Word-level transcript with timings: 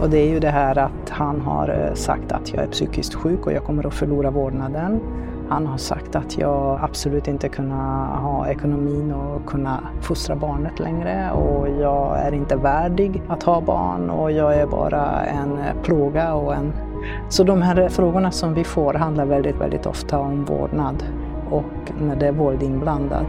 Och 0.00 0.10
det 0.10 0.18
är 0.18 0.28
ju 0.28 0.40
det 0.40 0.50
här 0.50 0.78
att 0.78 1.10
han 1.10 1.40
har 1.40 1.68
eh, 1.68 1.94
sagt 1.94 2.32
att 2.32 2.54
jag 2.54 2.62
är 2.62 2.68
psykiskt 2.68 3.14
sjuk 3.14 3.46
och 3.46 3.52
jag 3.52 3.64
kommer 3.64 3.86
att 3.86 3.94
förlora 3.94 4.30
vårdnaden. 4.30 5.00
Han 5.48 5.66
har 5.66 5.78
sagt 5.78 6.16
att 6.16 6.38
jag 6.38 6.78
absolut 6.82 7.28
inte 7.28 7.48
kunna 7.48 8.06
ha 8.06 8.48
ekonomin 8.48 9.12
och 9.12 9.46
kunna 9.46 9.80
fostra 10.00 10.36
barnet 10.36 10.78
längre 10.78 11.30
och 11.30 11.68
jag 11.68 12.18
är 12.18 12.34
inte 12.34 12.56
värdig 12.56 13.22
att 13.28 13.42
ha 13.42 13.60
barn 13.60 14.10
och 14.10 14.32
jag 14.32 14.54
är 14.54 14.66
bara 14.66 15.24
en 15.24 15.58
plåga 15.82 16.34
och 16.34 16.54
en... 16.54 16.72
Så 17.28 17.44
de 17.44 17.62
här 17.62 17.88
frågorna 17.88 18.30
som 18.30 18.54
vi 18.54 18.64
får 18.64 18.94
handlar 18.94 19.26
väldigt, 19.26 19.56
väldigt 19.56 19.86
ofta 19.86 20.18
om 20.18 20.44
vårdnad 20.44 21.04
och 21.50 21.92
när 22.00 22.16
det 22.16 22.26
är 22.26 22.32
våld 22.32 22.62
inblandad. 22.62 23.26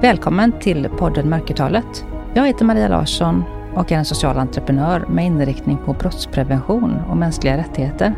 Välkommen 0.00 0.52
till 0.60 0.88
podden 0.98 1.28
Mörkertalet. 1.28 2.06
Jag 2.36 2.46
heter 2.46 2.64
Maria 2.64 2.88
Larsson 2.88 3.44
och 3.74 3.92
är 3.92 3.96
en 3.96 4.04
social 4.04 4.38
entreprenör 4.38 5.06
med 5.08 5.26
inriktning 5.26 5.78
på 5.84 5.92
brottsprevention 5.92 7.00
och 7.10 7.16
mänskliga 7.16 7.56
rättigheter. 7.56 8.14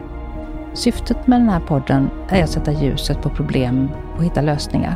Syftet 0.75 1.27
med 1.27 1.41
den 1.41 1.49
här 1.49 1.61
podden 1.61 2.11
är 2.29 2.45
att 2.45 2.51
sätta 2.51 2.73
ljuset 2.73 3.23
på 3.23 3.29
problem 3.29 3.89
och 4.17 4.25
hitta 4.25 4.41
lösningar. 4.41 4.95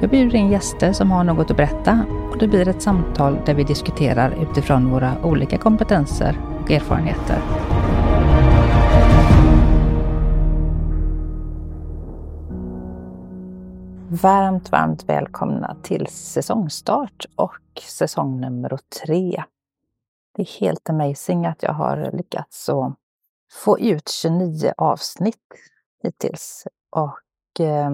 Jag 0.00 0.10
bjuder 0.10 0.36
in 0.36 0.50
gäster 0.50 0.92
som 0.92 1.10
har 1.10 1.24
något 1.24 1.50
att 1.50 1.56
berätta 1.56 2.06
och 2.30 2.38
det 2.38 2.48
blir 2.48 2.68
ett 2.68 2.82
samtal 2.82 3.38
där 3.46 3.54
vi 3.54 3.64
diskuterar 3.64 4.34
utifrån 4.42 4.90
våra 4.90 5.12
olika 5.22 5.58
kompetenser 5.58 6.38
och 6.62 6.70
erfarenheter. 6.70 7.38
Varmt, 14.08 14.72
varmt 14.72 15.08
välkomna 15.08 15.76
till 15.82 16.06
säsongstart 16.06 17.26
och 17.36 17.52
säsong 17.80 18.40
nummer 18.40 18.78
tre. 19.04 19.44
Det 20.34 20.42
är 20.42 20.60
helt 20.60 20.90
amazing 20.90 21.46
att 21.46 21.62
jag 21.62 21.72
har 21.72 22.10
lyckats 22.12 22.68
att 22.68 22.94
få 23.52 23.78
ut 23.78 24.08
29 24.08 24.72
avsnitt 24.76 25.42
hittills. 26.02 26.66
Och 26.90 27.60
eh, 27.60 27.90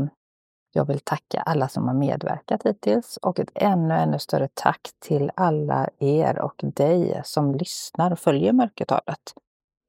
jag 0.72 0.84
vill 0.84 1.00
tacka 1.00 1.40
alla 1.40 1.68
som 1.68 1.88
har 1.88 1.94
medverkat 1.94 2.62
hittills 2.66 3.16
och 3.16 3.38
ett 3.38 3.50
ännu, 3.54 3.94
ännu 3.94 4.18
större 4.18 4.48
tack 4.54 4.90
till 4.98 5.30
alla 5.34 5.88
er 5.98 6.38
och 6.38 6.60
dig 6.62 7.20
som 7.24 7.54
lyssnar 7.54 8.10
och 8.10 8.18
följer 8.18 8.52
Mörkertalet 8.52 9.34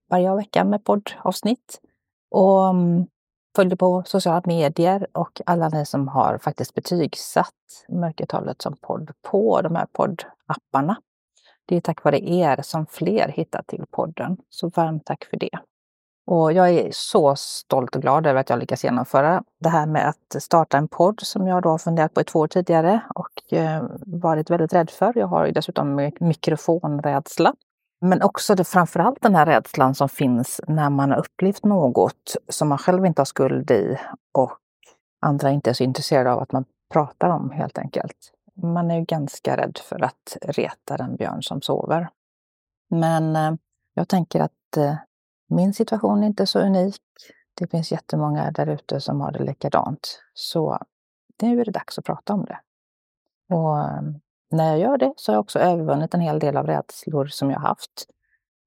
varje 0.10 0.36
vecka 0.36 0.64
med 0.64 0.84
poddavsnitt. 0.84 1.82
Och 2.30 2.68
mm, 2.68 3.06
följer 3.56 3.76
på 3.76 4.04
sociala 4.06 4.42
medier 4.46 5.08
och 5.12 5.42
alla 5.46 5.70
ni 5.70 5.86
som 5.86 6.08
har 6.08 6.38
faktiskt 6.38 6.74
betygsatt 6.74 7.48
Mörkertalet 7.90 8.62
som 8.62 8.78
podd 8.82 9.12
på 9.22 9.62
de 9.62 9.76
här 9.76 9.88
poddapparna. 9.92 10.98
Det 11.66 11.76
är 11.76 11.82
tack 11.82 12.04
vare 12.04 12.20
er 12.20 12.62
som 12.62 12.86
fler 12.86 13.28
hittar 13.28 13.64
till 13.68 13.86
podden. 13.92 14.38
Så 14.50 14.70
varmt 14.70 15.06
tack 15.06 15.26
för 15.26 15.38
det. 15.38 15.60
Och 16.26 16.54
jag 16.54 16.70
är 16.70 16.90
så 16.92 17.36
stolt 17.36 17.96
och 17.96 18.02
glad 18.02 18.28
över 18.28 18.40
att 18.40 18.50
jag 18.50 18.60
lyckas 18.60 18.84
genomföra 18.84 19.44
det 19.60 19.70
här 19.70 19.86
med 19.86 20.10
att 20.10 20.44
starta 20.44 20.78
en 20.78 20.88
podd 20.88 21.20
som 21.22 21.48
jag 21.48 21.64
då 21.64 21.70
har 21.70 21.78
funderat 21.78 22.14
på 22.14 22.22
i 22.22 22.24
två 22.24 22.40
år 22.40 22.48
tidigare 22.48 23.02
och 23.16 23.54
eh, 23.54 23.84
varit 24.06 24.50
väldigt 24.50 24.74
rädd 24.74 24.90
för. 24.90 25.14
Jag 25.16 25.28
har 25.28 25.46
ju 25.46 25.52
dessutom 25.52 26.12
mikrofonrädsla. 26.20 27.54
Men 28.02 28.22
också 28.22 28.56
det, 28.56 28.64
framförallt 28.64 29.22
den 29.22 29.36
här 29.36 29.46
rädslan 29.46 29.96
som 29.96 30.10
finns 30.10 30.62
när 30.68 30.90
man 30.90 31.12
har 31.12 31.18
upplevt 31.18 31.66
något 31.66 32.36
som 32.50 32.70
man 32.70 32.78
själv 32.78 33.06
inte 33.06 33.22
har 33.22 33.26
skuld 33.26 33.72
i 33.72 33.98
och 34.32 34.58
andra 35.22 35.52
inte 35.52 35.70
är 35.70 35.74
så 35.74 35.84
intresserade 35.84 36.32
av 36.32 36.40
att 36.40 36.52
man 36.52 36.66
pratar 36.94 37.30
om 37.30 37.52
helt 37.52 37.78
enkelt. 37.78 38.34
Man 38.56 38.92
är 38.92 38.96
ju 38.96 39.06
ganska 39.06 39.58
rädd 39.58 39.78
för 39.84 40.04
att 40.04 40.38
reta 40.42 40.98
den 40.98 41.16
björn 41.16 41.44
som 41.44 41.62
sover. 41.62 42.10
Men 42.90 43.36
eh, 43.36 43.54
jag 43.94 44.08
tänker 44.08 44.40
att 44.40 44.78
eh, 44.78 44.96
min 45.50 45.74
situation 45.74 46.24
är 46.24 46.28
inte 46.28 46.46
så 46.46 46.60
unik. 46.60 47.02
Det 47.54 47.68
finns 47.68 47.92
jättemånga 47.92 48.52
där 48.52 48.68
ute 48.68 49.02
som 49.02 49.22
har 49.22 49.32
det 49.32 49.44
likadant. 49.44 50.22
Så 50.34 50.80
nu 51.42 51.62
är 51.62 51.66
det 51.66 51.72
dags 51.72 52.00
att 52.00 52.06
prata 52.06 52.34
om 52.34 52.46
det. 52.46 52.60
Och 53.56 53.80
eh, 53.80 54.02
när 54.52 54.70
jag 54.70 54.80
gör 54.80 54.98
det 54.98 55.14
så 55.16 55.32
har 55.32 55.36
jag 55.36 55.42
också 55.42 55.60
övervunnit 55.60 56.14
en 56.14 56.22
hel 56.22 56.40
del 56.40 56.58
av 56.58 56.66
rädslor 56.68 57.26
som 57.26 57.52
jag 57.52 57.60
haft 57.60 58.06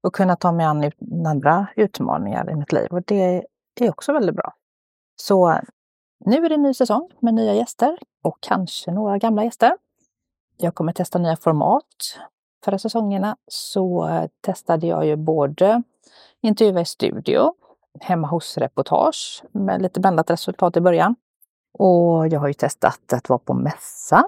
och 0.03 0.15
kunnat 0.15 0.39
ta 0.39 0.51
mig 0.51 0.65
an 0.65 0.91
andra 1.27 1.67
utmaningar 1.75 2.51
i 2.51 2.55
mitt 2.55 2.71
liv. 2.71 2.87
Och 2.91 3.01
det 3.03 3.45
är 3.79 3.89
också 3.89 4.13
väldigt 4.13 4.35
bra. 4.35 4.53
Så 5.15 5.59
nu 6.25 6.45
är 6.45 6.49
det 6.49 6.55
en 6.55 6.61
ny 6.61 6.73
säsong 6.73 7.11
med 7.19 7.33
nya 7.33 7.53
gäster 7.53 7.99
och 8.23 8.37
kanske 8.39 8.91
några 8.91 9.17
gamla 9.17 9.43
gäster. 9.43 9.77
Jag 10.57 10.75
kommer 10.75 10.93
testa 10.93 11.19
nya 11.19 11.35
format. 11.35 12.19
Förra 12.65 12.79
säsongerna 12.79 13.37
så 13.47 14.09
testade 14.41 14.87
jag 14.87 15.05
ju 15.05 15.15
både 15.15 15.83
intervjua 16.41 16.81
i 16.81 16.85
studio, 16.85 17.53
hemma 17.99 18.27
hos-reportage 18.27 19.43
med 19.51 19.81
lite 19.81 19.99
blandat 19.99 20.29
resultat 20.29 20.77
i 20.77 20.81
början. 20.81 21.15
Och 21.73 22.27
jag 22.27 22.39
har 22.39 22.47
ju 22.47 22.53
testat 22.53 23.13
att 23.13 23.29
vara 23.29 23.39
på 23.39 23.53
mässa 23.53 24.23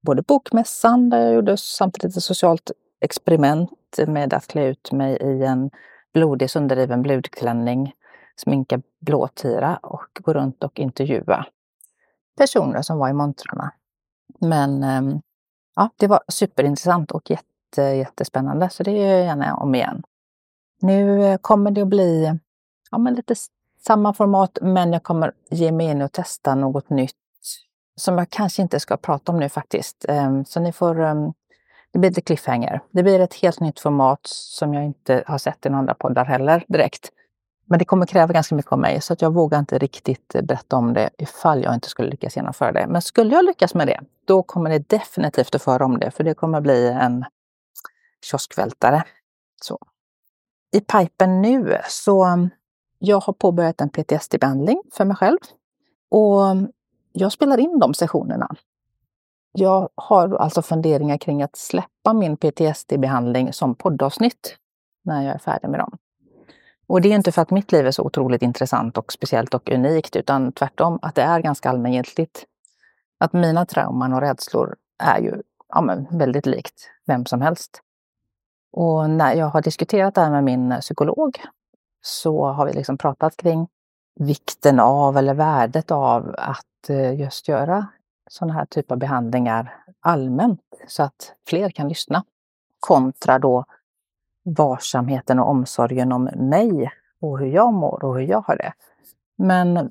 både 0.00 0.22
Bokmässan, 0.22 1.10
där 1.10 1.20
jag 1.20 1.34
gjorde 1.34 1.56
samtidigt 1.56 2.16
ett 2.16 2.22
socialt 2.22 2.70
experiment 3.00 3.70
med 4.06 4.34
att 4.34 4.46
klä 4.46 4.66
ut 4.66 4.92
mig 4.92 5.16
i 5.16 5.44
en 5.44 5.70
blodig 6.14 6.50
sönderriven 6.50 7.02
blodklänning, 7.02 7.92
sminka 8.36 8.80
blåtira 9.00 9.76
och 9.76 10.08
gå 10.14 10.32
runt 10.32 10.64
och 10.64 10.78
intervjua 10.78 11.46
personer 12.36 12.82
som 12.82 12.98
var 12.98 13.08
i 13.08 13.12
montrarna. 13.12 13.72
Men 14.38 14.82
ehm, 14.82 15.20
ja, 15.76 15.90
det 15.96 16.06
var 16.06 16.20
superintressant 16.28 17.10
och 17.10 17.30
jätte, 17.30 17.82
jättespännande, 17.82 18.70
så 18.70 18.82
det 18.82 18.90
gör 18.90 19.06
jag 19.06 19.24
gärna 19.24 19.56
om 19.56 19.74
igen. 19.74 20.02
Nu 20.80 21.24
eh, 21.24 21.38
kommer 21.38 21.70
det 21.70 21.82
att 21.82 21.88
bli 21.88 22.38
ja, 22.90 22.98
men 22.98 23.14
lite 23.14 23.34
samma 23.86 24.14
format, 24.14 24.58
men 24.62 24.92
jag 24.92 25.02
kommer 25.02 25.32
ge 25.50 25.72
mig 25.72 25.86
in 25.86 26.02
och 26.02 26.12
testa 26.12 26.54
något 26.54 26.90
nytt 26.90 27.16
som 28.00 28.18
jag 28.18 28.30
kanske 28.30 28.62
inte 28.62 28.80
ska 28.80 28.96
prata 28.96 29.32
om 29.32 29.38
nu 29.38 29.48
faktiskt. 29.48 30.04
Ehm, 30.08 30.44
så 30.44 30.60
ni 30.60 30.72
får, 30.72 31.00
ehm, 31.00 31.32
det 31.92 31.98
blir 31.98 32.10
lite 32.10 32.20
cliffhanger. 32.20 32.80
Det 32.90 33.02
blir 33.02 33.20
ett 33.20 33.34
helt 33.34 33.60
nytt 33.60 33.80
format 33.80 34.20
som 34.24 34.74
jag 34.74 34.84
inte 34.84 35.24
har 35.26 35.38
sett 35.38 35.66
i 35.66 35.68
några 35.68 35.78
andra 35.78 35.94
poddar 35.94 36.24
heller 36.24 36.64
direkt. 36.68 37.10
Men 37.64 37.78
det 37.78 37.84
kommer 37.84 38.06
kräva 38.06 38.32
ganska 38.32 38.54
mycket 38.54 38.72
av 38.72 38.78
mig 38.78 39.00
så 39.00 39.12
att 39.12 39.22
jag 39.22 39.34
vågar 39.34 39.58
inte 39.58 39.78
riktigt 39.78 40.34
eh, 40.34 40.42
berätta 40.42 40.76
om 40.76 40.94
det 40.94 41.10
ifall 41.18 41.62
jag 41.62 41.74
inte 41.74 41.88
skulle 41.88 42.10
lyckas 42.10 42.36
genomföra 42.36 42.72
det. 42.72 42.86
Men 42.86 43.02
skulle 43.02 43.34
jag 43.34 43.44
lyckas 43.44 43.74
med 43.74 43.86
det, 43.86 44.00
då 44.24 44.42
kommer 44.42 44.70
det 44.70 44.88
definitivt 44.88 45.54
att 45.54 45.62
föra 45.62 45.84
om 45.84 45.98
det, 45.98 46.10
för 46.10 46.24
det 46.24 46.34
kommer 46.34 46.60
bli 46.60 46.88
en 46.88 47.24
kioskvältare. 48.24 49.04
Så. 49.62 49.78
I 50.72 50.80
pipen 50.80 51.42
nu 51.42 51.78
så 51.88 52.24
ehm, 52.24 52.50
jag 52.98 53.20
har 53.20 53.32
påbörjat 53.32 53.80
en 53.80 53.88
PTSD-behandling 53.88 54.82
för 54.92 55.04
mig 55.04 55.16
själv. 55.16 55.38
Och 56.10 56.56
jag 57.12 57.32
spelar 57.32 57.60
in 57.60 57.78
de 57.78 57.94
sessionerna. 57.94 58.56
Jag 59.52 59.88
har 59.94 60.34
alltså 60.34 60.62
funderingar 60.62 61.18
kring 61.18 61.42
att 61.42 61.56
släppa 61.56 62.12
min 62.12 62.36
PTSD-behandling 62.36 63.52
som 63.52 63.74
poddavsnitt 63.74 64.56
när 65.04 65.22
jag 65.22 65.34
är 65.34 65.38
färdig 65.38 65.68
med 65.68 65.80
dem. 65.80 65.98
Och 66.86 67.00
det 67.00 67.08
är 67.08 67.16
inte 67.16 67.32
för 67.32 67.42
att 67.42 67.50
mitt 67.50 67.72
liv 67.72 67.86
är 67.86 67.90
så 67.90 68.02
otroligt 68.02 68.42
intressant 68.42 68.98
och 68.98 69.12
speciellt 69.12 69.54
och 69.54 69.70
unikt, 69.70 70.16
utan 70.16 70.52
tvärtom 70.52 70.98
att 71.02 71.14
det 71.14 71.22
är 71.22 71.40
ganska 71.40 71.70
allmängiltigt. 71.70 72.44
Att 73.18 73.32
mina 73.32 73.66
trauman 73.66 74.12
och 74.12 74.20
rädslor 74.20 74.76
är 74.98 75.18
ju 75.18 75.42
ja, 75.68 76.04
väldigt 76.10 76.46
likt 76.46 76.90
vem 77.06 77.26
som 77.26 77.40
helst. 77.40 77.82
Och 78.72 79.10
när 79.10 79.34
jag 79.34 79.46
har 79.46 79.62
diskuterat 79.62 80.14
det 80.14 80.20
här 80.20 80.30
med 80.30 80.44
min 80.44 80.80
psykolog 80.80 81.40
så 82.02 82.46
har 82.46 82.66
vi 82.66 82.72
liksom 82.72 82.98
pratat 82.98 83.36
kring 83.36 83.68
vikten 84.20 84.80
av 84.80 85.16
eller 85.16 85.34
värdet 85.34 85.90
av 85.90 86.34
att 86.38 86.90
eh, 86.90 87.20
just 87.20 87.48
göra 87.48 87.86
sådana 88.30 88.54
här 88.54 88.64
typer 88.64 88.94
av 88.94 88.98
behandlingar 88.98 89.84
allmänt 90.00 90.60
så 90.88 91.02
att 91.02 91.34
fler 91.48 91.70
kan 91.70 91.88
lyssna. 91.88 92.24
Kontra 92.80 93.38
då 93.38 93.64
varsamheten 94.44 95.38
och 95.38 95.48
omsorgen 95.48 96.12
om 96.12 96.24
mig 96.24 96.92
och 97.20 97.38
hur 97.38 97.46
jag 97.46 97.74
mår 97.74 98.04
och 98.04 98.14
hur 98.14 98.26
jag 98.26 98.40
har 98.46 98.56
det. 98.56 98.72
Men 99.38 99.90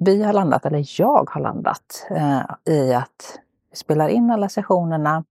vi 0.00 0.22
har 0.22 0.32
landat, 0.32 0.66
eller 0.66 1.00
jag 1.00 1.30
har 1.30 1.40
landat, 1.40 2.06
eh, 2.10 2.42
i 2.74 2.94
att 2.94 3.38
vi 3.70 3.76
spelar 3.76 4.08
in 4.08 4.30
alla 4.30 4.48
sessionerna. 4.48 5.24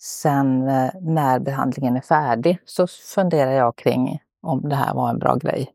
Sen 0.00 0.68
eh, 0.68 0.90
när 1.00 1.38
behandlingen 1.38 1.96
är 1.96 2.00
färdig 2.00 2.58
så 2.64 2.86
funderar 2.86 3.52
jag 3.52 3.76
kring 3.76 4.22
om 4.42 4.68
det 4.68 4.76
här 4.76 4.94
var 4.94 5.10
en 5.10 5.18
bra 5.18 5.34
grej. 5.34 5.72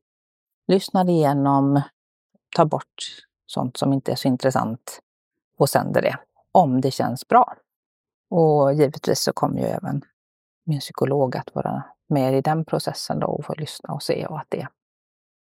Lyssnar 0.68 1.10
igenom, 1.10 1.82
ta 2.56 2.66
bort 2.66 3.26
sånt 3.46 3.78
som 3.78 3.94
inte 3.94 4.12
är 4.12 4.16
så 4.16 4.28
intressant 4.28 5.00
och 5.58 5.70
sänder 5.70 6.02
det, 6.02 6.18
om 6.52 6.82
det 6.82 6.92
känns 6.92 7.28
bra. 7.28 7.56
Och 8.30 8.74
givetvis 8.74 9.22
så 9.22 9.34
kommer 9.34 9.60
ju 9.60 9.66
även 9.66 10.02
min 10.64 10.80
psykolog 10.80 11.38
att 11.38 11.56
vara 11.56 11.84
med 12.08 12.38
i 12.38 12.42
den 12.42 12.66
processen 12.66 13.20
då 13.20 13.28
och 13.28 13.46
få 13.46 13.54
lyssna 13.54 13.94
och 13.94 14.04
se 14.04 14.26
och 14.26 14.40
att 14.40 14.48
det 14.50 14.68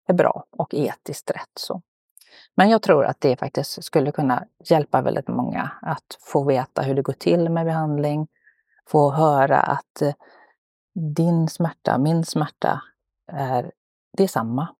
är 0.07 0.13
bra 0.13 0.45
och 0.51 0.73
etiskt 0.73 1.31
rätt. 1.31 1.51
Så. 1.59 1.81
Men 2.55 2.69
jag 2.69 2.81
tror 2.81 3.05
att 3.05 3.21
det 3.21 3.35
faktiskt 3.35 3.83
skulle 3.83 4.11
kunna 4.11 4.45
hjälpa 4.65 5.01
väldigt 5.01 5.27
många 5.27 5.71
att 5.81 6.17
få 6.19 6.43
veta 6.43 6.81
hur 6.81 6.95
det 6.95 7.01
går 7.01 7.13
till 7.13 7.49
med 7.49 7.65
behandling, 7.65 8.27
få 8.87 9.11
höra 9.11 9.59
att 9.59 10.01
eh, 10.01 10.13
din 11.15 11.47
smärta, 11.47 11.97
min 11.97 12.25
smärta 12.25 12.81
är 13.31 13.71
det 14.17 14.23
är 14.23 14.27
samma. 14.27 14.75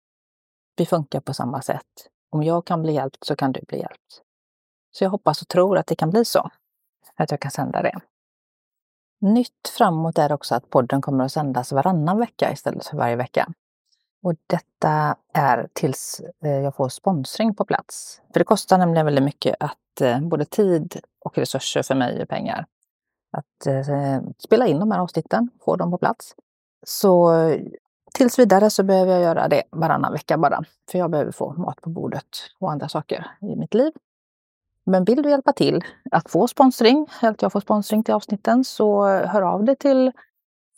Vi 0.76 0.86
funkar 0.86 1.20
på 1.20 1.34
samma 1.34 1.62
sätt. 1.62 2.11
Om 2.32 2.44
jag 2.44 2.66
kan 2.66 2.82
bli 2.82 2.94
hjälpt 2.94 3.26
så 3.26 3.36
kan 3.36 3.52
du 3.52 3.62
bli 3.68 3.78
hjälpt. 3.78 4.22
Så 4.92 5.04
jag 5.04 5.10
hoppas 5.10 5.42
och 5.42 5.48
tror 5.48 5.78
att 5.78 5.88
det 5.88 5.96
kan 5.96 6.10
bli 6.10 6.26
så. 6.26 6.50
Att 7.16 7.32
jag 7.32 7.40
kan 7.40 7.52
sända 7.52 7.82
det. 7.82 8.00
Nytt 9.22 9.68
framåt 9.78 10.18
är 10.18 10.32
också 10.32 10.56
att 10.56 10.70
podden 10.70 11.02
kommer 11.02 11.26
att 11.26 11.32
sändas 11.32 11.72
varannan 11.72 12.20
vecka 12.20 12.52
istället 12.52 12.86
för 12.86 12.98
varje 12.98 13.16
vecka. 13.16 13.54
Och 14.24 14.36
detta 14.48 15.16
är 15.34 15.70
tills 15.74 16.22
eh, 16.44 16.52
jag 16.52 16.76
får 16.76 16.90
sponsring 16.90 17.56
på 17.56 17.66
plats. 17.66 18.22
För 18.34 18.40
det 18.40 18.44
kostar 18.44 18.78
nämligen 18.78 19.06
väldigt 19.06 19.24
mycket 19.24 19.56
att 19.60 20.02
eh, 20.02 20.20
både 20.20 20.46
tid 20.46 21.00
och 21.20 21.38
resurser 21.38 21.84
för 21.84 21.96
mig 21.96 22.22
och 22.22 22.30
pengar 22.30 22.66
att 23.32 23.68
eh, 23.68 24.22
spela 24.38 24.68
in 24.68 24.80
de 24.80 24.92
här 24.92 25.00
avsnitten, 25.00 25.50
få 25.66 25.76
dem 25.76 25.92
på 25.92 25.98
plats. 25.98 26.36
Så 26.86 27.32
tills 28.14 28.40
vidare 28.40 28.70
så 28.70 28.84
behöver 28.84 29.12
jag 29.12 29.22
göra 29.22 29.48
det 29.48 29.64
varannan 29.72 30.14
vecka 30.14 30.38
bara. 30.38 30.64
För 30.92 31.00
jag 31.00 31.12
behöver 31.12 31.32
få 31.32 31.54
mat 31.54 31.82
på 31.82 31.90
bordet 31.90 32.38
och 32.60 32.72
andra 32.72 32.90
saker 32.90 33.28
i 33.42 33.56
mitt 33.56 33.74
liv. 33.74 33.92
Men 34.86 35.04
vill 35.04 35.22
du 35.22 35.30
hjälpa 35.30 35.54
till 35.54 35.84
att 36.12 36.32
få 36.32 36.48
sponsring, 36.48 37.08
att 37.22 37.42
jag 37.42 37.52
får 37.52 37.60
sponsring 37.60 38.04
till 38.04 38.14
avsnitten, 38.14 38.64
så 38.64 39.06
hör 39.08 39.42
av 39.42 39.64
dig 39.64 39.76
till 39.76 40.12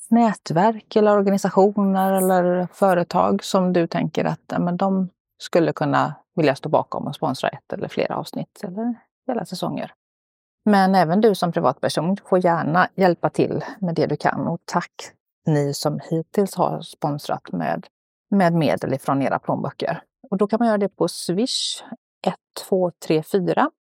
nätverk 0.09 0.95
eller 0.95 1.18
organisationer 1.18 2.13
eller 2.13 2.68
företag 2.74 3.44
som 3.44 3.74
du 3.74 3.88
tänker 3.88 4.25
att 4.25 4.53
men 4.59 4.77
de 4.77 5.09
skulle 5.38 5.74
kunna 5.74 6.15
vilja 6.35 6.56
stå 6.56 6.69
bakom 6.69 7.07
och 7.07 7.15
sponsra 7.15 7.50
ett 7.50 7.74
eller 7.74 7.88
flera 7.88 8.15
avsnitt 8.15 8.62
eller 8.63 8.95
hela 9.27 9.45
säsonger. 9.45 9.94
Men 10.65 10.95
även 10.95 11.21
du 11.21 11.35
som 11.35 11.51
privatperson 11.51 12.18
får 12.25 12.45
gärna 12.45 12.88
hjälpa 12.95 13.30
till 13.30 13.63
med 13.80 13.95
det 13.95 14.06
du 14.06 14.15
kan. 14.15 14.47
Och 14.47 14.62
tack 14.65 14.91
ni 15.45 15.74
som 15.74 16.00
hittills 16.10 16.56
har 16.56 16.81
sponsrat 16.81 17.51
med, 17.51 17.88
med 18.30 18.54
medel 18.54 18.94
ifrån 18.94 19.22
era 19.22 19.40
plånböcker. 19.40 20.04
Och 20.30 20.38
då 20.38 20.48
kan 20.48 20.60
man 20.60 20.68
göra 20.68 20.78
det 20.78 20.90
på 20.90 21.07
Swish 21.07 21.84
1234 22.22 23.72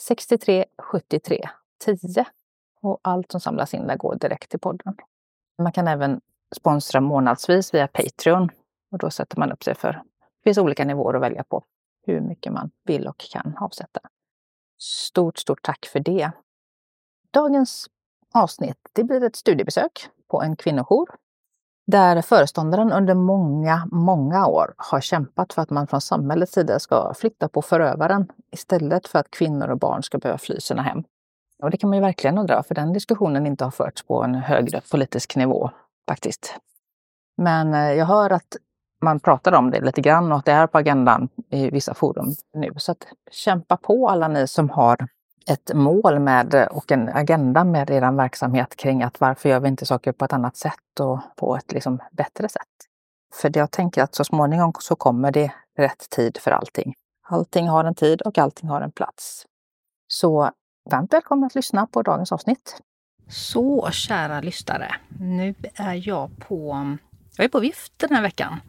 63 0.00 0.64
73 0.78 1.48
10. 1.84 2.24
Och 2.82 3.00
allt 3.02 3.32
som 3.32 3.40
samlas 3.40 3.74
in 3.74 3.86
där 3.86 3.96
går 3.96 4.14
direkt 4.14 4.50
till 4.50 4.60
podden. 4.60 4.96
Man 5.62 5.72
kan 5.72 5.88
även 5.88 6.20
sponsra 6.56 7.00
månadsvis 7.00 7.74
via 7.74 7.88
Patreon. 7.88 8.50
Och 8.90 8.98
då 8.98 9.10
sätter 9.10 9.38
man 9.38 9.52
upp 9.52 9.64
sig 9.64 9.74
för, 9.74 9.92
det 9.92 10.44
finns 10.44 10.58
olika 10.58 10.84
nivåer 10.84 11.14
att 11.14 11.22
välja 11.22 11.44
på, 11.44 11.64
hur 12.06 12.20
mycket 12.20 12.52
man 12.52 12.70
vill 12.84 13.08
och 13.08 13.18
kan 13.18 13.56
avsätta. 13.56 14.00
Stort, 14.78 15.38
stort 15.38 15.62
tack 15.62 15.86
för 15.86 16.00
det. 16.00 16.30
Dagens 17.30 17.86
avsnitt 18.36 18.76
det 18.92 19.04
blir 19.04 19.24
ett 19.24 19.36
studiebesök 19.36 20.08
på 20.30 20.42
en 20.42 20.56
kvinnojour 20.56 21.08
där 21.86 22.22
föreståndaren 22.22 22.92
under 22.92 23.14
många, 23.14 23.88
många 23.92 24.46
år 24.46 24.74
har 24.76 25.00
kämpat 25.00 25.52
för 25.52 25.62
att 25.62 25.70
man 25.70 25.86
från 25.86 26.00
samhällets 26.00 26.52
sida 26.52 26.78
ska 26.78 27.14
flytta 27.14 27.48
på 27.48 27.62
förövaren 27.62 28.28
istället 28.52 29.08
för 29.08 29.18
att 29.18 29.30
kvinnor 29.30 29.68
och 29.68 29.78
barn 29.78 30.02
ska 30.02 30.18
behöva 30.18 30.38
fly 30.38 30.60
sina 30.60 30.82
hem. 30.82 31.04
Och 31.62 31.70
det 31.70 31.76
kan 31.76 31.90
man 31.90 31.96
ju 31.96 32.02
verkligen 32.02 32.38
undra, 32.38 32.62
för 32.62 32.74
den 32.74 32.92
diskussionen 32.92 33.46
inte 33.46 33.64
har 33.64 33.70
förts 33.70 34.02
på 34.02 34.22
en 34.22 34.34
högre 34.34 34.80
politisk 34.90 35.36
nivå 35.36 35.70
faktiskt. 36.08 36.54
Men 37.36 37.74
eh, 37.74 37.92
jag 37.92 38.06
hör 38.06 38.30
att 38.30 38.56
man 39.02 39.20
pratar 39.20 39.52
om 39.52 39.70
det 39.70 39.80
lite 39.80 40.00
grann 40.00 40.32
och 40.32 40.38
att 40.38 40.44
det 40.44 40.52
är 40.52 40.66
på 40.66 40.78
agendan 40.78 41.28
i 41.50 41.70
vissa 41.70 41.94
forum 41.94 42.34
nu. 42.54 42.72
Så 42.76 42.92
att 42.92 43.06
kämpa 43.30 43.76
på 43.76 44.08
alla 44.08 44.28
ni 44.28 44.48
som 44.48 44.70
har 44.70 45.08
ett 45.50 45.74
mål 45.74 46.18
med 46.18 46.68
och 46.70 46.92
en 46.92 47.08
agenda 47.08 47.64
med 47.64 47.90
er 47.90 48.16
verksamhet 48.16 48.76
kring 48.76 49.02
att 49.02 49.20
varför 49.20 49.48
gör 49.48 49.60
vi 49.60 49.68
inte 49.68 49.86
saker 49.86 50.12
på 50.12 50.24
ett 50.24 50.32
annat 50.32 50.56
sätt 50.56 51.00
och 51.00 51.20
på 51.36 51.56
ett 51.56 51.72
liksom 51.72 51.98
bättre 52.12 52.48
sätt? 52.48 52.62
För 53.34 53.58
jag 53.58 53.70
tänker 53.70 54.02
att 54.02 54.14
så 54.14 54.24
småningom 54.24 54.72
så 54.78 54.96
kommer 54.96 55.30
det 55.30 55.52
rätt 55.78 56.10
tid 56.10 56.38
för 56.38 56.50
allting. 56.50 56.94
Allting 57.28 57.68
har 57.68 57.84
en 57.84 57.94
tid 57.94 58.22
och 58.22 58.38
allting 58.38 58.68
har 58.68 58.80
en 58.80 58.92
plats. 58.92 59.46
Så 60.08 60.50
varmt 60.90 61.12
välkommen 61.12 61.46
att 61.46 61.54
lyssna 61.54 61.86
på 61.86 62.02
dagens 62.02 62.32
avsnitt. 62.32 62.80
Så 63.28 63.90
kära 63.90 64.40
lyssnare, 64.40 64.94
nu 65.20 65.54
är 65.74 66.08
jag 66.08 66.30
på 66.38 66.86
jag 67.36 67.44
är 67.44 67.48
på 67.48 67.60
vift 67.60 67.92
den 67.96 68.10
här 68.10 68.22
veckan. 68.22 68.60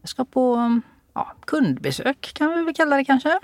Jag 0.00 0.08
ska 0.08 0.24
på 0.24 0.80
ja, 1.14 1.32
kundbesök 1.44 2.32
kan 2.34 2.54
vi 2.54 2.62
väl 2.62 2.74
kalla 2.74 2.96
det 2.96 3.04
kanske. 3.04 3.40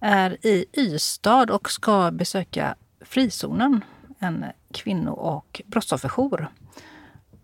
Är 0.00 0.46
i 0.46 0.64
Ystad 0.72 1.50
och 1.50 1.70
ska 1.70 2.10
besöka 2.10 2.74
Frizonen, 3.00 3.84
en 4.18 4.44
kvinno 4.74 5.10
och 5.10 5.62
brottsofferjour. 5.66 6.48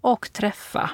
Och 0.00 0.32
träffa 0.32 0.91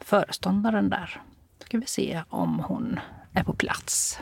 föreståndaren 0.00 0.90
där. 0.90 1.22
Ska 1.64 1.78
vi 1.78 1.86
se 1.86 2.22
om 2.28 2.58
hon 2.58 3.00
är 3.32 3.44
på 3.44 3.52
plats. 3.52 4.18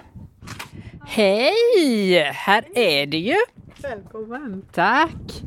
Hej! 1.06 2.22
Här 2.34 2.64
är 2.74 3.06
det 3.06 3.18
ju! 3.18 3.36
Välkommen! 3.82 4.64
Tack! 4.72 5.42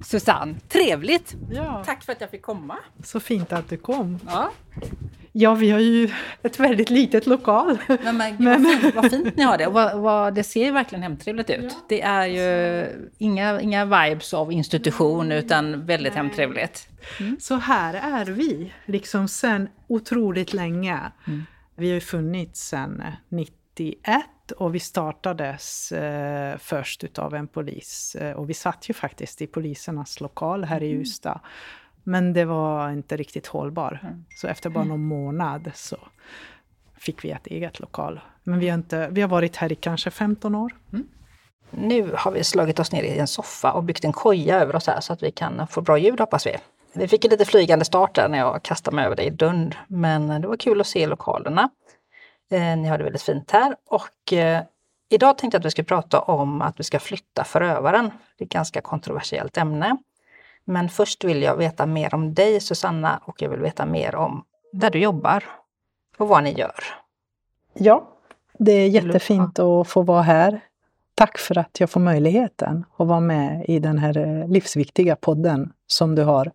Susanne, 0.00 0.54
trevligt! 0.68 1.36
Ja. 1.50 1.82
Tack 1.86 2.04
för 2.04 2.12
att 2.12 2.20
jag 2.20 2.30
fick 2.30 2.42
komma. 2.42 2.78
Så 3.04 3.20
fint 3.20 3.52
att 3.52 3.68
du 3.68 3.76
kom. 3.76 4.18
Ja. 4.26 4.50
Ja, 5.38 5.54
vi 5.54 5.70
har 5.70 5.80
ju 5.80 6.10
ett 6.42 6.60
väldigt 6.60 6.90
litet 6.90 7.26
lokal. 7.26 7.78
Nej, 7.88 7.98
men, 8.12 8.36
men... 8.38 8.62
Vad, 8.62 8.80
fint, 8.80 8.94
vad 8.94 9.10
fint 9.10 9.36
ni 9.36 9.42
har 9.42 9.58
det. 9.58 9.66
Vad, 9.66 9.98
vad, 10.00 10.34
det 10.34 10.42
ser 10.42 10.64
ju 10.64 10.70
verkligen 10.70 11.02
hemtrevligt 11.02 11.50
ut. 11.50 11.72
Ja. 11.72 11.84
Det 11.88 12.02
är 12.02 12.26
ju 12.26 12.86
inga, 13.18 13.60
inga 13.60 13.84
vibes 13.84 14.34
av 14.34 14.52
institution 14.52 15.32
utan 15.32 15.86
väldigt 15.86 16.12
Nej. 16.12 16.22
hemtrevligt. 16.22 16.88
Mm. 17.20 17.36
Så 17.40 17.54
här 17.54 17.94
är 17.94 18.24
vi, 18.24 18.72
liksom 18.86 19.28
sen 19.28 19.68
otroligt 19.86 20.52
länge. 20.52 21.00
Mm. 21.26 21.42
Vi 21.74 21.88
har 21.88 21.94
ju 21.94 22.00
funnits 22.00 22.68
sedan 22.68 23.02
91 23.28 24.24
och 24.56 24.74
vi 24.74 24.80
startades 24.80 25.92
eh, 25.92 26.58
först 26.58 27.04
utav 27.04 27.34
en 27.34 27.48
polis. 27.48 28.16
Eh, 28.20 28.32
och 28.32 28.50
vi 28.50 28.54
satt 28.54 28.90
ju 28.90 28.94
faktiskt 28.94 29.42
i 29.42 29.46
polisernas 29.46 30.20
lokal 30.20 30.64
här 30.64 30.82
i 30.82 30.90
Ystad. 30.90 31.40
Mm. 32.06 32.24
Men 32.24 32.32
det 32.32 32.44
var 32.44 32.90
inte 32.90 33.16
riktigt 33.16 33.46
hållbar. 33.46 34.00
Mm. 34.02 34.24
Så 34.36 34.48
efter 34.48 34.70
bara 34.70 34.84
någon 34.84 35.04
månad 35.04 35.70
så 35.74 35.96
fick 36.98 37.24
vi 37.24 37.30
ett 37.30 37.46
eget 37.46 37.80
lokal. 37.80 38.20
Men 38.44 38.58
vi 38.58 38.68
har, 38.68 38.74
inte, 38.74 39.08
vi 39.10 39.20
har 39.20 39.28
varit 39.28 39.56
här 39.56 39.72
i 39.72 39.74
kanske 39.74 40.10
15 40.10 40.54
år. 40.54 40.74
Mm. 40.92 41.08
Nu 41.70 42.12
har 42.14 42.32
vi 42.32 42.44
slagit 42.44 42.78
oss 42.78 42.92
ner 42.92 43.02
i 43.02 43.18
en 43.18 43.26
soffa 43.26 43.72
och 43.72 43.84
byggt 43.84 44.04
en 44.04 44.12
koja 44.12 44.60
över 44.60 44.76
oss 44.76 44.86
här 44.86 45.00
så 45.00 45.12
att 45.12 45.22
vi 45.22 45.30
kan 45.30 45.66
få 45.66 45.80
bra 45.80 45.98
ljud 45.98 46.20
hoppas 46.20 46.46
vi. 46.46 46.56
Vi 46.94 47.08
fick 47.08 47.24
en 47.24 47.30
lite 47.30 47.44
flygande 47.44 47.84
start 47.84 48.14
där 48.14 48.28
när 48.28 48.38
jag 48.38 48.62
kastade 48.62 48.94
mig 48.94 49.04
över 49.06 49.16
dig 49.16 49.26
i 49.26 49.30
dörren. 49.30 49.74
Men 49.88 50.40
det 50.40 50.48
var 50.48 50.56
kul 50.56 50.80
att 50.80 50.86
se 50.86 51.06
lokalerna. 51.06 51.70
Eh, 52.50 52.76
ni 52.76 52.88
har 52.88 52.98
det 52.98 53.04
väldigt 53.04 53.22
fint 53.22 53.50
här 53.50 53.76
och 53.88 54.32
eh, 54.32 54.62
idag 55.08 55.38
tänkte 55.38 55.56
jag 55.56 55.60
att 55.60 55.66
vi 55.66 55.70
skulle 55.70 55.84
prata 55.84 56.20
om 56.20 56.62
att 56.62 56.80
vi 56.80 56.84
ska 56.84 56.98
flytta 56.98 57.44
förövaren. 57.44 58.10
Det 58.38 58.44
är 58.44 58.46
ett 58.46 58.52
ganska 58.52 58.80
kontroversiellt 58.80 59.56
ämne. 59.56 59.96
Men 60.68 60.88
först 60.88 61.24
vill 61.24 61.42
jag 61.42 61.56
veta 61.56 61.86
mer 61.86 62.14
om 62.14 62.34
dig 62.34 62.60
Susanna 62.60 63.20
och 63.24 63.42
jag 63.42 63.48
vill 63.48 63.60
veta 63.60 63.86
mer 63.86 64.14
om 64.14 64.44
där 64.72 64.90
du 64.90 64.98
jobbar 64.98 65.44
och 66.18 66.28
vad 66.28 66.42
ni 66.42 66.52
gör. 66.52 66.84
Ja, 67.74 68.08
det 68.58 68.72
är 68.72 68.88
jättefint 68.88 69.58
att 69.58 69.88
få 69.88 70.02
vara 70.02 70.22
här. 70.22 70.60
Tack 71.14 71.38
för 71.38 71.58
att 71.58 71.80
jag 71.80 71.90
får 71.90 72.00
möjligheten 72.00 72.84
att 72.96 73.06
vara 73.06 73.20
med 73.20 73.64
i 73.68 73.78
den 73.78 73.98
här 73.98 74.18
eh, 74.18 74.48
livsviktiga 74.48 75.16
podden 75.16 75.72
som 75.86 76.14
du 76.14 76.22
har, 76.22 76.52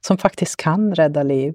som 0.00 0.18
faktiskt 0.18 0.56
kan 0.56 0.94
rädda 0.94 1.22
liv. 1.22 1.54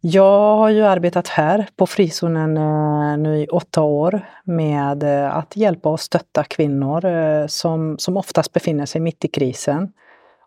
Jag 0.00 0.56
har 0.56 0.70
ju 0.70 0.82
arbetat 0.82 1.28
här 1.28 1.68
på 1.76 1.86
frizonen 1.86 2.56
eh, 2.56 3.18
nu 3.18 3.42
i 3.42 3.46
åtta 3.46 3.82
år 3.82 4.26
med 4.44 5.02
eh, 5.02 5.36
att 5.36 5.56
hjälpa 5.56 5.88
och 5.88 6.00
stötta 6.00 6.44
kvinnor 6.44 7.46
som, 7.46 7.98
som 7.98 8.16
oftast 8.16 8.52
befinner 8.52 8.86
sig 8.86 9.00
mitt 9.00 9.24
i 9.24 9.28
krisen 9.28 9.92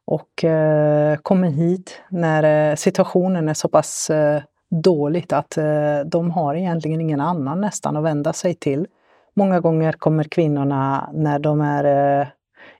och 0.09 0.43
eh, 0.43 1.17
kommer 1.17 1.47
hit 1.49 2.01
när 2.09 2.71
eh, 2.71 2.75
situationen 2.75 3.49
är 3.49 3.53
så 3.53 3.67
pass 3.67 4.09
eh, 4.09 4.41
dåligt 4.69 5.33
att 5.33 5.57
eh, 5.57 5.99
de 6.05 6.31
har 6.31 6.55
egentligen 6.55 7.01
ingen 7.01 7.21
annan 7.21 7.61
nästan 7.61 7.97
att 7.97 8.03
vända 8.03 8.33
sig 8.33 8.53
till. 8.55 8.87
Många 9.33 9.59
gånger 9.59 9.91
kommer 9.91 10.23
kvinnorna 10.23 11.09
när 11.13 11.39
de 11.39 11.61
är 11.61 11.83
eh, 12.21 12.27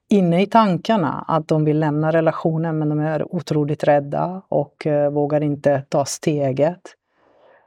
inne 0.09 0.41
i 0.41 0.45
tankarna 0.45 1.25
att 1.27 1.48
de 1.48 1.65
vill 1.65 1.79
lämna 1.79 2.12
relationen 2.12 2.77
men 2.77 2.89
de 2.89 3.00
är 3.00 3.36
otroligt 3.36 3.83
rädda 3.83 4.41
och 4.50 4.88
eh, 4.88 5.12
vågar 5.12 5.41
inte 5.43 5.83
ta 5.89 6.05
steget. 6.05 6.81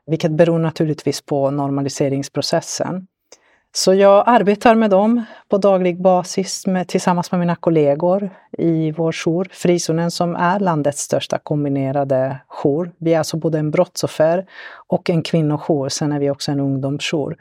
Vilket 0.06 0.32
beror 0.32 0.58
naturligtvis 0.58 1.22
på 1.22 1.50
normaliseringsprocessen. 1.50 3.06
Så 3.74 3.94
jag 3.94 4.24
arbetar 4.26 4.74
med 4.74 4.90
dem 4.90 5.24
på 5.48 5.58
daglig 5.58 6.02
basis 6.02 6.66
med, 6.66 6.88
tillsammans 6.88 7.32
med 7.32 7.40
mina 7.40 7.56
kollegor 7.56 8.30
i 8.58 8.92
vår 8.92 9.12
jour, 9.12 9.48
Frizonen 9.52 10.10
som 10.10 10.36
är 10.36 10.60
landets 10.60 11.02
största 11.02 11.38
kombinerade 11.38 12.38
jour. 12.48 12.92
Vi 12.98 13.14
är 13.14 13.18
alltså 13.18 13.36
både 13.36 13.58
en 13.58 13.70
brottsoffer 13.70 14.46
och 14.86 15.10
en 15.10 15.22
kvinnojour, 15.22 15.88
sen 15.88 16.12
är 16.12 16.18
vi 16.18 16.30
också 16.30 16.52
en 16.52 16.60
ungdomsjour. 16.60 17.36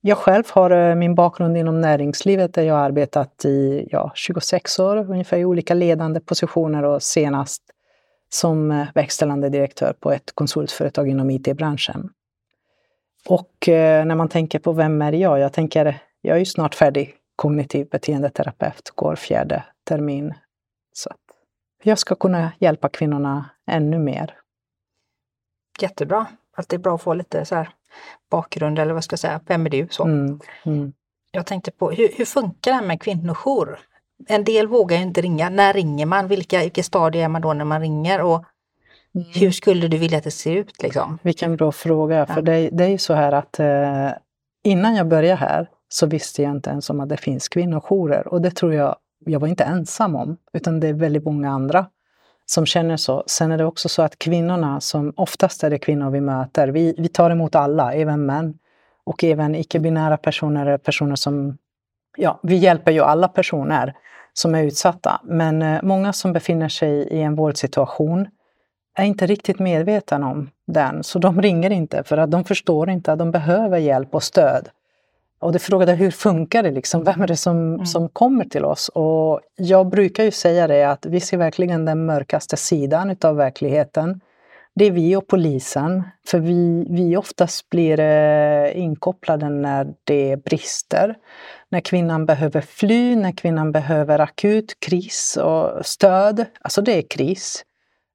Jag 0.00 0.18
själv 0.18 0.44
har 0.50 0.70
eh, 0.70 0.94
min 0.94 1.14
bakgrund 1.14 1.56
inom 1.56 1.80
näringslivet 1.80 2.54
där 2.54 2.62
jag 2.62 2.74
har 2.74 2.82
arbetat 2.82 3.44
i 3.44 3.88
ja, 3.90 4.12
26 4.14 4.78
år 4.78 4.96
ungefär 5.10 5.38
i 5.38 5.44
olika 5.44 5.74
ledande 5.74 6.20
positioner 6.20 6.82
och 6.82 7.02
senast 7.02 7.62
som 8.28 8.70
eh, 8.70 8.86
verkställande 8.94 9.48
direktör 9.48 9.94
på 10.00 10.12
ett 10.12 10.32
konsultföretag 10.34 11.08
inom 11.08 11.30
IT-branschen. 11.30 12.10
Och 13.28 13.68
eh, 13.68 14.04
när 14.04 14.14
man 14.14 14.28
tänker 14.28 14.58
på 14.58 14.72
vem 14.72 15.02
är 15.02 15.12
jag? 15.12 15.38
Jag 15.38 15.52
tänker, 15.52 15.98
jag 16.20 16.34
är 16.34 16.38
ju 16.38 16.44
snart 16.44 16.74
färdig 16.74 17.14
kognitiv 17.36 17.88
beteendeterapeut, 17.88 18.90
går 18.94 19.16
fjärde 19.16 19.64
termin. 19.88 20.34
Så 20.92 21.10
jag 21.82 21.98
ska 21.98 22.14
kunna 22.14 22.52
hjälpa 22.58 22.88
kvinnorna 22.88 23.50
ännu 23.70 23.98
mer. 23.98 24.34
Jättebra. 25.80 26.26
Alltid 26.56 26.80
bra 26.80 26.94
att 26.94 27.02
få 27.02 27.14
lite 27.14 27.44
så 27.44 27.54
här 27.54 27.68
bakgrund 28.30 28.78
eller 28.78 28.94
vad 28.94 29.04
ska 29.04 29.12
jag 29.12 29.20
säga, 29.20 29.40
vem 29.46 29.66
är 29.66 29.70
du? 29.70 29.88
Så. 29.90 30.04
Mm, 30.04 30.40
mm. 30.64 30.92
Jag 31.30 31.46
tänkte 31.46 31.70
på, 31.70 31.90
hur, 31.90 32.08
hur 32.16 32.24
funkar 32.24 32.70
det 32.70 32.74
här 32.76 32.86
med 32.86 33.02
kvinnojour? 33.02 33.78
En 34.28 34.44
del 34.44 34.66
vågar 34.66 34.96
ju 34.96 35.02
inte 35.02 35.20
ringa. 35.20 35.48
När 35.48 35.72
ringer 35.72 36.06
man? 36.06 36.28
Vilka, 36.28 36.58
vilka 36.58 36.82
stadier 36.82 37.24
är 37.24 37.28
man 37.28 37.42
då 37.42 37.52
när 37.52 37.64
man 37.64 37.80
ringer? 37.80 38.20
Och 38.20 38.44
mm. 39.14 39.26
hur 39.34 39.50
skulle 39.50 39.88
du 39.88 39.98
vilja 39.98 40.18
att 40.18 40.24
det 40.24 40.30
ser 40.30 40.56
ut? 40.56 40.82
Liksom? 40.82 41.18
Vilken 41.22 41.56
bra 41.56 41.72
fråga, 41.72 42.16
ja. 42.16 42.26
för 42.26 42.42
det, 42.42 42.68
det 42.72 42.84
är 42.84 42.88
ju 42.88 42.98
så 42.98 43.14
här 43.14 43.32
att 43.32 43.60
eh, 43.60 44.10
innan 44.64 44.94
jag 44.94 45.08
började 45.08 45.40
här 45.40 45.68
så 45.88 46.06
visste 46.06 46.42
jag 46.42 46.50
inte 46.52 46.70
ens 46.70 46.90
om 46.90 47.00
att 47.00 47.08
det 47.08 47.16
finns 47.16 47.48
kvinnojourer 47.48 48.28
och 48.28 48.42
det 48.42 48.50
tror 48.50 48.74
jag 48.74 48.96
jag 49.26 49.40
var 49.40 49.48
inte 49.48 49.64
ensam 49.64 50.16
om, 50.16 50.36
utan 50.52 50.80
det 50.80 50.88
är 50.88 50.92
väldigt 50.92 51.24
många 51.24 51.50
andra 51.50 51.86
som 52.46 52.66
känner 52.66 52.96
så. 52.96 53.24
Sen 53.26 53.52
är 53.52 53.58
det 53.58 53.64
också 53.64 53.88
så 53.88 54.02
att 54.02 54.18
kvinnorna, 54.18 54.80
som 54.80 55.12
oftast 55.16 55.64
är 55.64 55.70
det 55.70 55.78
kvinnor 55.78 56.10
vi 56.10 56.20
möter, 56.20 56.68
vi, 56.68 56.94
vi 56.98 57.08
tar 57.08 57.30
emot 57.30 57.54
alla, 57.54 57.94
även 57.94 58.26
män 58.26 58.58
och 59.04 59.24
även 59.24 59.54
icke-binära 59.54 60.16
personer, 60.16 60.78
personer 60.78 61.16
som, 61.16 61.58
ja, 62.16 62.40
vi 62.42 62.56
hjälper 62.56 62.92
ju 62.92 63.00
alla 63.00 63.28
personer 63.28 63.94
som 64.32 64.54
är 64.54 64.62
utsatta. 64.62 65.20
Men 65.24 65.62
eh, 65.62 65.82
många 65.82 66.12
som 66.12 66.32
befinner 66.32 66.68
sig 66.68 66.90
i 66.90 67.22
en 67.22 67.34
vårdsituation 67.34 68.28
är 69.00 69.06
inte 69.06 69.26
riktigt 69.26 69.58
medvetna 69.58 70.28
om 70.28 70.50
den, 70.66 71.02
så 71.04 71.18
de 71.18 71.42
ringer 71.42 71.70
inte 71.70 72.04
för 72.04 72.16
att 72.16 72.30
de 72.30 72.44
förstår 72.44 72.90
inte 72.90 73.12
att 73.12 73.18
de 73.18 73.30
behöver 73.30 73.78
hjälp 73.78 74.14
och 74.14 74.22
stöd. 74.22 74.68
Och 75.40 75.52
det 75.52 75.58
frågade 75.58 75.92
hur 75.92 76.10
funkar 76.10 76.62
det 76.62 76.70
liksom? 76.70 77.04
Vem 77.04 77.22
är 77.22 77.26
det 77.26 77.36
som, 77.36 77.74
mm. 77.74 77.86
som 77.86 78.08
kommer 78.08 78.44
till 78.44 78.64
oss? 78.64 78.88
Och 78.88 79.40
jag 79.56 79.86
brukar 79.86 80.24
ju 80.24 80.30
säga 80.30 80.66
det 80.66 80.84
att 80.84 81.06
vi 81.06 81.20
ser 81.20 81.36
verkligen 81.36 81.84
den 81.84 82.06
mörkaste 82.06 82.56
sidan 82.56 83.10
utav 83.10 83.36
verkligheten. 83.36 84.20
Det 84.74 84.84
är 84.84 84.90
vi 84.90 85.16
och 85.16 85.26
polisen, 85.26 86.02
för 86.26 86.38
vi, 86.38 86.86
vi 86.90 87.16
oftast 87.16 87.70
blir 87.70 88.00
eh, 88.00 88.78
inkopplade 88.78 89.48
när 89.48 89.94
det 90.04 90.44
brister. 90.44 91.14
När 91.68 91.80
kvinnan 91.80 92.26
behöver 92.26 92.60
fly, 92.60 93.16
när 93.16 93.32
kvinnan 93.32 93.72
behöver 93.72 94.18
akut 94.18 94.80
kris 94.80 95.36
och 95.36 95.86
stöd. 95.86 96.44
Alltså 96.60 96.82
det 96.82 96.98
är 96.98 97.02
kris. 97.02 97.64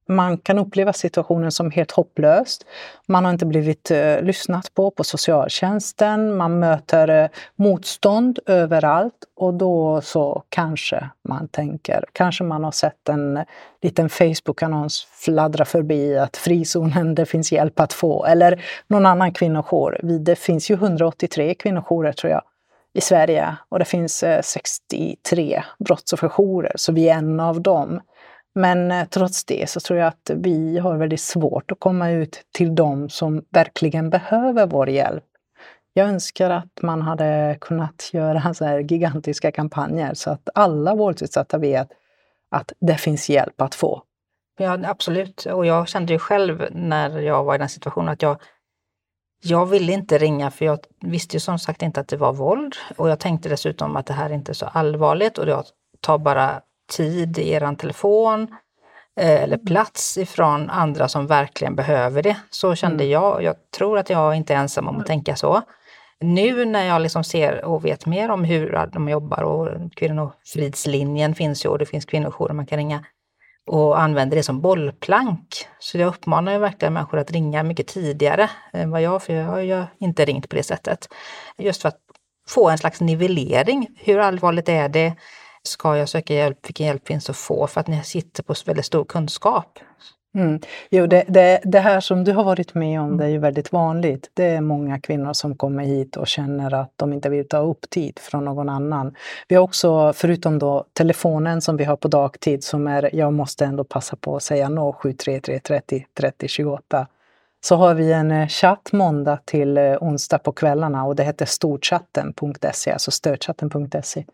Man 0.07 0.37
kan 0.37 0.59
uppleva 0.59 0.93
situationen 0.93 1.51
som 1.51 1.71
helt 1.71 1.91
hopplöst. 1.91 2.65
Man 3.07 3.25
har 3.25 3.31
inte 3.31 3.45
blivit 3.45 3.91
eh, 3.91 4.21
lyssnat 4.21 4.73
på 4.73 4.91
på 4.91 5.03
socialtjänsten. 5.03 6.37
Man 6.37 6.59
möter 6.59 7.07
eh, 7.23 7.29
motstånd 7.55 8.39
överallt 8.45 9.13
och 9.35 9.53
då 9.53 10.01
så 10.01 10.43
kanske 10.49 11.09
man 11.23 11.47
tänker, 11.47 12.05
kanske 12.13 12.43
man 12.43 12.63
har 12.63 12.71
sett 12.71 13.09
en 13.09 13.37
eh, 13.37 13.43
liten 13.81 14.09
Facebook-annons 14.09 15.07
fladdra 15.11 15.65
förbi 15.65 16.17
att 16.17 16.37
frizonen, 16.37 17.15
det 17.15 17.25
finns 17.25 17.51
hjälp 17.51 17.79
att 17.79 17.93
få. 17.93 18.25
Eller 18.25 18.63
någon 18.87 19.05
annan 19.05 19.33
kvinnojour. 19.33 19.99
Det 20.03 20.35
finns 20.35 20.71
ju 20.71 20.75
183 20.75 21.53
kvinnojourer 21.53 22.11
tror 22.11 22.31
jag 22.31 22.41
i 22.95 23.01
Sverige 23.01 23.55
och 23.69 23.79
det 23.79 23.85
finns 23.85 24.23
eh, 24.23 24.41
63 24.41 25.63
brottsofferjourer, 25.79 26.71
så 26.75 26.91
vi 26.91 27.09
är 27.09 27.17
en 27.17 27.39
av 27.39 27.61
dem. 27.61 28.01
Men 28.55 28.91
eh, 28.91 29.07
trots 29.07 29.45
det 29.45 29.69
så 29.69 29.79
tror 29.79 29.99
jag 29.99 30.07
att 30.07 30.31
vi 30.33 30.77
har 30.77 30.97
väldigt 30.97 31.21
svårt 31.21 31.71
att 31.71 31.79
komma 31.79 32.11
ut 32.11 32.43
till 32.53 32.75
dem 32.75 33.09
som 33.09 33.45
verkligen 33.49 34.09
behöver 34.09 34.67
vår 34.67 34.89
hjälp. 34.89 35.23
Jag 35.93 36.07
önskar 36.07 36.49
att 36.49 36.81
man 36.81 37.01
hade 37.01 37.57
kunnat 37.61 38.09
göra 38.13 38.53
så 38.53 38.65
här 38.65 38.79
gigantiska 38.79 39.51
kampanjer 39.51 40.13
så 40.13 40.29
att 40.29 40.49
alla 40.55 40.95
våldsutsatta 40.95 41.57
vet 41.57 41.87
att 42.51 42.73
det 42.79 42.97
finns 42.97 43.29
hjälp 43.29 43.61
att 43.61 43.75
få. 43.75 44.01
Ja, 44.57 44.79
absolut. 44.83 45.45
Och 45.45 45.65
jag 45.65 45.87
kände 45.87 46.13
ju 46.13 46.19
själv 46.19 46.65
när 46.71 47.19
jag 47.19 47.43
var 47.43 47.55
i 47.55 47.57
den 47.57 47.69
situationen 47.69 48.09
att 48.09 48.21
jag, 48.21 48.41
jag 49.43 49.65
ville 49.65 49.93
inte 49.93 50.17
ringa 50.17 50.51
för 50.51 50.65
jag 50.65 50.79
visste 51.01 51.35
ju 51.35 51.39
som 51.39 51.59
sagt 51.59 51.81
inte 51.81 51.99
att 51.99 52.07
det 52.07 52.17
var 52.17 52.33
våld. 52.33 52.75
Och 52.97 53.09
jag 53.09 53.19
tänkte 53.19 53.49
dessutom 53.49 53.95
att 53.95 54.05
det 54.05 54.13
här 54.13 54.29
inte 54.29 54.51
är 54.51 54.53
så 54.53 54.65
allvarligt 54.65 55.37
och 55.37 55.47
jag 55.47 55.65
tar 56.01 56.17
bara 56.17 56.61
tid 56.87 57.37
i 57.37 57.51
er 57.51 57.75
telefon 57.75 58.47
eh, 59.19 59.43
eller 59.43 59.57
plats 59.57 60.17
ifrån 60.17 60.69
andra 60.69 61.07
som 61.07 61.27
verkligen 61.27 61.75
behöver 61.75 62.23
det. 62.23 62.37
Så 62.49 62.75
kände 62.75 63.03
mm. 63.03 63.11
jag. 63.11 63.43
Jag 63.43 63.55
tror 63.77 63.97
att 63.97 64.09
jag 64.09 64.35
inte 64.35 64.53
är 64.53 64.57
ensam 64.57 64.87
om 64.87 64.99
att 64.99 65.05
tänka 65.05 65.35
så. 65.35 65.61
Nu 66.19 66.65
när 66.65 66.85
jag 66.85 67.01
liksom 67.01 67.23
ser 67.23 67.65
och 67.65 67.85
vet 67.85 68.05
mer 68.05 68.29
om 68.29 68.43
hur 68.43 68.89
de 68.93 69.09
jobbar 69.09 69.43
och 69.43 69.93
kvinnofridslinjen 69.95 71.35
finns 71.35 71.65
ju 71.65 71.69
och 71.69 71.79
det 71.79 71.85
finns 71.85 72.05
kvinnojourer 72.05 72.53
man 72.53 72.65
kan 72.65 72.77
ringa 72.77 73.05
och 73.67 73.99
använder 74.01 74.37
det 74.37 74.43
som 74.43 74.61
bollplank. 74.61 75.67
Så 75.79 75.97
jag 75.97 76.07
uppmanar 76.07 76.51
ju 76.51 76.57
verkligen 76.57 76.93
människor 76.93 77.19
att 77.19 77.31
ringa 77.31 77.63
mycket 77.63 77.87
tidigare 77.87 78.49
än 78.73 78.91
vad 78.91 79.01
jag, 79.01 79.23
för 79.23 79.33
jag 79.33 79.45
har 79.45 79.59
ju 79.59 79.83
inte 79.99 80.25
ringt 80.25 80.49
på 80.49 80.55
det 80.55 80.63
sättet. 80.63 81.09
Just 81.57 81.81
för 81.81 81.89
att 81.89 81.99
få 82.47 82.69
en 82.69 82.77
slags 82.77 83.01
nivellering. 83.01 83.87
Hur 83.97 84.19
allvarligt 84.19 84.69
är 84.69 84.89
det? 84.89 85.13
Ska 85.67 85.97
jag 85.97 86.09
söka 86.09 86.33
hjälp? 86.33 86.57
Vilken 86.63 86.85
hjälp 86.85 87.07
finns 87.07 87.29
att 87.29 87.37
få? 87.37 87.67
För 87.67 87.81
att 87.81 87.87
ni 87.87 88.03
sitter 88.03 88.43
på 88.43 88.53
väldigt 88.65 88.85
stor 88.85 89.05
kunskap. 89.05 89.79
Mm. 90.35 90.59
Jo, 90.89 91.07
det, 91.07 91.23
det, 91.27 91.59
det, 91.63 91.79
här 91.79 91.99
som 91.99 92.23
du 92.23 92.31
har 92.31 92.43
varit 92.43 92.73
med 92.73 93.01
om, 93.01 93.17
det 93.17 93.25
är 93.25 93.29
ju 93.29 93.37
väldigt 93.37 93.71
vanligt. 93.71 94.31
Det 94.33 94.45
är 94.45 94.61
många 94.61 94.99
kvinnor 94.99 95.33
som 95.33 95.55
kommer 95.55 95.83
hit 95.83 96.17
och 96.17 96.27
känner 96.27 96.73
att 96.73 96.93
de 96.95 97.13
inte 97.13 97.29
vill 97.29 97.47
ta 97.47 97.57
upp 97.57 97.89
tid 97.89 98.19
från 98.19 98.45
någon 98.45 98.69
annan. 98.69 99.15
Vi 99.47 99.55
har 99.55 99.63
också, 99.63 100.13
förutom 100.13 100.59
då 100.59 100.85
telefonen 100.93 101.61
som 101.61 101.77
vi 101.77 101.83
har 101.83 101.95
på 101.95 102.07
dagtid, 102.07 102.63
som 102.63 102.87
är, 102.87 103.15
jag 103.15 103.33
måste 103.33 103.65
ändå 103.65 103.83
passa 103.83 104.15
på 104.15 104.35
att 104.35 104.43
säga 104.43 104.69
073 105.01 105.59
30 105.59 106.05
30 106.13 106.47
28, 106.47 107.07
så 107.65 107.75
har 107.75 107.93
vi 107.93 108.11
en 108.11 108.31
eh, 108.31 108.47
chatt 108.47 108.89
måndag 108.91 109.39
till 109.45 109.77
eh, 109.77 109.97
onsdag 110.01 110.39
på 110.39 110.51
kvällarna 110.51 111.05
och 111.05 111.15
det 111.15 111.23
heter 111.23 111.45
storchatten.se, 111.45 112.91
alltså 112.91 113.11
stödchatten.se. 113.11 114.25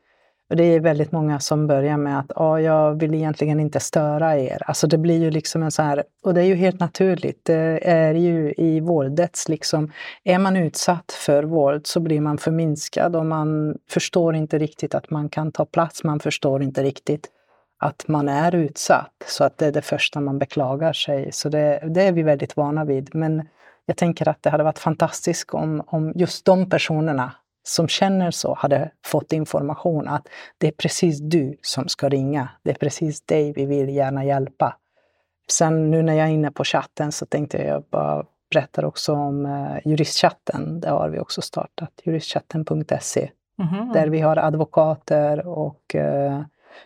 Och 0.52 0.58
det 0.58 0.64
är 0.64 0.80
väldigt 0.80 1.12
många 1.12 1.40
som 1.40 1.68
börjar 1.68 1.98
med 1.98 2.20
att 2.20 2.32
ah, 2.36 2.60
jag 2.60 3.00
vill 3.00 3.14
egentligen 3.14 3.60
inte 3.60 3.80
störa 3.80 4.38
er. 4.38 4.64
Alltså 4.66 4.88
det 4.88 4.98
blir 4.98 5.20
ju 5.20 5.32
liksom 5.32 5.64
en 5.64 5.72
så 5.72 5.82
här, 5.82 6.04
och 6.24 6.34
det 6.34 6.42
är 6.42 6.46
ju 6.46 6.56
helt 6.56 6.80
naturligt. 6.80 7.46
Det 7.46 7.90
är 7.90 8.14
ju 8.14 8.54
i 8.58 8.80
våldets 8.80 9.50
liksom, 9.50 9.92
är 10.24 10.40
man 10.40 10.56
utsatt 10.56 11.12
för 11.12 11.44
våld 11.44 11.88
så 11.88 12.00
blir 12.00 12.22
man 12.22 12.38
förminskad 12.38 13.16
och 13.16 13.26
man 13.26 13.78
förstår 13.90 14.36
inte 14.36 14.58
riktigt 14.58 14.96
att 14.96 15.10
man 15.10 15.30
kan 15.30 15.52
ta 15.52 15.66
plats. 15.66 16.04
Man 16.04 16.20
förstår 16.20 16.64
inte 16.64 16.84
riktigt 16.84 17.28
att 17.80 18.08
man 18.08 18.30
är 18.30 18.56
utsatt. 18.56 19.24
Så 19.28 19.44
att 19.44 19.58
det 19.58 19.66
är 19.66 19.72
det 19.72 19.82
första 19.82 20.20
man 20.20 20.40
beklagar 20.40 20.94
sig. 20.94 21.32
Så 21.32 21.50
det, 21.50 21.84
det 21.88 22.02
är 22.02 22.12
vi 22.12 22.24
väldigt 22.24 22.58
vana 22.58 22.86
vid. 22.86 23.16
Men 23.16 23.48
jag 23.86 23.98
tänker 23.98 24.30
att 24.30 24.44
det 24.44 24.50
hade 24.50 24.64
varit 24.64 24.80
fantastiskt 24.80 25.50
om, 25.50 25.84
om 25.88 26.14
just 26.16 26.46
de 26.46 26.70
personerna 26.70 27.32
som 27.64 27.88
känner 27.88 28.32
så 28.32 28.54
hade 28.54 28.92
fått 29.06 29.34
information 29.34 30.08
att 30.08 30.28
det 30.58 30.68
är 30.68 30.72
precis 30.72 31.20
du 31.20 31.58
som 31.62 31.88
ska 31.88 32.10
ringa. 32.10 32.50
Det 32.64 32.72
är 32.72 32.76
precis 32.76 33.22
dig 33.22 33.54
vi 33.54 33.66
vill 33.66 33.90
gärna 33.90 34.26
hjälpa. 34.26 34.78
Sen 35.52 35.92
nu 35.92 36.02
när 36.02 36.14
jag 36.14 36.28
är 36.28 36.32
inne 36.32 36.52
på 36.52 36.64
chatten 36.64 37.12
så 37.12 37.26
tänkte 37.26 37.58
jag 37.58 37.84
bara 37.90 38.26
berätta 38.52 38.88
också 38.88 39.14
om 39.14 39.46
eh, 39.46 39.88
juristchatten. 39.88 40.80
Det 40.80 40.90
har 40.90 41.10
vi 41.10 41.20
också 41.20 41.42
startat, 41.42 41.92
juristchatten.se. 42.04 43.30
Mm 43.60 43.74
-hmm. 43.74 43.94
Där 43.94 44.08
vi 44.08 44.20
har 44.20 44.38
advokater 44.38 45.48
och 45.48 45.96
eh, 45.96 46.42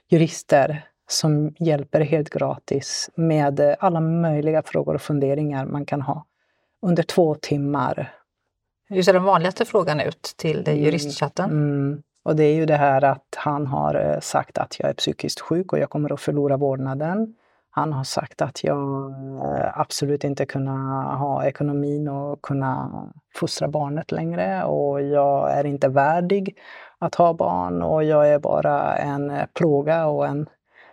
jurister 0.10 0.90
som 1.08 1.56
hjälper 1.60 2.02
helt 2.02 2.30
gratis 2.30 3.10
med 3.16 3.76
alla 3.80 4.00
möjliga 4.00 4.64
frågor 4.64 4.96
och 4.96 5.02
funderingar 5.02 5.66
man 5.66 5.86
kan 5.86 6.02
ha 6.02 6.26
under 6.82 7.04
två 7.04 7.36
timmar 7.36 8.14
hur 8.90 9.02
ser 9.02 9.14
den 9.14 9.24
vanligaste 9.24 9.66
frågan 9.66 10.00
ut 10.00 10.34
till 10.38 10.68
mm, 10.68 10.84
juristchatten? 10.84 11.50
Mm. 11.50 12.02
Och 12.24 12.36
det 12.36 12.44
är 12.44 12.54
ju 12.54 12.66
det 12.66 12.76
här 12.76 13.04
att 13.04 13.36
han 13.36 13.68
har 13.68 13.96
eh, 13.96 14.20
sagt 14.20 14.58
att 14.58 14.80
jag 14.80 14.90
är 14.90 14.94
psykiskt 14.94 15.40
sjuk 15.40 15.74
och 15.74 15.80
jag 15.80 15.90
kommer 15.90 16.14
att 16.14 16.22
förlora 16.22 16.58
vårdnaden. 16.58 17.36
Han 17.70 17.94
har 17.94 18.04
sagt 18.04 18.42
att 18.42 18.64
jag 18.64 19.12
eh, 19.44 19.80
absolut 19.80 20.24
inte 20.24 20.46
kunna 20.46 21.04
ha 21.16 21.46
ekonomin 21.46 22.08
och 22.08 22.42
kunna 22.42 22.92
fostra 23.36 23.68
barnet 23.68 24.12
längre 24.12 24.64
och 24.64 25.02
jag 25.02 25.52
är 25.52 25.66
inte 25.66 25.88
värdig 25.88 26.58
att 27.00 27.16
ha 27.16 27.34
barn 27.34 27.82
och 27.82 28.04
jag 28.04 28.30
är 28.30 28.40
bara 28.40 28.98
en 28.98 29.30
eh, 29.30 29.46
plåga 29.54 30.06
och 30.06 30.28
en... 30.28 30.50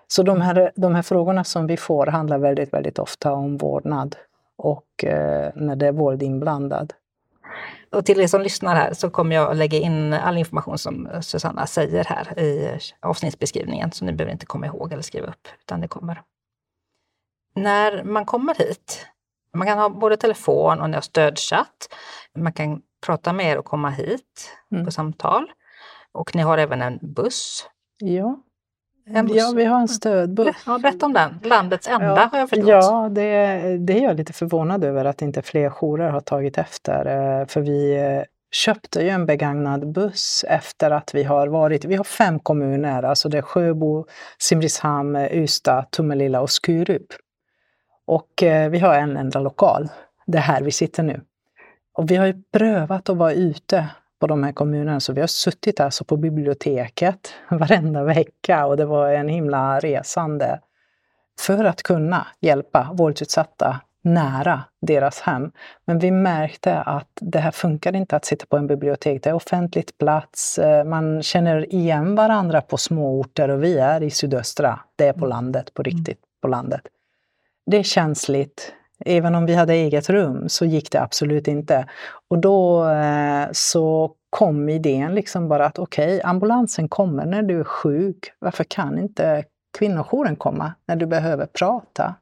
Så 0.06 0.22
de 0.22 0.40
här, 0.40 0.72
de 0.76 0.94
här 0.94 1.02
frågorna 1.02 1.44
som 1.44 1.66
vi 1.66 1.76
får 1.76 2.06
handlar 2.06 2.38
väldigt, 2.38 2.72
väldigt 2.72 2.98
ofta 2.98 3.32
om 3.32 3.56
vårdnad 3.56 4.16
och 4.58 5.04
eh, 5.04 5.52
när 5.54 5.76
det 5.76 5.86
är 5.86 5.92
vård 5.92 6.22
inblandad. 6.22 6.92
Och 7.92 8.04
till 8.06 8.20
er 8.20 8.26
som 8.26 8.40
lyssnar 8.42 8.74
här 8.74 8.94
så 8.94 9.10
kommer 9.10 9.36
jag 9.36 9.50
att 9.50 9.56
lägga 9.56 9.78
in 9.78 10.12
all 10.12 10.38
information 10.38 10.78
som 10.78 11.08
Susanna 11.22 11.66
säger 11.66 12.04
här 12.04 12.38
i 12.38 12.78
avsnittsbeskrivningen, 13.00 13.92
så 13.92 14.04
ni 14.04 14.12
behöver 14.12 14.32
inte 14.32 14.46
komma 14.46 14.66
ihåg 14.66 14.92
eller 14.92 15.02
skriva 15.02 15.26
upp, 15.26 15.48
utan 15.60 15.80
det 15.80 15.88
kommer. 15.88 16.22
när 17.54 18.04
man 18.04 18.24
kommer 18.26 18.54
hit, 18.54 19.06
man 19.56 19.66
kan 19.66 19.78
ha 19.78 19.88
både 19.88 20.16
telefon 20.16 20.80
och 20.80 20.90
ni 20.90 20.94
har 20.94 21.00
stödchatt. 21.02 21.88
Man 22.38 22.52
kan 22.52 22.82
prata 23.06 23.32
med 23.32 23.46
er 23.46 23.58
och 23.58 23.64
komma 23.64 23.90
hit 23.90 24.50
Mm. 24.72 24.84
på 24.84 24.90
samtal. 24.90 25.50
Och 26.12 26.34
ni 26.34 26.42
har 26.42 26.58
även 26.58 26.82
en 26.82 26.98
buss. 27.02 27.68
Ja. 27.98 28.38
Ja, 29.04 29.52
vi 29.56 29.64
har 29.64 29.80
en 29.80 29.88
stödbuss. 29.88 30.56
Ja, 30.66 30.78
berätta 30.78 31.06
om 31.06 31.12
den. 31.12 31.38
Landets 31.42 31.88
enda 31.88 32.28
har 32.32 32.38
jag 32.38 32.48
förstått. 32.48 32.68
Ja, 32.68 33.08
det, 33.10 33.26
det 33.78 33.92
är 33.98 34.02
jag 34.02 34.16
lite 34.16 34.32
förvånad 34.32 34.84
över 34.84 35.04
att 35.04 35.22
inte 35.22 35.42
fler 35.42 35.70
jourer 35.70 36.10
har 36.10 36.20
tagit 36.20 36.58
efter. 36.58 37.06
eh, 37.40 37.46
För 37.46 37.60
vi 37.60 37.96
eh, 37.96 38.22
köpte 38.52 39.00
ju 39.02 39.08
en 39.08 39.26
begagnad 39.26 39.92
buss 39.92 40.44
efter 40.48 40.90
att 40.90 41.14
vi 41.14 41.22
har 41.22 41.46
varit, 41.46 41.84
vi 41.84 41.94
har 41.96 42.04
fem 42.04 42.38
kommuner, 42.38 43.02
alltså 43.02 43.28
det 43.28 43.38
är 43.38 43.42
Sjöbo, 43.42 44.06
Simrishamn, 44.38 45.16
Ystad, 45.16 45.84
Tomelilla 45.90 46.40
och 46.40 46.50
Skurup. 46.50 47.06
Och 48.06 48.42
eh, 48.42 48.70
vi 48.70 48.78
har 48.78 48.94
en 48.94 49.16
enda 49.16 49.40
lokal, 49.40 49.88
det 50.26 50.38
är 50.38 50.42
här 50.42 50.62
vi 50.62 50.70
sitter 50.70 51.02
nu. 51.02 51.20
Och 51.94 52.10
vi 52.10 52.16
har 52.16 52.26
ju 52.26 52.42
prövat 52.52 53.08
att 53.08 53.16
vara 53.16 53.32
ute 53.32 53.86
på 54.22 54.26
de 54.26 54.42
här 54.42 54.52
kommunerna, 54.52 55.00
så 55.00 55.12
vi 55.12 55.20
har 55.20 55.28
suttit 55.28 55.80
alltså 55.80 56.04
på 56.04 56.16
biblioteket 56.16 57.34
varenda 57.50 58.04
vecka 58.04 58.66
och 58.66 58.76
det 58.76 58.84
var 58.84 59.08
en 59.08 59.28
himla 59.28 59.80
resande 59.80 60.60
för 61.40 61.64
att 61.64 61.82
kunna 61.82 62.26
hjälpa 62.40 62.90
våldsutsatta 62.94 63.80
nära 64.02 64.62
deras 64.80 65.20
hem. 65.20 65.50
Men 65.84 65.98
vi 65.98 66.10
märkte 66.10 66.80
att 66.80 67.08
det 67.20 67.38
här 67.38 67.50
funkar 67.50 67.96
inte 67.96 68.16
att 68.16 68.24
sitta 68.24 68.46
på 68.46 68.56
en 68.56 68.66
bibliotek. 68.66 69.22
Det 69.22 69.30
är 69.30 69.34
offentligt 69.34 69.98
plats, 69.98 70.58
eh, 70.58 70.84
man 70.84 71.22
känner 71.22 71.74
igen 71.74 72.14
varandra 72.14 72.60
på 72.60 72.76
små 72.76 73.20
orter 73.20 73.48
och 73.48 73.64
vi 73.64 73.78
är 73.78 74.02
i 74.02 74.10
sydöstra, 74.10 74.80
det 74.96 75.06
är 75.06 75.12
på 75.12 75.26
landet, 75.26 75.74
på 75.74 75.82
riktigt 75.82 76.20
på 76.42 76.48
landet. 76.48 76.82
Det 77.66 77.76
är 77.76 77.82
känsligt. 77.82 78.72
Även 79.06 79.34
om 79.34 79.46
vi 79.46 79.54
hade 79.54 79.72
eget 79.72 80.10
rum 80.10 80.48
så 80.48 80.64
gick 80.64 80.92
det 80.92 81.02
absolut 81.02 81.48
inte. 81.48 81.88
Och 82.28 82.38
då 82.38 82.88
eh, 82.88 83.46
så 83.52 84.14
kom 84.30 84.68
idén 84.68 85.14
liksom 85.14 85.48
bara 85.48 85.66
att 85.66 85.78
okej, 85.78 86.22
ambulansen 86.22 86.88
kommer 86.88 87.26
när 87.26 87.42
du 87.42 87.60
är 87.60 87.64
sjuk. 87.64 88.32
Varför 88.38 88.64
kan 88.64 88.98
inte 88.98 89.44
kvinnojouren 89.78 90.36
komma 90.36 90.72
när 90.86 90.96
du 90.96 91.06
behöver 91.06 91.46
prata? 91.46 92.14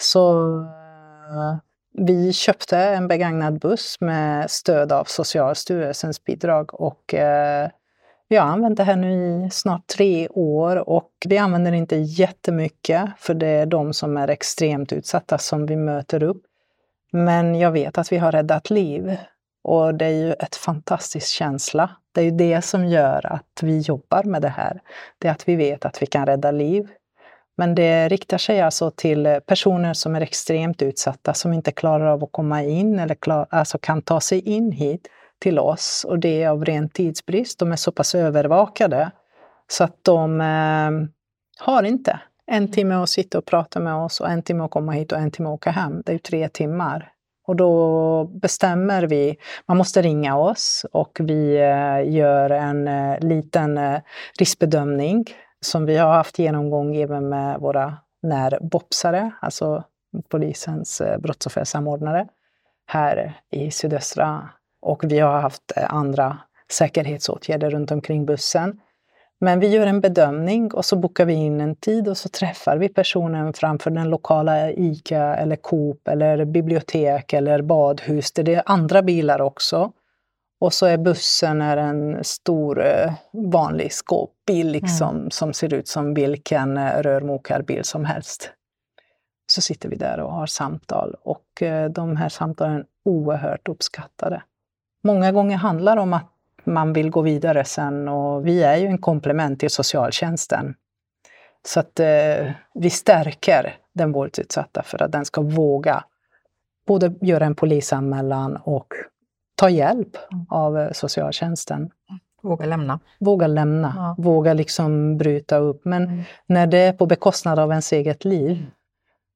Så 0.00 0.58
eh, 0.60 1.56
vi 1.92 2.32
köpte 2.32 2.78
en 2.78 3.08
begagnad 3.08 3.58
buss 3.58 4.00
med 4.00 4.50
stöd 4.50 4.92
av 4.92 5.04
Socialstyrelsens 5.04 6.24
bidrag 6.24 6.80
och 6.80 7.14
eh, 7.14 7.68
vi 8.32 8.36
har 8.38 8.46
använt 8.46 8.76
det 8.76 8.84
här 8.84 8.96
nu 8.96 9.44
i 9.46 9.50
snart 9.50 9.86
tre 9.86 10.28
år 10.28 10.88
och 10.88 11.10
vi 11.28 11.38
använder 11.38 11.70
det 11.70 11.76
inte 11.76 11.96
jättemycket 11.96 13.10
för 13.18 13.34
det 13.34 13.46
är 13.46 13.66
de 13.66 13.92
som 13.92 14.16
är 14.16 14.28
extremt 14.28 14.92
utsatta 14.92 15.38
som 15.38 15.66
vi 15.66 15.76
möter 15.76 16.22
upp. 16.22 16.42
Men 17.10 17.54
jag 17.54 17.70
vet 17.70 17.98
att 17.98 18.12
vi 18.12 18.18
har 18.18 18.32
räddat 18.32 18.70
liv 18.70 19.16
och 19.64 19.94
det 19.94 20.04
är 20.04 20.10
ju 20.10 20.32
ett 20.32 20.56
fantastisk 20.56 21.26
känsla. 21.26 21.90
Det 22.12 22.20
är 22.20 22.24
ju 22.24 22.30
det 22.30 22.62
som 22.62 22.84
gör 22.84 23.26
att 23.26 23.62
vi 23.62 23.78
jobbar 23.80 24.24
med 24.24 24.42
det 24.42 24.48
här. 24.48 24.80
Det 25.18 25.28
är 25.28 25.32
att 25.32 25.48
vi 25.48 25.56
vet 25.56 25.84
att 25.84 26.02
vi 26.02 26.06
kan 26.06 26.26
rädda 26.26 26.50
liv. 26.50 26.88
Men 27.56 27.74
det 27.74 28.08
riktar 28.08 28.38
sig 28.38 28.60
alltså 28.60 28.90
till 28.90 29.40
personer 29.46 29.94
som 29.94 30.16
är 30.16 30.20
extremt 30.20 30.82
utsatta, 30.82 31.34
som 31.34 31.52
inte 31.52 31.72
klarar 31.72 32.06
av 32.06 32.24
att 32.24 32.32
komma 32.32 32.62
in 32.62 32.98
eller 32.98 33.14
klar, 33.14 33.46
alltså 33.50 33.78
kan 33.78 34.02
ta 34.02 34.20
sig 34.20 34.40
in 34.40 34.72
hit 34.72 35.08
till 35.42 35.58
oss. 35.58 36.06
Och 36.08 36.18
det 36.18 36.42
är 36.42 36.48
av 36.48 36.64
ren 36.64 36.88
tidsbrist. 36.88 37.58
De 37.58 37.72
är 37.72 37.76
så 37.76 37.92
pass 37.92 38.14
övervakade 38.14 39.10
så 39.68 39.84
att 39.84 39.96
de 40.02 40.40
eh, 40.40 41.08
har 41.58 41.82
inte 41.82 42.20
en 42.46 42.68
timme 42.72 42.94
att 42.94 43.08
sitta 43.08 43.38
och 43.38 43.44
prata 43.44 43.80
med 43.80 43.94
oss 43.94 44.20
och 44.20 44.30
en 44.30 44.42
timme 44.42 44.64
att 44.64 44.70
komma 44.70 44.92
hit 44.92 45.12
och 45.12 45.18
en 45.18 45.30
timme 45.30 45.48
att 45.48 45.54
åka 45.54 45.70
hem. 45.70 46.02
Det 46.06 46.12
är 46.12 46.18
tre 46.18 46.48
timmar. 46.48 47.12
Och 47.46 47.56
då 47.56 48.24
bestämmer 48.24 49.02
vi, 49.02 49.36
man 49.66 49.76
måste 49.76 50.02
ringa 50.02 50.36
oss 50.36 50.86
och 50.92 51.18
vi 51.22 51.56
eh, 51.56 52.14
gör 52.14 52.50
en 52.50 52.88
eh, 52.88 53.20
liten 53.20 53.78
eh, 53.78 54.00
riskbedömning 54.38 55.24
som 55.60 55.86
vi 55.86 55.96
har 55.96 56.12
haft 56.12 56.38
genomgång 56.38 56.96
även 56.96 57.28
med 57.28 57.60
våra 57.60 57.96
närbopsare, 58.22 59.30
alltså 59.40 59.84
polisens 60.28 61.00
eh, 61.00 61.18
brottsoffersamordnare 61.18 62.28
här 62.86 63.40
i 63.50 63.70
sydöstra. 63.70 64.48
Och 64.82 65.04
vi 65.04 65.18
har 65.18 65.40
haft 65.40 65.72
eh, 65.76 65.94
andra 65.94 66.38
säkerhetsåtgärder 66.70 67.70
runt 67.70 67.90
omkring 67.90 68.26
bussen. 68.26 68.80
Men 69.40 69.60
vi 69.60 69.68
gör 69.68 69.86
en 69.86 70.00
bedömning 70.00 70.72
och 70.72 70.84
så 70.84 70.96
bokar 70.96 71.24
vi 71.24 71.32
in 71.32 71.60
en 71.60 71.76
tid 71.76 72.08
och 72.08 72.16
så 72.16 72.28
träffar 72.28 72.76
vi 72.76 72.88
personen 72.88 73.52
framför 73.52 73.90
den 73.90 74.10
lokala 74.10 74.70
ICA 74.70 75.36
eller 75.36 75.56
Coop 75.56 76.08
eller 76.08 76.44
bibliotek 76.44 77.32
eller 77.32 77.62
badhus 77.62 78.32
det 78.32 78.54
är 78.54 78.62
andra 78.66 79.02
bilar 79.02 79.40
också. 79.40 79.92
Och 80.60 80.72
så 80.72 80.86
är 80.86 80.96
bussen 80.96 81.62
är 81.62 81.76
en 81.76 82.24
stor 82.24 82.84
eh, 82.84 83.12
vanlig 83.32 83.92
skåpbil 83.92 84.70
liksom, 84.70 85.30
som 85.30 85.52
ser 85.52 85.74
ut 85.74 85.88
som 85.88 86.14
vilken 86.14 86.76
eh, 86.76 87.02
rörmokarbil 87.02 87.84
som 87.84 88.04
helst. 88.04 88.50
Så 89.46 89.60
sitter 89.60 89.88
vi 89.88 89.96
där 89.96 90.20
och 90.20 90.32
har 90.32 90.46
samtal 90.46 91.14
och 91.22 91.62
de 91.90 92.16
här 92.16 92.28
samtalen 92.28 92.76
är 92.76 92.86
oerhört 93.04 93.68
uppskattade. 93.68 94.42
Många 95.02 95.32
gånger 95.32 95.56
handlar 95.56 95.96
om 95.96 96.12
att 96.12 96.28
man 96.64 96.92
vill 96.92 97.10
gå 97.10 97.20
vidare 97.20 97.64
sen 97.64 98.08
och 98.08 98.46
vi 98.46 98.62
är 98.62 98.76
ju 98.76 98.86
en 98.86 98.98
komplement 98.98 99.60
till 99.60 99.70
socialtjänsten. 99.70 100.74
Så 101.66 101.80
att 101.80 102.00
eh, 102.00 102.50
vi 102.74 102.90
stärker 102.90 103.76
den 103.92 104.12
våldsutsatta 104.12 104.82
för 104.82 105.02
att 105.02 105.12
den 105.12 105.24
ska 105.24 105.40
våga 105.40 106.04
både 106.86 107.14
göra 107.20 107.44
en 107.46 107.54
polisanmälan 107.54 108.56
och 108.56 108.86
ta 109.54 109.68
hjälp 109.70 110.16
av 110.48 110.78
eh, 110.78 110.92
socialtjänsten. 110.92 111.90
Våga 112.42 112.66
lämna. 112.66 113.00
Våga 113.20 113.46
lämna, 113.46 113.92
Ja. 113.96 114.14
våga 114.18 114.54
liksom 114.54 115.18
bryta 115.18 115.56
upp. 115.56 115.84
Men 115.84 116.02
Mm. 116.04 116.22
när 116.46 116.66
det 116.66 116.78
är 116.78 116.92
på 116.92 117.06
bekostnad 117.06 117.58
av 117.58 117.70
ens 117.70 117.92
eget 117.92 118.24
liv 118.24 118.66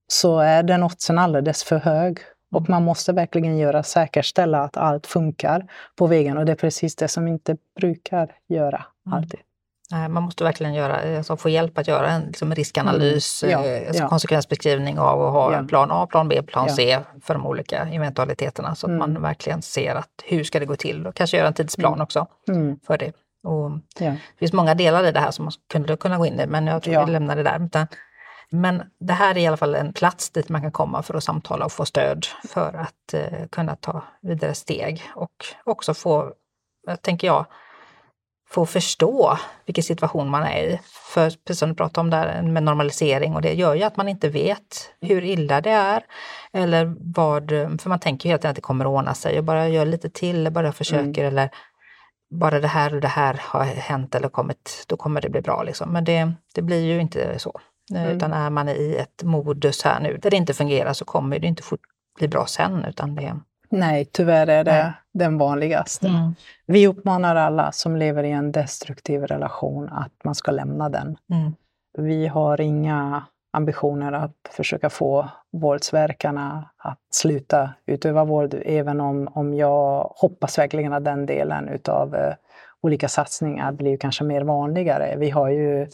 så 0.08 0.38
är 0.38 0.62
den 0.62 0.82
oddsen 0.82 1.18
alldeles 1.18 1.64
för 1.64 1.76
hög. 1.78 2.18
Och 2.54 2.68
man 2.68 2.84
måste 2.84 3.12
verkligen 3.12 3.58
göra, 3.58 3.82
säkerställa 3.82 4.62
att 4.62 4.76
allt 4.76 5.06
funkar 5.06 5.66
på 5.96 6.06
vägen. 6.06 6.38
Och 6.38 6.44
det 6.46 6.52
är 6.52 6.56
precis 6.56 6.96
det 6.96 7.08
som 7.08 7.28
inte 7.28 7.56
brukar 7.80 8.32
göra 8.48 8.84
Mm. 9.06 9.18
alltid. 9.18 9.40
Nej, 9.90 10.08
Man 10.08 10.22
måste 10.22 10.44
verkligen 10.44 10.74
göra, 10.74 11.16
alltså 11.16 11.36
få 11.36 11.48
hjälp 11.48 11.78
att 11.78 11.88
göra 11.88 12.10
en 12.10 12.22
liksom 12.22 12.54
riskanalys, 12.54 13.42
Mm. 13.44 13.52
Ja, 13.52 13.66
eh, 13.68 13.88
alltså 13.88 14.02
ja. 14.02 14.08
konsekvensbeskrivning 14.08 14.98
av 14.98 15.22
att 15.22 15.32
ha 15.32 15.52
Ja. 15.52 15.58
en 15.58 15.66
plan 15.66 15.88
A, 15.90 16.06
plan 16.10 16.28
B, 16.28 16.42
plan. 16.42 16.70
C 16.70 16.98
för 17.22 17.34
de 17.34 17.46
olika 17.46 17.88
eventualiteterna 17.92 18.74
så 18.74 18.86
att 18.86 18.90
Mm. 18.90 18.98
man 18.98 19.22
verkligen 19.22 19.62
ser 19.62 19.94
att 19.94 20.08
hur 20.24 20.44
ska 20.44 20.58
det 20.60 20.66
gå 20.66 20.76
till 20.76 21.06
och 21.06 21.14
kanske 21.14 21.36
göra 21.36 21.46
en 21.48 21.54
tidsplan 21.54 22.00
också 22.00 22.26
Mm. 22.48 22.78
för 22.86 22.98
det. 22.98 23.12
Och 23.44 23.70
det 23.98 24.16
finns 24.38 24.52
många 24.52 24.74
delar 24.74 25.04
i 25.06 25.12
det 25.12 25.20
här 25.20 25.30
som 25.30 25.44
man 25.44 25.52
skulle 25.52 25.96
kunna 25.96 26.18
gå 26.18 26.26
in 26.26 26.40
i 26.40 26.46
men 26.46 26.66
jag 26.66 26.82
tror 26.82 26.94
Ja. 26.94 27.04
vi 27.04 27.12
lämnar 27.12 27.36
det 27.36 27.42
där. 27.42 27.64
Utan, 27.66 27.86
men 28.50 28.82
det 28.98 29.12
här 29.12 29.34
är 29.36 29.40
i 29.40 29.46
alla 29.46 29.56
fall 29.56 29.74
en 29.74 29.92
plats 29.92 30.30
dit 30.30 30.48
man 30.48 30.62
kan 30.62 30.72
komma 30.72 31.02
för 31.02 31.14
att 31.14 31.24
samtala 31.24 31.64
och 31.64 31.72
få 31.72 31.84
stöd 31.84 32.26
för 32.48 32.72
att 32.74 33.14
eh, 33.14 33.46
kunna 33.50 33.76
ta 33.76 34.02
vidare 34.20 34.54
steg 34.54 35.02
och 35.14 35.46
också 35.64 35.94
få, 35.94 36.32
tänker 37.02 37.26
jag, 37.26 37.46
få 38.48 38.66
förstå 38.66 39.38
vilken 39.66 39.84
situation 39.84 40.28
man 40.28 40.42
är 40.42 40.62
i. 40.62 40.80
För 41.14 41.30
precis 41.30 41.58
som 41.58 41.68
du 41.68 41.74
pratade 41.74 42.00
om 42.00 42.10
där 42.10 42.42
med 42.42 42.62
normalisering 42.62 43.34
och 43.34 43.42
det 43.42 43.54
gör 43.54 43.74
ju 43.74 43.82
att 43.82 43.96
man 43.96 44.08
inte 44.08 44.28
vet 44.28 44.90
hur 45.00 45.24
illa 45.24 45.60
det 45.60 45.70
är. 45.70 46.04
Eller 46.52 46.94
vad, 47.14 47.50
för 47.50 47.88
man 47.88 48.00
tänker 48.00 48.28
ju 48.28 48.30
hela 48.30 48.38
tiden 48.38 48.50
att 48.50 48.56
det 48.56 48.62
kommer 48.62 48.84
att 48.84 48.90
ordna 48.90 49.14
sig 49.14 49.38
och 49.38 49.44
bara 49.44 49.68
gör 49.68 49.86
lite 49.86 50.10
till, 50.10 50.50
bara 50.52 50.66
jag 50.66 50.76
försöker 50.76 51.24
eller 51.24 51.50
bara 52.30 52.60
det 52.60 52.68
här 52.68 52.94
och 52.94 53.00
det 53.00 53.08
här 53.08 53.40
har 53.42 53.64
hänt 53.64 54.14
eller 54.14 54.28
kommit, 54.28 54.84
då 54.86 54.96
kommer 54.96 55.20
det 55.20 55.30
bli 55.30 55.40
bra. 55.40 55.62
Liksom. 55.62 55.92
Men 55.92 56.04
det, 56.04 56.32
det 56.54 56.62
blir 56.62 56.84
ju 56.84 57.00
inte 57.00 57.38
så. 57.38 57.60
Eh, 57.94 58.12
Utan 58.12 58.32
är 58.32 58.50
man 58.50 58.68
i 58.68 58.96
ett 59.00 59.22
modus 59.22 59.82
här 59.82 60.00
nu 60.00 60.16
där 60.16 60.30
det 60.30 60.36
inte 60.36 60.54
fungerar 60.54 60.92
så 60.92 61.04
kommer 61.04 61.38
det 61.38 61.46
inte 61.46 61.62
fort 61.62 61.80
bli 62.18 62.28
bra 62.28 62.46
sen. 62.46 62.84
Utan 62.84 63.14
det, 63.14 63.36
Nej, 63.68 64.04
tyvärr 64.04 64.46
är 64.46 64.64
det 64.64 64.82
Nej. 64.82 64.92
den 65.14 65.38
vanligaste. 65.38 66.08
Mm. 66.08 66.34
Vi 66.66 66.86
uppmanar 66.86 67.36
alla 67.36 67.72
som 67.72 67.96
lever 67.96 68.24
i 68.24 68.30
en 68.30 68.52
destruktiv 68.52 69.22
relation 69.22 69.88
att 69.88 70.12
man 70.24 70.34
ska 70.34 70.50
lämna 70.50 70.88
den. 70.88 71.16
Mm. 71.32 71.54
Vi 71.98 72.26
har 72.26 72.60
inga 72.60 73.22
ambitioner 73.52 74.12
att 74.12 74.36
försöka 74.50 74.90
få 74.90 75.28
våldsverkarna 75.52 76.70
att 76.76 77.00
sluta 77.10 77.70
utöva 77.86 78.24
våld, 78.24 78.62
även 78.64 79.00
om, 79.00 79.28
om 79.34 79.54
jag 79.54 80.12
hoppas 80.16 80.58
verkligen 80.58 80.92
att 80.92 81.04
den 81.04 81.26
delen 81.26 81.68
utav 81.68 82.14
eh, 82.14 82.34
olika 82.80 83.08
satsningar 83.08 83.72
blir 83.72 83.96
kanske 83.96 84.24
mer 84.24 84.42
vanligare. 84.42 85.16
Vi 85.18 85.30
har 85.30 85.48
ju 85.48 85.88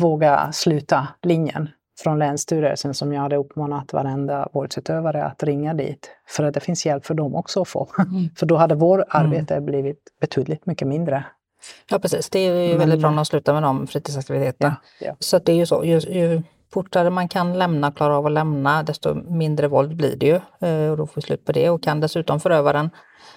Våga 0.00 0.52
sluta 0.52 1.08
linjen 1.22 1.68
från 2.02 2.18
Länsstyrelsen 2.18 2.94
som 2.94 3.12
jag 3.12 3.20
hade 3.22 3.36
uppmanat 3.36 3.92
varenda 3.92 4.48
våldsutövare 4.52 5.24
att 5.24 5.42
ringa 5.42 5.74
dit. 5.74 6.10
För 6.28 6.44
att 6.44 6.54
det 6.54 6.60
finns 6.60 6.86
hjälp 6.86 7.06
för 7.06 7.14
dem 7.14 7.34
också 7.34 7.62
att 7.62 7.68
få. 7.68 7.88
Mm. 7.98 8.28
För 8.36 8.46
då 8.46 8.56
hade 8.56 8.74
vår 8.74 9.04
arbete 9.08 9.60
blivit 9.60 9.98
betydligt 10.20 10.66
mycket 10.66 10.88
mindre. 10.88 11.24
Ja 11.90 11.98
precis, 11.98 12.30
det 12.30 12.38
är 12.38 12.62
ju 12.62 12.68
Men- 12.68 12.78
väldigt 12.78 13.00
bra 13.00 13.10
de 13.10 13.24
slutar 13.24 13.54
med 13.54 13.62
de 13.62 13.86
fritidsaktiviteterna. 13.86 14.76
Ja, 15.00 15.06
ja. 15.06 15.16
Så 15.18 15.36
att 15.36 15.44
det 15.44 15.52
är 15.52 15.56
ju 15.56 15.66
så, 15.66 15.84
ju, 15.84 15.98
ju 15.98 16.42
fortare 16.72 17.10
man 17.10 17.28
kan 17.28 17.58
lämna, 17.58 17.92
klara 17.92 18.16
av 18.16 18.26
att 18.26 18.32
lämna, 18.32 18.82
desto 18.82 19.14
mindre 19.14 19.68
våld 19.68 19.96
blir 19.96 20.16
det 20.16 20.26
ju. 20.26 20.68
Eh, 20.68 20.90
och 20.90 20.96
då 20.96 21.06
får 21.06 21.14
vi 21.14 21.22
slut 21.22 21.44
på 21.44 21.52
det. 21.52 21.70
Och 21.70 21.82
kan 21.82 22.00
dessutom 22.00 22.40
förövaren 22.40 22.90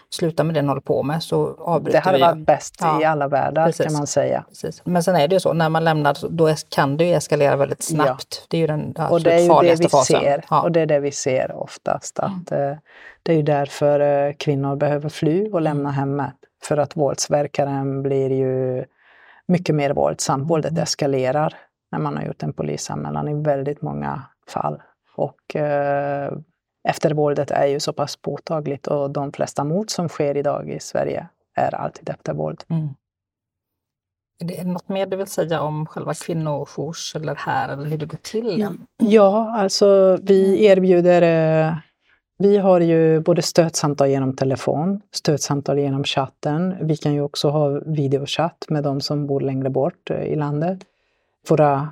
sluta 0.10 0.44
med 0.44 0.56
det 0.56 0.60
den 0.60 0.70
håller 0.70 0.82
på 0.82 1.04
med 1.04 1.24
så 1.24 1.56
avbryter 1.60 1.86
vi. 1.86 1.92
Det 1.92 2.26
hade 2.26 2.36
varit 2.36 2.46
bäst 2.46 2.76
ja. 2.80 3.02
i 3.02 3.06
alla 3.06 3.28
världar 3.28 3.66
Precis. 3.66 3.86
kan 3.86 3.94
man 3.94 4.08
säga. 4.08 4.46
Precis. 4.50 4.82
Men 4.86 5.04
sen 5.04 5.16
är 5.16 5.28
det 5.28 5.36
ju 5.36 5.40
så, 5.40 5.54
när 5.54 5.70
man 5.70 5.84
lämnar 5.84 6.18
då 6.30 6.56
kan 6.70 6.98
det 6.98 7.06
ju 7.06 7.14
eskalera 7.14 7.56
väldigt 7.56 7.84
snabbt. 7.84 8.38
Ja. 8.42 8.46
Det 8.48 8.58
är 8.58 8.62
ju 8.62 8.68
den 8.68 8.96
och 9.10 9.22
det 9.22 9.34
är 9.34 9.48
farligaste 9.48 9.84
det 9.84 9.88
vi 9.88 9.90
fasen. 9.90 10.22
Ser. 10.22 10.46
Ja. 10.50 10.62
Och 10.62 10.72
det 10.72 10.82
är 10.82 10.86
det 10.86 11.00
vi 11.00 11.12
ser 11.12 11.56
oftast. 11.56 12.20
Att, 12.20 12.52
mm. 12.52 12.78
Det 13.24 13.32
är 13.32 13.36
ju 13.36 13.44
därför 13.44 14.00
eh, 14.00 14.34
kvinnor 14.34 14.76
behöver 14.76 15.10
fly 15.10 15.50
och 15.50 15.62
lämna 15.62 15.92
hemmet. 15.92 16.36
För 16.64 16.78
att 16.78 16.98
våldsverkaren 16.98 18.04
blir 18.04 18.32
ju 18.32 18.86
mycket 19.48 19.76
mer 19.76 19.94
våldsam. 19.94 20.48
Våldet 20.48 20.72
mm. 20.72 20.84
eskalerar 20.84 21.54
när 21.92 22.00
man 22.00 22.18
har 22.18 22.24
gjort 22.24 22.44
en 22.44 22.54
polisanmälan 22.54 23.28
i 23.28 23.44
väldigt 23.44 23.82
många 23.82 24.22
fall. 24.48 24.82
Och 25.16 25.56
eh, 25.56 26.32
eftervåldet 26.88 27.52
är 27.52 27.66
ju 27.66 27.80
så 27.80 27.94
pass 27.94 28.16
påtagligt 28.16 28.88
och 28.88 29.12
de 29.12 29.32
flesta 29.32 29.64
mord 29.64 29.90
som 29.90 30.10
sker 30.10 30.38
idag 30.38 30.70
i 30.70 30.80
Sverige 30.80 31.28
är 31.56 31.76
alltid 31.76 32.10
eftervåld. 32.10 32.64
Mm. 32.68 32.90
Är 34.42 34.46
det 34.46 34.64
något 34.64 34.90
mer 34.90 35.06
du 35.06 35.18
vill 35.18 35.28
säga 35.28 35.62
om 35.62 35.86
själva 35.86 36.14
kvinnojours 36.14 37.16
eller 37.16 37.36
här 37.36 37.70
eller 37.70 37.86
hur 37.86 37.98
det 37.98 38.06
går 38.06 38.18
till? 38.18 38.68
Ja, 38.98 39.56
alltså 39.58 40.18
vi 40.22 40.48
mm. 40.48 40.78
erbjuder 40.78 41.22
eh, 41.22 41.74
vi 42.42 42.58
har 42.58 42.80
ju 42.80 43.20
både 43.20 43.42
stödsamtal 43.42 44.10
genom 44.10 44.36
telefon, 44.36 45.02
stödsamtal 45.12 45.80
genom 45.80 46.04
chatten. 46.04 46.76
Vi 46.82 46.98
kan 46.98 47.14
ju 47.14 47.22
också 47.22 47.50
ha 47.50 47.82
videochatt 47.86 48.66
med 48.70 48.84
de 48.84 49.02
som 49.02 49.28
bor 49.28 49.42
längre 49.42 49.70
bort 49.70 50.10
eh, 50.10 50.24
i 50.24 50.36
landet. 50.36 50.80
Våra 51.50 51.90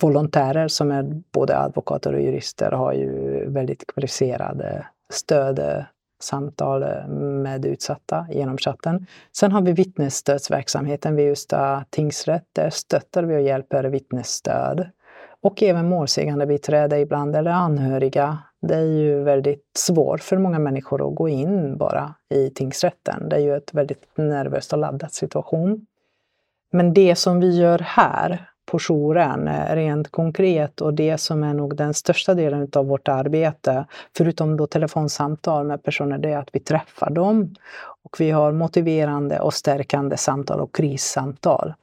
volontärer 0.00 0.68
som 0.68 0.90
är 0.90 1.02
både 1.32 1.58
advokater 1.58 2.12
och 2.12 2.20
jurister 2.20 2.70
har 2.70 2.92
ju 2.92 3.44
väldigt 3.50 3.86
kvalificerade 3.86 4.86
stödsamtal 5.12 6.82
eh, 6.82 6.88
eh, 6.88 7.08
med 7.08 7.66
utsatta 7.66 8.26
genom 8.30 8.58
chatten. 8.58 9.06
Sen 9.32 9.52
har 9.52 9.62
vi 9.62 9.72
vittnesstödsverksamheten 9.72 11.16
vid 11.16 11.32
Ystad 11.32 11.84
tingsrätt. 11.90 12.44
Där 12.52 12.70
stöttar 12.70 13.22
vi 13.22 13.36
och 13.36 13.42
hjälper 13.42 13.84
vittnesstöd. 13.84 14.90
Och 15.40 15.62
även 15.62 15.88
målsägande 15.88 16.46
biträde 16.46 16.98
ibland, 16.98 17.36
eller 17.36 17.50
anhöriga. 17.50 18.38
Det 18.60 18.74
är 18.74 18.86
ju 18.86 19.22
väldigt 19.22 19.70
svårt 19.78 20.20
för 20.20 20.38
många 20.38 20.58
människor 20.58 21.08
att 21.08 21.14
gå 21.14 21.28
in 21.28 21.76
bara 21.76 22.14
i 22.34 22.50
tingsrätten. 22.50 23.28
Det 23.28 23.36
är 23.36 23.40
ju 23.40 23.56
ett 23.56 23.74
väldigt 23.74 24.16
nervöst 24.16 24.72
och 24.72 24.78
laddat 24.78 25.14
situation. 25.14 25.86
Men 26.72 26.94
det 26.94 27.16
som 27.16 27.40
vi 27.40 27.58
gör 27.58 27.78
här 27.78 28.50
på 28.66 28.78
jouren 28.78 29.48
eh, 29.48 29.74
rent 29.74 30.10
konkret 30.10 30.80
och 30.80 30.94
det 30.94 31.18
som 31.18 31.42
är 31.42 31.54
nog 31.54 31.76
den 31.76 31.94
största 31.94 32.34
delen 32.34 32.68
av 32.72 32.86
vårt 32.86 33.08
arbete, 33.08 33.86
förutom 34.16 34.56
då 34.56 34.66
telefonsamtal 34.66 35.66
med 35.66 35.82
personer, 35.82 36.18
det 36.18 36.30
är 36.30 36.38
att 36.38 36.48
vi 36.52 36.60
träffar 36.60 37.10
dem. 37.10 37.54
Och 38.02 38.20
vi 38.20 38.30
har 38.30 38.52
motiverande 38.52 39.40
och 39.40 39.54
stärkande 39.54 40.16
samtal 40.16 40.60
och 40.60 40.74
krissamtal. 40.74 41.74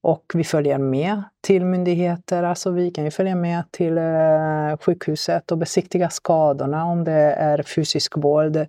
Och 0.00 0.32
vi 0.34 0.44
följer 0.44 0.78
med 0.78 1.22
till 1.40 1.64
myndigheter, 1.64 2.42
alltså 2.42 2.70
vi 2.70 2.90
kan 2.90 3.04
ju 3.04 3.10
följa 3.10 3.34
med 3.34 3.62
till 3.70 3.98
eh, 3.98 4.76
sjukhuset 4.80 5.52
och 5.52 5.58
besiktiga 5.58 6.10
skadorna 6.10 6.84
om 6.84 7.04
det 7.04 7.12
är 7.32 7.62
fysisk 7.62 8.16
våld. 8.16 8.66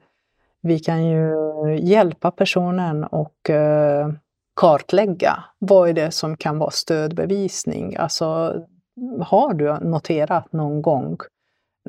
Vi 0.61 0.79
kan 0.79 1.05
ju 1.05 1.35
hjälpa 1.79 2.31
personen 2.31 3.03
och 3.03 3.49
eh, 3.49 4.09
kartlägga 4.55 5.43
vad 5.59 5.89
är 5.89 5.93
det 5.93 6.11
som 6.11 6.37
kan 6.37 6.57
vara 6.59 6.71
stödbevisning. 6.71 7.95
Alltså, 7.95 8.55
har 9.21 9.53
du 9.53 9.73
noterat 9.73 10.53
någon 10.53 10.81
gång 10.81 11.17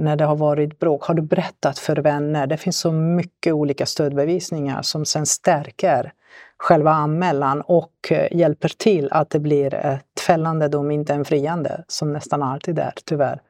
när 0.00 0.16
det 0.16 0.24
har 0.24 0.36
varit 0.36 0.78
bråk, 0.78 1.04
har 1.04 1.14
du 1.14 1.22
berättat 1.22 1.78
för 1.78 1.96
vänner? 1.96 2.46
Det 2.46 2.56
finns 2.56 2.78
så 2.78 2.92
mycket 2.92 3.52
olika 3.52 3.86
stödbevisningar 3.86 4.82
som 4.82 5.04
sen 5.04 5.26
stärker 5.26 6.12
själva 6.58 6.90
anmälan 6.90 7.60
och 7.60 7.92
eh, 8.10 8.36
hjälper 8.36 8.68
till 8.68 9.08
att 9.12 9.30
det 9.30 9.38
blir 9.38 9.74
ett 9.74 10.20
fällande 10.26 10.68
dom, 10.68 10.90
inte 10.90 11.14
en 11.14 11.24
friande, 11.24 11.84
som 11.88 12.12
nästan 12.12 12.42
alltid 12.42 12.78
är, 12.78 12.92
tyvärr. 13.04 13.40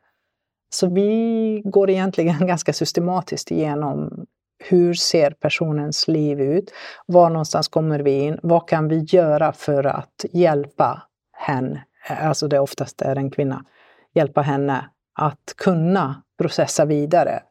Så 0.75 0.87
vi 0.87 1.63
går 1.65 1.91
egentligen 1.91 2.47
ganska 2.47 2.73
systematiskt 2.73 3.51
igenom 3.51 4.27
hur 4.69 4.95
ser 4.95 5.31
personens 5.31 6.09
liv 6.09 6.41
ut? 6.41 6.71
Var 7.07 7.31
någonstans 7.31 7.69
kommer 7.69 8.01
vi 8.01 8.11
in? 8.11 8.39
Vad 8.43 8.69
kan 8.69 8.89
vi 8.89 8.99
göra 8.99 9.53
för 9.53 9.87
att 9.87 10.25
hjälpa 10.33 11.03
henne, 11.33 11.85
alltså 12.09 12.49
det 12.49 12.59
oftast 12.59 13.03
är 13.03 13.17
en 13.17 13.31
kvinna, 13.31 13.65
hjälpa 14.15 14.41
henne 14.41 14.91
att 15.15 15.55
kunna 15.57 16.23
processa 16.39 16.85
vidare. 16.85 17.43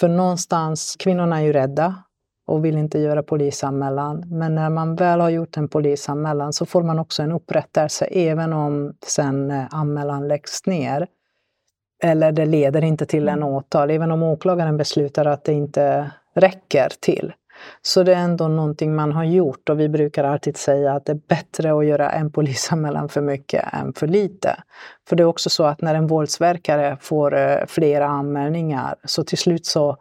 För 0.00 0.08
någonstans, 0.08 0.96
kvinnorna 0.98 1.38
är 1.38 1.42
ju 1.42 1.52
rädda 1.52 1.94
och 2.46 2.64
vill 2.64 2.78
inte 2.78 2.98
göra 2.98 3.22
polisanmälan. 3.22 4.24
Men 4.26 4.54
när 4.54 4.70
man 4.70 4.96
väl 4.96 5.20
har 5.20 5.30
gjort 5.30 5.56
en 5.56 5.68
polisanmälan 5.68 6.52
så 6.52 6.66
får 6.66 6.82
man 6.82 6.98
också 6.98 7.22
en 7.22 7.32
upprättelse 7.32 8.04
även 8.04 8.52
om 8.52 8.94
sen 9.06 9.50
eh, 9.50 9.64
anmälan 9.70 10.28
läggs 10.28 10.66
ner. 10.66 11.06
Eller 12.02 12.32
det 12.32 12.46
leder 12.46 12.84
inte 12.84 13.06
till 13.06 13.28
en 13.28 13.38
mm. 13.38 13.48
åtal, 13.48 13.90
även 13.90 14.12
om 14.12 14.22
åklagaren 14.22 14.76
beslutar 14.76 15.24
att 15.24 15.44
det 15.44 15.52
inte 15.52 16.10
räcker 16.40 16.88
till. 17.00 17.32
Så 17.82 18.02
det 18.02 18.14
är 18.14 18.18
ändå 18.18 18.48
någonting 18.48 18.94
man 18.94 19.12
har 19.12 19.24
gjort 19.24 19.68
och 19.68 19.80
vi 19.80 19.88
brukar 19.88 20.24
alltid 20.24 20.56
säga 20.56 20.92
att 20.92 21.04
det 21.04 21.12
är 21.12 21.20
bättre 21.28 21.78
att 21.78 21.86
göra 21.86 22.10
en 22.10 22.32
polisanmälan 22.32 23.08
för 23.08 23.20
mycket 23.20 23.64
än 23.72 23.92
för 23.92 24.06
lite. 24.06 24.56
För 25.08 25.16
det 25.16 25.22
är 25.22 25.24
också 25.24 25.50
så 25.50 25.64
att 25.64 25.80
när 25.80 25.94
en 25.94 26.06
våldsverkare 26.06 26.96
får 27.00 27.36
eh, 27.36 27.66
flera 27.66 28.06
anmälningar 28.06 28.96
så 29.04 29.24
till 29.24 29.38
slut 29.38 29.66
så 29.66 29.96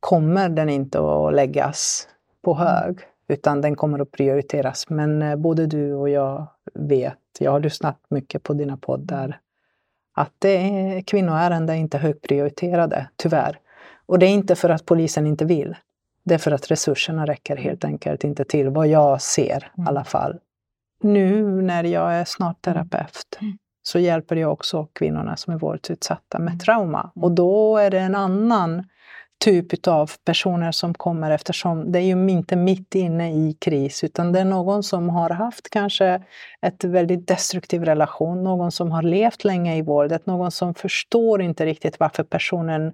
kommer 0.00 0.48
den 0.48 0.68
inte 0.68 0.98
att 0.98 1.34
läggas 1.34 2.08
på 2.44 2.54
hög 2.54 2.98
utan 3.28 3.60
den 3.60 3.76
kommer 3.76 3.98
att 3.98 4.10
prioriteras. 4.10 4.90
Men 4.90 5.22
eh, 5.22 5.36
både 5.36 5.66
du 5.66 5.94
och 5.94 6.08
jag 6.08 6.46
vet, 6.74 7.18
jag 7.38 7.50
har 7.50 7.60
lyssnat 7.60 7.98
mycket 8.10 8.42
på 8.42 8.54
dina 8.54 8.76
poddar, 8.76 9.40
att 10.14 10.32
det 10.38 10.56
är, 10.56 11.00
kvinnoärenden 11.00 11.76
är 11.76 11.80
inte 11.80 11.98
högprioriterade, 11.98 13.08
tyvärr. 13.16 13.58
Och 14.08 14.18
det 14.18 14.26
är 14.26 14.30
inte 14.30 14.56
för 14.56 14.68
att 14.68 14.86
polisen 14.86 15.26
inte 15.26 15.44
vill. 15.44 15.76
Det 16.24 16.34
är 16.34 16.38
för 16.38 16.50
att 16.50 16.70
resurserna 16.70 17.26
räcker 17.26 17.56
helt 17.56 17.84
enkelt 17.84 18.24
inte 18.24 18.44
till, 18.44 18.68
vad 18.68 18.88
jag 18.88 19.22
ser 19.22 19.72
i 19.78 19.80
alla 19.86 20.04
fall. 20.04 20.38
Nu 21.02 21.62
när 21.62 21.84
jag 21.84 22.14
är 22.14 22.24
snart 22.24 22.62
terapeut 22.62 23.38
mm. 23.40 23.58
så 23.82 23.98
hjälper 23.98 24.36
jag 24.36 24.52
också 24.52 24.88
kvinnorna 24.92 25.36
som 25.36 25.54
är 25.54 25.58
våldsutsatta 25.58 26.38
med 26.38 26.60
trauma. 26.60 27.10
Och 27.14 27.32
då 27.32 27.76
är 27.76 27.90
det 27.90 27.98
en 27.98 28.14
annan 28.14 28.84
typ 29.44 29.88
av 29.88 30.10
personer 30.24 30.72
som 30.72 30.94
kommer 30.94 31.30
eftersom 31.30 31.92
det 31.92 31.98
är 31.98 32.02
ju 32.02 32.30
inte 32.30 32.56
mitt 32.56 32.94
inne 32.94 33.32
i 33.32 33.56
kris 33.60 34.04
utan 34.04 34.32
det 34.32 34.40
är 34.40 34.44
någon 34.44 34.82
som 34.82 35.08
har 35.08 35.30
haft 35.30 35.70
kanske 35.70 36.22
ett 36.62 36.84
väldigt 36.84 37.28
destruktiv 37.28 37.84
relation, 37.84 38.44
någon 38.44 38.72
som 38.72 38.90
har 38.90 39.02
levt 39.02 39.44
länge 39.44 39.76
i 39.76 39.82
våldet, 39.82 40.26
någon 40.26 40.50
som 40.50 40.74
förstår 40.74 41.42
inte 41.42 41.66
riktigt 41.66 42.00
varför 42.00 42.22
personen 42.22 42.92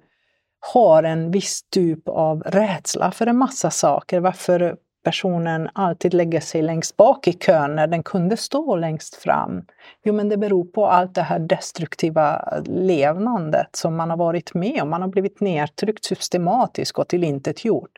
har 0.73 1.03
en 1.03 1.31
viss 1.31 1.63
typ 1.69 2.07
av 2.07 2.43
rädsla 2.45 3.11
för 3.11 3.27
en 3.27 3.37
massa 3.37 3.69
saker. 3.69 4.19
Varför 4.19 4.77
personen 5.03 5.69
alltid 5.73 6.13
lägger 6.13 6.39
sig 6.39 6.61
längst 6.61 6.97
bak 6.97 7.27
i 7.27 7.33
kön 7.33 7.75
när 7.75 7.87
den 7.87 8.03
kunde 8.03 8.37
stå 8.37 8.75
längst 8.75 9.15
fram. 9.15 9.65
Jo, 10.03 10.13
men 10.13 10.29
det 10.29 10.37
beror 10.37 10.65
på 10.65 10.87
allt 10.87 11.15
det 11.15 11.21
här 11.21 11.39
destruktiva 11.39 12.53
levnandet 12.65 13.75
som 13.75 13.95
man 13.95 14.09
har 14.09 14.17
varit 14.17 14.53
med 14.53 14.81
om. 14.81 14.89
Man 14.89 15.01
har 15.01 15.09
blivit 15.09 15.39
nedtryckt 15.39 16.05
systematiskt 16.05 16.97
och 16.97 17.07
tillintetgjort. 17.07 17.91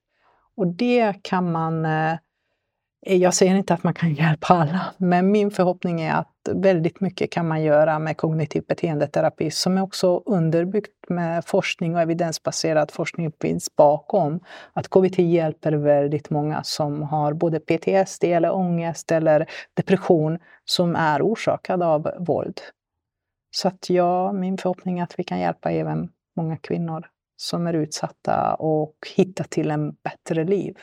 Och 0.58 0.68
det 0.68 1.14
kan 1.22 1.52
man 1.52 1.86
eh, 1.86 2.14
Eh, 3.06 3.18
jag 3.18 3.34
säger 3.34 3.56
inte 3.56 3.74
att 3.74 3.84
man 3.84 3.94
kan 3.94 4.14
hjälpa 4.14 4.54
alla, 4.54 4.94
men 4.98 5.32
min 5.32 5.52
förhoppning 5.52 6.02
är 6.02 6.14
att 6.14 6.34
väldigt 6.52 7.02
mycket 7.02 7.32
kan 7.32 7.48
man 7.48 7.64
göra 7.64 8.00
med 8.00 8.18
kognitiv 8.18 8.64
beteendeterapi 8.68 9.52
som 9.52 9.78
är 9.78 9.82
också 9.82 10.24
underbyggt 10.26 11.10
med 11.10 11.46
forskning 11.46 11.96
och 11.96 12.02
evidensbaserad 12.02 12.92
forskning 12.92 13.32
finns 13.42 13.76
bakom. 13.76 14.40
Att 14.74 14.90
KBT 14.90 15.20
hjälper 15.20 15.72
väldigt 15.72 16.30
många 16.30 16.64
som 16.64 17.04
har 17.04 17.34
både 17.34 17.60
PTSD 17.60 18.24
eller 18.24 18.56
ångest 18.56 19.12
eller 19.12 19.50
depression 19.74 20.40
som 20.66 20.96
är 20.96 21.22
orsakad 21.22 21.84
av 21.84 22.12
våld. 22.20 22.62
Så 23.52 23.68
att 23.68 23.90
ja, 23.90 24.32
min 24.32 24.58
förhoppning 24.58 25.00
är 25.00 25.04
att 25.04 25.20
vi 25.20 25.24
kan 25.24 25.40
hjälpa 25.40 25.72
även 25.72 26.10
många 26.36 26.58
kvinnor 26.58 27.08
som 27.38 27.68
är 27.68 27.74
utsatta 27.74 28.54
och 28.54 28.96
hitta 29.16 29.44
till 29.44 29.72
en 29.72 29.92
bättre 29.92 30.44
liv. 30.44 30.78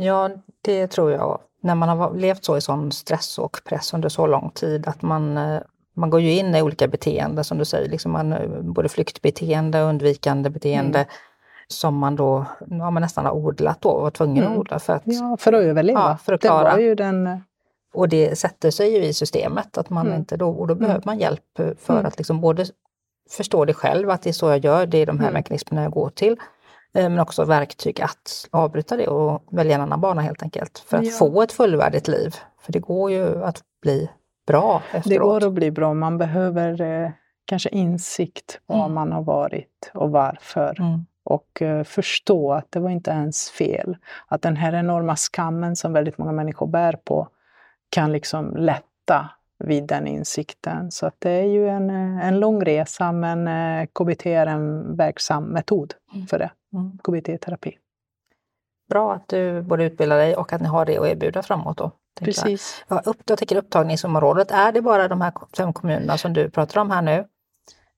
Ja, 0.00 0.30
det 0.62 0.86
tror 0.86 1.12
jag. 1.12 1.40
När 1.62 1.74
man 1.74 1.88
har 1.88 2.14
levt 2.14 2.44
så 2.44 2.56
i 2.56 2.60
sån 2.60 2.92
stress 2.92 3.38
och 3.38 3.60
press 3.64 3.94
under 3.94 4.08
så 4.08 4.26
lång 4.26 4.50
tid 4.50 4.88
att 4.88 5.02
man, 5.02 5.36
eh, 5.36 5.60
man 5.94 6.10
går 6.10 6.20
ju 6.20 6.32
in 6.32 6.54
i 6.54 6.62
olika 6.62 6.88
beteenden 6.88 7.44
som 7.44 7.58
du 7.58 7.64
säger, 7.64 7.88
liksom 7.88 8.12
man, 8.12 8.32
eh, 8.32 8.48
både 8.60 8.88
flyktbeteende 8.88 9.82
och 9.82 9.88
undvikande 9.88 10.50
beteende 10.50 10.98
mm. 10.98 11.10
som 11.68 11.96
man 11.96 12.16
då 12.16 12.46
ja, 12.70 12.90
man 12.90 13.02
nästan 13.02 13.24
har 13.24 13.32
odlat 13.32 13.80
då 13.80 13.88
och 13.88 14.02
var 14.02 14.10
tvungen 14.10 14.44
mm. 14.44 14.52
att 14.52 14.58
odla 14.58 14.78
för 14.78 14.92
att, 14.92 15.02
ja, 15.04 15.36
för 15.40 15.52
att 15.52 15.62
överleva. 15.62 16.00
Ja, 16.00 16.16
för 16.16 16.32
att 16.32 16.40
klara. 16.40 16.64
Det 16.64 16.70
var 16.70 16.78
ju 16.78 16.94
den... 16.94 17.26
Eh, 17.26 17.38
och 17.94 18.08
det 18.08 18.38
sätter 18.38 18.70
sig 18.70 18.92
ju 18.92 19.04
i 19.04 19.14
systemet 19.14 19.78
att 19.78 19.90
man 19.90 20.06
mm. 20.06 20.18
inte 20.18 20.36
då, 20.36 20.50
och 20.50 20.66
då 20.66 20.74
behöver 20.74 20.94
mm. 20.94 21.02
man 21.06 21.18
hjälp 21.18 21.44
för 21.78 21.92
mm. 21.92 22.06
att 22.06 22.18
liksom 22.18 22.40
både 22.40 22.66
förstår 23.30 23.66
det 23.66 23.74
själv, 23.74 24.10
att 24.10 24.22
det 24.22 24.30
är 24.30 24.32
så 24.32 24.48
jag 24.48 24.64
gör, 24.64 24.86
det 24.86 24.98
är 24.98 25.06
de 25.06 25.18
här 25.18 25.26
mm. 25.26 25.34
mekanismerna 25.34 25.82
jag 25.82 25.92
går 25.92 26.10
till. 26.10 26.36
Eh, 26.92 27.08
men 27.08 27.18
också 27.18 27.44
verktyg 27.44 28.00
att 28.00 28.48
avbryta 28.50 28.96
det 28.96 29.08
och 29.08 29.42
välja 29.50 29.74
en 29.74 29.80
annan 29.80 30.00
bana 30.00 30.22
helt 30.22 30.42
enkelt. 30.42 30.78
För 30.78 30.96
att 30.96 31.04
ja. 31.04 31.10
få 31.10 31.42
ett 31.42 31.52
fullvärdigt 31.52 32.08
liv. 32.08 32.34
För 32.60 32.72
det 32.72 32.78
går 32.78 33.10
ju 33.10 33.44
att 33.44 33.62
bli 33.82 34.10
bra 34.46 34.82
efteråt. 34.86 35.04
Det 35.04 35.18
går 35.18 35.46
att 35.46 35.52
bli 35.52 35.70
bra, 35.70 35.94
man 35.94 36.18
behöver 36.18 36.80
eh, 36.80 37.10
kanske 37.44 37.68
insikt 37.68 38.60
var 38.66 38.84
mm. 38.84 38.94
man 38.94 39.12
har 39.12 39.22
varit 39.22 39.90
och 39.94 40.10
varför. 40.10 40.80
Mm. 40.80 41.06
Och 41.24 41.62
eh, 41.62 41.84
förstå 41.84 42.52
att 42.52 42.72
det 42.72 42.80
var 42.80 42.90
inte 42.90 43.10
ens 43.10 43.50
fel. 43.50 43.96
Att 44.28 44.42
den 44.42 44.56
här 44.56 44.72
enorma 44.72 45.16
skammen 45.16 45.76
som 45.76 45.92
väldigt 45.92 46.18
många 46.18 46.32
människor 46.32 46.66
bär 46.66 46.92
på 46.92 47.28
kan 47.90 48.12
liksom 48.12 48.56
lätta 48.56 49.30
vid 49.60 49.84
den 49.86 50.06
insikten. 50.06 50.90
Så 50.90 51.06
att 51.06 51.14
det 51.18 51.30
är 51.30 51.44
ju 51.44 51.68
en, 51.68 51.90
eh, 51.90 52.26
en 52.26 52.40
lång 52.40 52.64
resa 52.64 53.12
men 53.12 53.48
eh, 53.48 53.86
KBT 53.86 54.26
är 54.26 54.46
en 54.46 54.96
verksam 54.96 55.44
metod 55.44 55.94
mm. 56.14 56.26
för 56.26 56.38
det. 56.38 56.50
Mm. 56.72 56.98
KBT-terapi. 57.04 57.76
Bra 58.88 59.12
att 59.12 59.28
du 59.28 59.62
både 59.62 59.84
utbildar 59.84 60.16
dig 60.18 60.36
och 60.36 60.52
att 60.52 60.60
ni 60.60 60.68
har 60.68 60.84
det 60.84 60.98
att 60.98 61.06
erbjuda 61.06 61.42
framåt. 61.42 61.76
Då, 61.76 61.90
Precis. 62.20 62.84
Jag. 62.88 62.98
Ja, 62.98 63.10
upp, 63.10 63.16
jag 63.26 63.38
tänker 63.38 63.56
upptagningsområdet, 63.56 64.50
är 64.50 64.72
det 64.72 64.82
bara 64.82 65.08
de 65.08 65.20
här 65.20 65.32
fem 65.56 65.72
kommunerna 65.72 66.18
som 66.18 66.32
du 66.32 66.50
pratar 66.50 66.80
om 66.80 66.90
här 66.90 67.02
nu? 67.02 67.24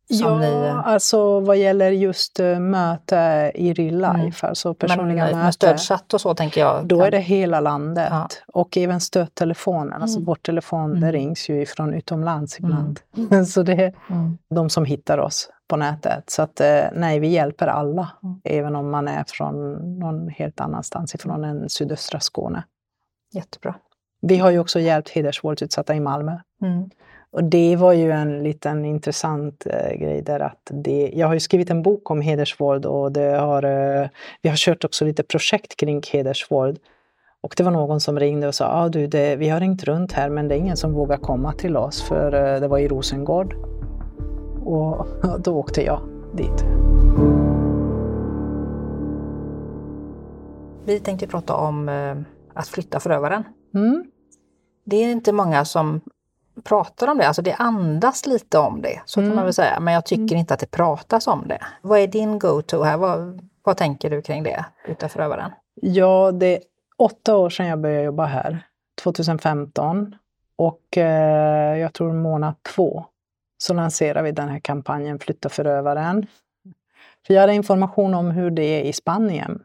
Ja, 0.08 0.38
ni... 0.38 0.68
alltså 0.84 1.40
vad 1.40 1.56
gäller 1.56 1.90
just 1.90 2.40
uh, 2.40 2.58
möte 2.58 3.52
i 3.54 3.72
real 3.72 4.04
mm. 4.04 4.16
life, 4.16 4.46
mm. 4.46 4.50
alltså 4.50 4.74
personliga 4.74 5.24
Men, 5.24 5.38
möten. 5.38 5.52
stödchatt 5.52 6.14
och 6.14 6.20
så 6.20 6.34
tänker 6.34 6.60
jag? 6.60 6.86
Då 6.86 6.96
kan... 6.96 7.06
är 7.06 7.10
det 7.10 7.18
hela 7.18 7.60
landet. 7.60 8.08
Ja. 8.10 8.28
Och 8.46 8.76
även 8.76 9.00
stödtelefonen, 9.00 9.80
alltså 9.80 9.96
mm. 9.96 10.02
alltså 10.02 10.20
vår 10.20 10.34
telefon, 10.34 10.90
mm. 10.90 11.00
det 11.00 11.12
rings 11.12 11.48
ju 11.50 11.62
ifrån 11.62 11.94
utomlands 11.94 12.58
ibland. 12.58 13.00
Mm. 13.16 13.44
så 13.46 13.62
det 13.62 13.72
är 13.72 13.94
mm. 14.10 14.38
de 14.54 14.70
som 14.70 14.84
hittar 14.84 15.18
oss 15.18 15.50
på 15.68 15.76
nätet. 15.76 16.30
Så 16.30 16.42
att 16.42 16.60
nej, 16.92 17.18
vi 17.18 17.28
hjälper 17.28 17.66
alla, 17.66 18.08
mm. 18.22 18.40
även 18.44 18.76
om 18.76 18.90
man 18.90 19.08
är 19.08 19.24
från 19.26 19.72
någon 19.98 20.28
helt 20.28 20.60
annanstans 20.60 21.14
ifrån 21.14 21.44
än 21.44 21.68
sydöstra 21.68 22.20
Skåne. 22.20 22.64
Jättebra. 23.32 23.74
Vi 24.20 24.38
har 24.38 24.50
ju 24.50 24.58
också 24.58 24.80
hjälpt 24.80 25.08
hedersvåldsutsatta 25.08 25.94
i 25.94 26.00
Malmö. 26.00 26.38
Och 27.32 27.44
det 27.44 27.76
var 27.76 27.92
ju 27.92 28.10
en 28.10 28.42
liten 28.42 28.84
intressant 28.84 29.66
eh, 29.66 29.96
grej 29.96 30.22
där 30.22 30.40
att 30.40 30.70
det, 30.70 31.10
jag 31.14 31.26
har 31.26 31.34
ju 31.34 31.40
skrivit 31.40 31.70
en 31.70 31.82
bok 31.82 32.10
om 32.10 32.20
hedersvåld 32.20 32.86
och 32.86 33.12
det 33.12 33.38
har, 33.38 33.62
eh, 33.62 34.08
vi 34.42 34.48
har 34.48 34.56
kört 34.56 34.84
också 34.84 35.04
lite 35.04 35.22
projekt 35.22 35.76
kring 35.76 36.02
hedersvåld. 36.12 36.78
Och 37.40 37.54
det 37.56 37.62
var 37.62 37.70
någon 37.70 38.00
som 38.00 38.20
ringde 38.20 38.48
och 38.48 38.54
sa, 38.54 38.66
ah, 38.66 38.88
du, 38.88 39.06
det, 39.06 39.36
vi 39.36 39.48
har 39.48 39.60
ringt 39.60 39.84
runt 39.84 40.12
här 40.12 40.28
men 40.28 40.48
det 40.48 40.54
är 40.54 40.58
ingen 40.58 40.76
som 40.76 40.92
vågar 40.92 41.16
komma 41.16 41.52
till 41.52 41.76
oss 41.76 42.02
för 42.02 42.54
eh, 42.54 42.60
det 42.60 42.68
var 42.68 42.78
i 42.78 42.88
Rosengård. 42.88 43.54
Och 44.64 45.06
då 45.38 45.56
åkte 45.56 45.82
jag 45.84 46.00
dit. 46.32 46.64
Vi 50.84 51.00
tänkte 51.00 51.26
prata 51.26 51.54
om 51.54 51.88
eh, 51.88 52.16
att 52.54 52.68
flytta 52.68 53.00
förövaren. 53.00 53.44
Mm. 53.74 54.04
Det 54.84 54.96
är 54.96 55.12
inte 55.12 55.32
många 55.32 55.64
som 55.64 56.00
pratar 56.64 57.08
om 57.08 57.18
det, 57.18 57.26
alltså 57.26 57.42
det 57.42 57.54
andas 57.54 58.26
lite 58.26 58.58
om 58.58 58.82
det, 58.82 59.02
så 59.04 59.20
mm. 59.20 59.30
kan 59.30 59.34
man 59.34 59.42
mm. 59.42 59.44
väl 59.44 59.54
säga. 59.54 59.80
Men 59.80 59.94
jag 59.94 60.06
tycker 60.06 60.22
mm. 60.22 60.36
inte 60.36 60.54
att 60.54 60.60
det 60.60 60.70
pratas 60.70 61.26
om 61.26 61.48
det. 61.48 61.58
Vad 61.82 61.98
är 61.98 62.06
din 62.06 62.38
go-to 62.38 62.82
här? 62.82 62.96
Vad, 62.96 63.48
vad 63.62 63.76
tänker 63.76 64.10
du 64.10 64.22
kring 64.22 64.42
det, 64.42 64.64
utav 64.88 65.08
förövaren? 65.08 65.50
Ja, 65.74 66.32
det 66.32 66.56
är 66.56 66.62
åtta 66.96 67.36
år 67.36 67.50
sedan 67.50 67.66
jag 67.66 67.80
började 67.80 68.04
jobba 68.04 68.24
här, 68.24 68.66
2015. 69.02 70.14
Och 70.56 70.96
eh, 70.96 71.78
jag 71.78 71.92
tror 71.92 72.12
månad 72.12 72.54
två 72.74 73.06
så 73.58 73.74
lanserade 73.74 74.22
vi 74.22 74.32
den 74.32 74.48
här 74.48 74.60
kampanjen 74.60 75.18
Flytta 75.18 75.48
förövaren. 75.48 76.26
För 77.26 77.34
jag 77.34 77.40
hade 77.40 77.54
information 77.54 78.14
om 78.14 78.30
hur 78.30 78.50
det 78.50 78.62
är 78.62 78.82
i 78.82 78.92
Spanien. 78.92 79.62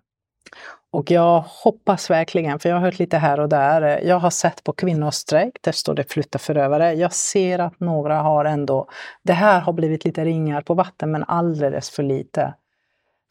Och 0.91 1.12
jag 1.12 1.43
hoppas 1.47 2.10
verkligen, 2.10 2.60
för 2.60 2.69
jag 2.69 2.76
har 2.76 2.82
hört 2.82 3.00
lite 3.00 3.17
här 3.17 3.39
och 3.39 3.50
där, 3.50 3.82
eh, 3.82 4.08
jag 4.08 4.19
har 4.19 4.30
sett 4.30 4.63
på 4.63 4.73
kvinnostrejk, 4.73 5.58
där 5.62 5.71
står 5.71 5.93
det 5.93 6.12
flytta 6.12 6.39
förövare. 6.39 6.93
Jag 6.93 7.13
ser 7.13 7.60
att 7.60 7.80
några 7.80 8.21
har 8.21 8.45
ändå, 8.45 8.88
det 9.23 9.34
här 9.34 9.62
har 9.62 9.73
blivit 9.73 10.06
lite 10.06 10.26
ringar 10.26 10.62
på 10.62 10.73
vatten 10.73 11.12
men 11.12 11.23
alldeles 11.23 11.89
för 11.89 12.04
lite. 12.04 12.54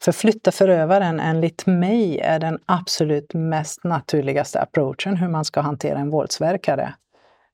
För 0.03 0.11
flytta 0.11 0.51
förövaren 0.51 1.19
enligt 1.19 1.65
mig 1.65 2.19
är 2.19 2.39
den 2.39 2.59
absolut 2.65 3.33
mest 3.33 3.83
naturligaste 3.83 4.61
approachen 4.61 5.17
hur 5.17 5.27
man 5.27 5.45
ska 5.45 5.61
hantera 5.61 5.99
en 5.99 6.09
våldsverkare. 6.09 6.93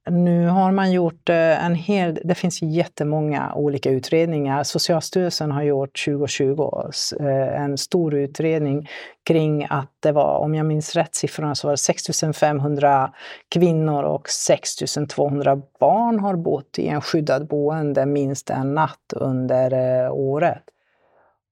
Nu 0.10 0.48
har 0.48 0.72
man 0.72 0.92
gjort 0.92 1.30
eh, 1.30 1.66
en 1.66 1.76
hel, 1.76 2.20
det 2.24 2.36
finns 2.36 2.62
jättemånga 2.62 3.54
olika 3.56 3.90
utredningar. 3.90 4.64
Socialstyrelsen 4.64 5.52
har 5.52 5.64
gjort 5.64 6.06
2020 6.06 6.72
eh, 7.20 7.62
en 7.62 7.78
stor 7.78 8.14
utredning 8.14 8.90
kring 9.24 9.68
att 9.70 9.92
det 10.00 10.12
var, 10.12 10.38
om 10.38 10.56
jag 10.56 10.66
minns 10.66 10.96
rätt 10.96 11.16
siffrorna, 11.16 11.56
så 11.56 11.68
var 11.68 11.74
det 11.74 11.78
6500 11.78 13.14
kvinnor 13.50 14.04
och 14.04 14.30
6200 14.30 15.62
barn 15.80 16.20
har 16.20 16.36
bott 16.36 16.80
i 16.80 16.88
en 16.88 17.02
skyddad 17.02 17.48
boende 17.48 18.06
minst 18.06 18.50
en 18.50 18.74
natt 18.74 19.14
under 19.16 19.74
eh, 19.74 20.14
året. 20.14 20.64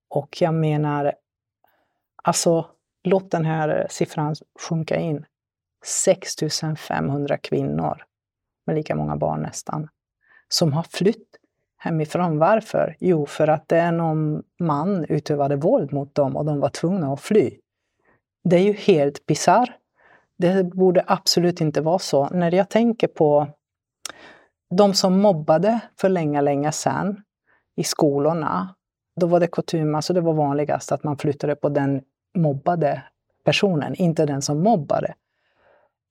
Och 0.09 0.41
jag 0.41 0.53
menar, 0.53 1.13
alltså 2.23 2.65
låt 3.03 3.31
den 3.31 3.45
här 3.45 3.87
siffran 3.89 4.35
sjunka 4.59 4.95
in. 4.95 5.25
6500 5.85 7.37
kvinnor 7.37 8.03
med 8.65 8.75
lika 8.75 8.95
många 8.95 9.15
barn 9.15 9.41
nästan, 9.41 9.87
som 10.47 10.73
har 10.73 10.83
flytt 10.83 11.27
hemifrån. 11.77 12.37
Varför? 12.37 12.95
Jo, 12.99 13.25
för 13.25 13.47
att 13.47 13.67
det 13.67 13.77
är 13.77 13.91
någon 13.91 14.43
man 14.59 15.05
utövade 15.05 15.55
våld 15.55 15.93
mot 15.93 16.15
dem 16.15 16.37
och 16.37 16.45
de 16.45 16.59
var 16.59 16.69
tvungna 16.69 17.13
att 17.13 17.21
fly. 17.21 17.57
Det 18.43 18.55
är 18.55 18.63
ju 18.63 18.73
helt 18.73 19.25
bisarrt. 19.25 19.71
Det 20.37 20.63
borde 20.63 21.03
absolut 21.07 21.61
inte 21.61 21.81
vara 21.81 21.99
så. 21.99 22.29
När 22.29 22.53
jag 22.53 22.69
tänker 22.69 23.07
på 23.07 23.47
de 24.75 24.93
som 24.93 25.21
mobbade 25.21 25.79
för 25.99 26.09
länge, 26.09 26.41
länge 26.41 26.71
sedan 26.71 27.23
i 27.75 27.83
skolorna, 27.83 28.75
då 29.15 29.27
var 29.27 29.39
det 29.39 29.47
kutym, 29.47 29.95
alltså 29.95 30.13
det 30.13 30.21
var 30.21 30.33
vanligast 30.33 30.91
att 30.91 31.03
man 31.03 31.17
flyttade 31.17 31.55
på 31.55 31.69
den 31.69 32.01
mobbade 32.35 33.03
personen, 33.43 33.95
inte 33.95 34.25
den 34.25 34.41
som 34.41 34.63
mobbade. 34.63 35.13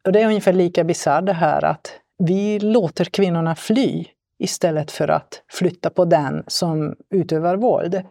Och 0.04 0.12
det 0.12 0.20
är 0.20 0.26
ungefär 0.26 0.52
lika 0.52 0.84
bisarrt 0.84 1.26
det 1.26 1.32
här 1.32 1.64
att 1.64 2.00
vi 2.20 2.58
låter 2.58 3.04
kvinnorna 3.04 3.54
fly 3.54 4.04
istället 4.38 4.90
för 4.90 5.08
att 5.08 5.42
flytta 5.48 5.90
på 5.90 6.04
den 6.04 6.44
som 6.46 6.96
utövar 7.10 7.56
våld. 7.56 8.02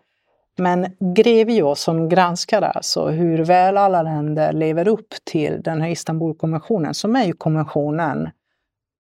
Men 0.58 0.88
Grevio 1.00 1.76
som 1.76 2.10
granskar 2.10 2.62
alltså 2.62 3.08
hur 3.08 3.44
väl 3.44 3.78
alla 3.78 4.02
länder 4.02 4.54
lever 4.54 4.88
upp 4.88 5.14
till 5.24 5.62
den 5.62 5.82
här 5.82 5.90
Istanbulkonventionen, 5.90 6.94
som 6.94 7.16
är 7.16 7.26
ju 7.26 7.34
konventionen 7.34 8.30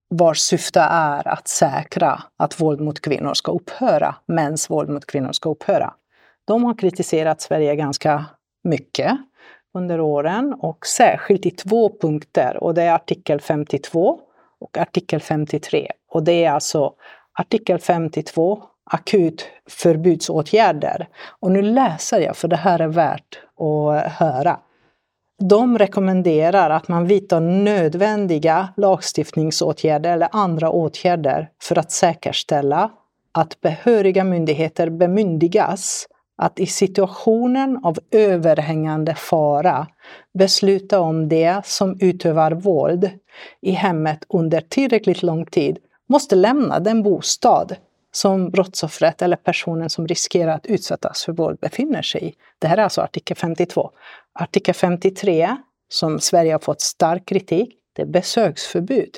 vars 0.09 0.39
syfte 0.39 0.79
är 0.89 1.27
att 1.27 1.47
säkra 1.47 2.23
att 2.37 2.61
våld 2.61 2.81
mot 2.81 3.01
kvinnor 3.01 3.33
ska 3.33 3.51
upphöra, 3.51 4.15
mäns 4.25 4.69
våld 4.69 4.89
mot 4.89 5.05
kvinnor 5.05 5.31
ska 5.31 5.49
upphöra. 5.49 5.93
De 6.45 6.63
har 6.63 6.77
kritiserat 6.77 7.41
Sverige 7.41 7.75
ganska 7.75 8.25
mycket 8.63 9.11
under 9.73 9.99
åren 9.99 10.55
och 10.59 10.85
särskilt 10.85 11.45
i 11.45 11.51
två 11.51 11.97
punkter 12.01 12.63
och 12.63 12.73
det 12.73 12.83
är 12.83 12.93
artikel 12.93 13.41
52 13.41 14.19
och 14.59 14.77
artikel 14.77 15.19
53. 15.19 15.91
Och 16.09 16.23
det 16.23 16.45
är 16.45 16.51
alltså 16.51 16.93
artikel 17.33 17.79
52, 17.79 18.63
akut 18.91 19.45
förbudsåtgärder. 19.69 21.07
Och 21.39 21.51
nu 21.51 21.61
läser 21.61 22.19
jag, 22.19 22.37
för 22.37 22.47
det 22.47 22.55
här 22.55 22.79
är 22.79 22.87
värt 22.87 23.39
att 23.59 24.11
höra. 24.11 24.59
De 25.39 25.77
rekommenderar 25.77 26.69
att 26.69 26.87
man 26.87 27.07
vidtar 27.07 27.39
nödvändiga 27.39 28.69
lagstiftningsåtgärder 28.77 30.13
eller 30.13 30.29
andra 30.31 30.69
åtgärder 30.69 31.49
för 31.61 31.79
att 31.79 31.91
säkerställa 31.91 32.91
att 33.31 33.61
behöriga 33.61 34.23
myndigheter 34.23 34.89
bemyndigas 34.89 36.07
att 36.41 36.59
i 36.59 36.65
situationen 36.65 37.79
av 37.83 37.97
överhängande 38.11 39.15
fara 39.15 39.87
besluta 40.33 40.99
om 40.99 41.29
det 41.29 41.65
som 41.65 41.97
utövar 41.99 42.51
våld 42.51 43.09
i 43.61 43.71
hemmet 43.71 44.25
under 44.29 44.61
tillräckligt 44.61 45.23
lång 45.23 45.45
tid 45.45 45.77
måste 46.09 46.35
lämna 46.35 46.79
den 46.79 47.03
bostad 47.03 47.75
som 48.11 48.49
brottsoffret 48.49 49.21
eller 49.21 49.35
personen 49.35 49.89
som 49.89 50.07
riskerar 50.07 50.51
att 50.51 50.65
utsättas 50.65 51.25
för 51.25 51.31
våld 51.31 51.59
befinner 51.59 52.01
sig 52.01 52.23
i. 52.23 52.33
Det 52.59 52.67
här 52.67 52.77
är 52.77 52.83
alltså 52.83 53.01
artikel 53.01 53.37
52. 53.37 53.91
Artikel 54.33 54.73
53, 54.73 55.55
som 55.89 56.19
Sverige 56.19 56.51
har 56.51 56.59
fått 56.59 56.81
stark 56.81 57.25
kritik, 57.25 57.75
det 57.93 58.01
är 58.01 58.05
besöksförbud. 58.05 59.17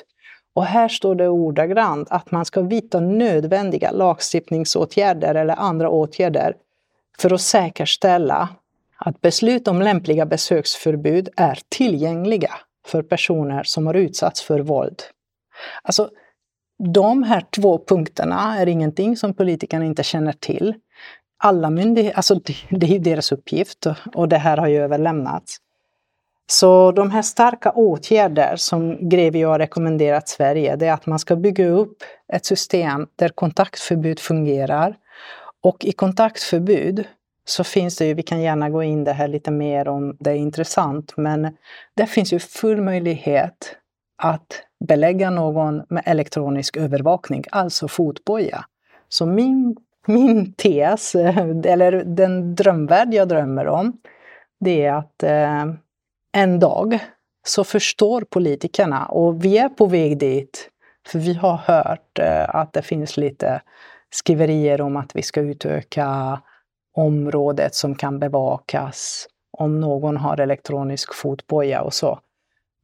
Och 0.54 0.64
här 0.64 0.88
står 0.88 1.14
det 1.14 1.28
ordagrant 1.28 2.08
att 2.10 2.30
man 2.30 2.44
ska 2.44 2.60
vidta 2.62 3.00
nödvändiga 3.00 3.90
lagstiftningsåtgärder 3.90 5.34
eller 5.34 5.56
andra 5.56 5.88
åtgärder 5.88 6.54
för 7.18 7.34
att 7.34 7.40
säkerställa 7.40 8.48
att 8.96 9.20
beslut 9.20 9.68
om 9.68 9.82
lämpliga 9.82 10.26
besöksförbud 10.26 11.28
är 11.36 11.58
tillgängliga 11.68 12.50
för 12.86 13.02
personer 13.02 13.62
som 13.62 13.86
har 13.86 13.94
utsatts 13.94 14.42
för 14.42 14.60
våld. 14.60 15.02
Alltså, 15.82 16.10
de 16.78 17.22
här 17.22 17.44
två 17.50 17.84
punkterna 17.86 18.58
är 18.58 18.68
ingenting 18.68 19.16
som 19.16 19.34
politikerna 19.34 19.84
inte 19.84 20.02
känner 20.02 20.32
till. 20.32 20.74
Alla 21.36 21.70
myndigheter, 21.70 22.16
alltså 22.16 22.34
det, 22.34 22.54
det 22.70 22.86
är 22.86 22.90
ju 22.90 22.98
deras 22.98 23.32
uppgift 23.32 23.86
och 24.14 24.28
det 24.28 24.38
här 24.38 24.56
har 24.56 24.68
ju 24.68 24.82
överlämnats. 24.82 25.56
Så 26.50 26.92
de 26.92 27.10
här 27.10 27.22
starka 27.22 27.70
åtgärder 27.70 28.56
som 28.56 29.08
Grevio 29.08 29.46
har 29.46 29.58
rekommenderat 29.58 30.28
Sverige, 30.28 30.76
det 30.76 30.86
är 30.86 30.92
att 30.92 31.06
man 31.06 31.18
ska 31.18 31.36
bygga 31.36 31.68
upp 31.68 31.96
ett 32.32 32.46
system 32.46 33.06
där 33.16 33.28
kontaktförbud 33.28 34.20
fungerar. 34.20 34.96
Och 35.62 35.84
i 35.84 35.92
kontaktförbud 35.92 37.04
så 37.44 37.64
finns 37.64 37.96
det 37.96 38.06
ju, 38.06 38.14
vi 38.14 38.22
kan 38.22 38.42
gärna 38.42 38.70
gå 38.70 38.82
in 38.82 39.04
det 39.04 39.12
här 39.12 39.28
lite 39.28 39.50
mer 39.50 39.88
om 39.88 40.16
det 40.20 40.30
är 40.30 40.34
intressant, 40.34 41.16
men 41.16 41.56
det 41.94 42.06
finns 42.06 42.32
ju 42.32 42.38
full 42.38 42.80
möjlighet 42.80 43.76
att 44.22 44.62
belägga 44.88 45.30
någon 45.30 45.82
med 45.88 46.02
elektronisk 46.06 46.76
övervakning, 46.76 47.44
alltså 47.50 47.88
fotboja. 47.88 48.64
Så 49.08 49.26
min, 49.26 49.76
min 50.06 50.52
tes, 50.52 51.14
eh, 51.14 51.38
eller 51.64 51.92
den 51.92 52.54
drömvärld 52.54 53.14
jag 53.14 53.28
drömmer 53.28 53.66
om, 53.66 53.98
det 54.60 54.84
är 54.84 54.92
att 54.92 55.22
eh, 55.22 55.74
en 56.32 56.60
dag 56.60 56.98
så 57.46 57.64
förstår 57.64 58.20
politikerna, 58.20 59.06
och 59.06 59.44
vi 59.44 59.58
är 59.58 59.68
på 59.68 59.86
väg 59.86 60.18
dit, 60.18 60.70
för 61.06 61.18
vi 61.18 61.34
har 61.34 61.56
hört 61.56 62.18
eh, 62.18 62.54
att 62.54 62.72
det 62.72 62.82
finns 62.82 63.16
lite 63.16 63.62
skriverier 64.14 64.80
om 64.80 64.96
att 64.96 65.16
vi 65.16 65.22
ska 65.22 65.40
utöka 65.40 66.40
området 66.94 67.74
som 67.74 67.94
kan 67.94 68.18
bevakas 68.18 69.26
om 69.58 69.80
någon 69.80 70.16
har 70.16 70.40
elektronisk 70.40 71.14
fotboja 71.14 71.82
och 71.82 71.94
så. 71.94 72.18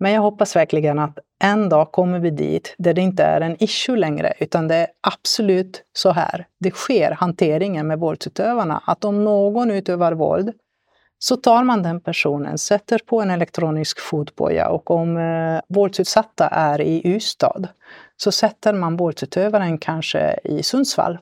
Men 0.00 0.12
jag 0.12 0.22
hoppas 0.22 0.56
verkligen 0.56 0.98
att 0.98 1.18
en 1.42 1.68
dag 1.68 1.92
kommer 1.92 2.18
vi 2.18 2.30
dit 2.30 2.74
där 2.78 2.94
det 2.94 3.00
inte 3.00 3.22
är 3.22 3.40
en 3.40 3.62
issue 3.62 3.96
längre, 3.96 4.32
utan 4.38 4.68
det 4.68 4.74
är 4.74 4.86
absolut 5.00 5.82
så 5.92 6.10
här. 6.10 6.46
Det 6.60 6.70
sker 6.70 7.10
hanteringen 7.10 7.86
med 7.86 7.98
våldsutövarna, 7.98 8.82
att 8.86 9.04
om 9.04 9.24
någon 9.24 9.70
utövar 9.70 10.12
våld 10.12 10.52
så 11.18 11.36
tar 11.36 11.64
man 11.64 11.82
den 11.82 12.00
personen, 12.00 12.58
sätter 12.58 12.98
på 13.06 13.22
en 13.22 13.30
elektronisk 13.30 14.00
fotboja 14.00 14.68
och 14.68 14.90
om 14.90 15.16
eh, 15.16 15.60
våldsutsatta 15.68 16.48
är 16.48 16.80
i 16.80 17.02
Ystad 17.14 17.68
så 18.20 18.32
sätter 18.32 18.72
man 18.72 18.96
våldsutövaren 18.96 19.78
kanske 19.78 20.38
i 20.44 20.62
Sundsvall, 20.62 21.18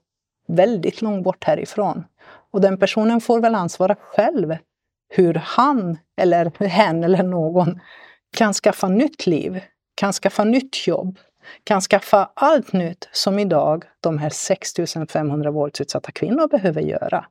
väldigt 0.49 1.03
långt 1.03 1.25
bort 1.25 1.45
härifrån. 1.45 2.05
Och 2.51 2.61
den 2.61 2.79
personen 2.79 3.21
får 3.21 3.41
väl 3.41 3.55
ansvara 3.55 3.95
själv 3.95 4.57
hur 5.09 5.35
han 5.35 5.99
eller 6.21 6.67
hen 6.67 7.05
eller 7.05 7.23
någon 7.23 7.81
kan 8.37 8.53
skaffa 8.55 8.89
nytt 8.89 9.27
liv, 9.27 9.61
kan 9.95 10.13
skaffa 10.13 10.45
nytt 10.45 10.87
jobb, 10.87 11.19
kan 11.65 11.81
skaffa 11.81 12.31
allt 12.35 12.73
nytt 12.73 13.09
som 13.13 13.39
idag 13.39 13.85
de 14.01 14.19
här 14.19 14.31
6500 14.31 15.51
våldsutsatta 15.51 16.13
kvinnor 16.13 16.49
behöver 16.49 16.81
göra. 16.83 17.25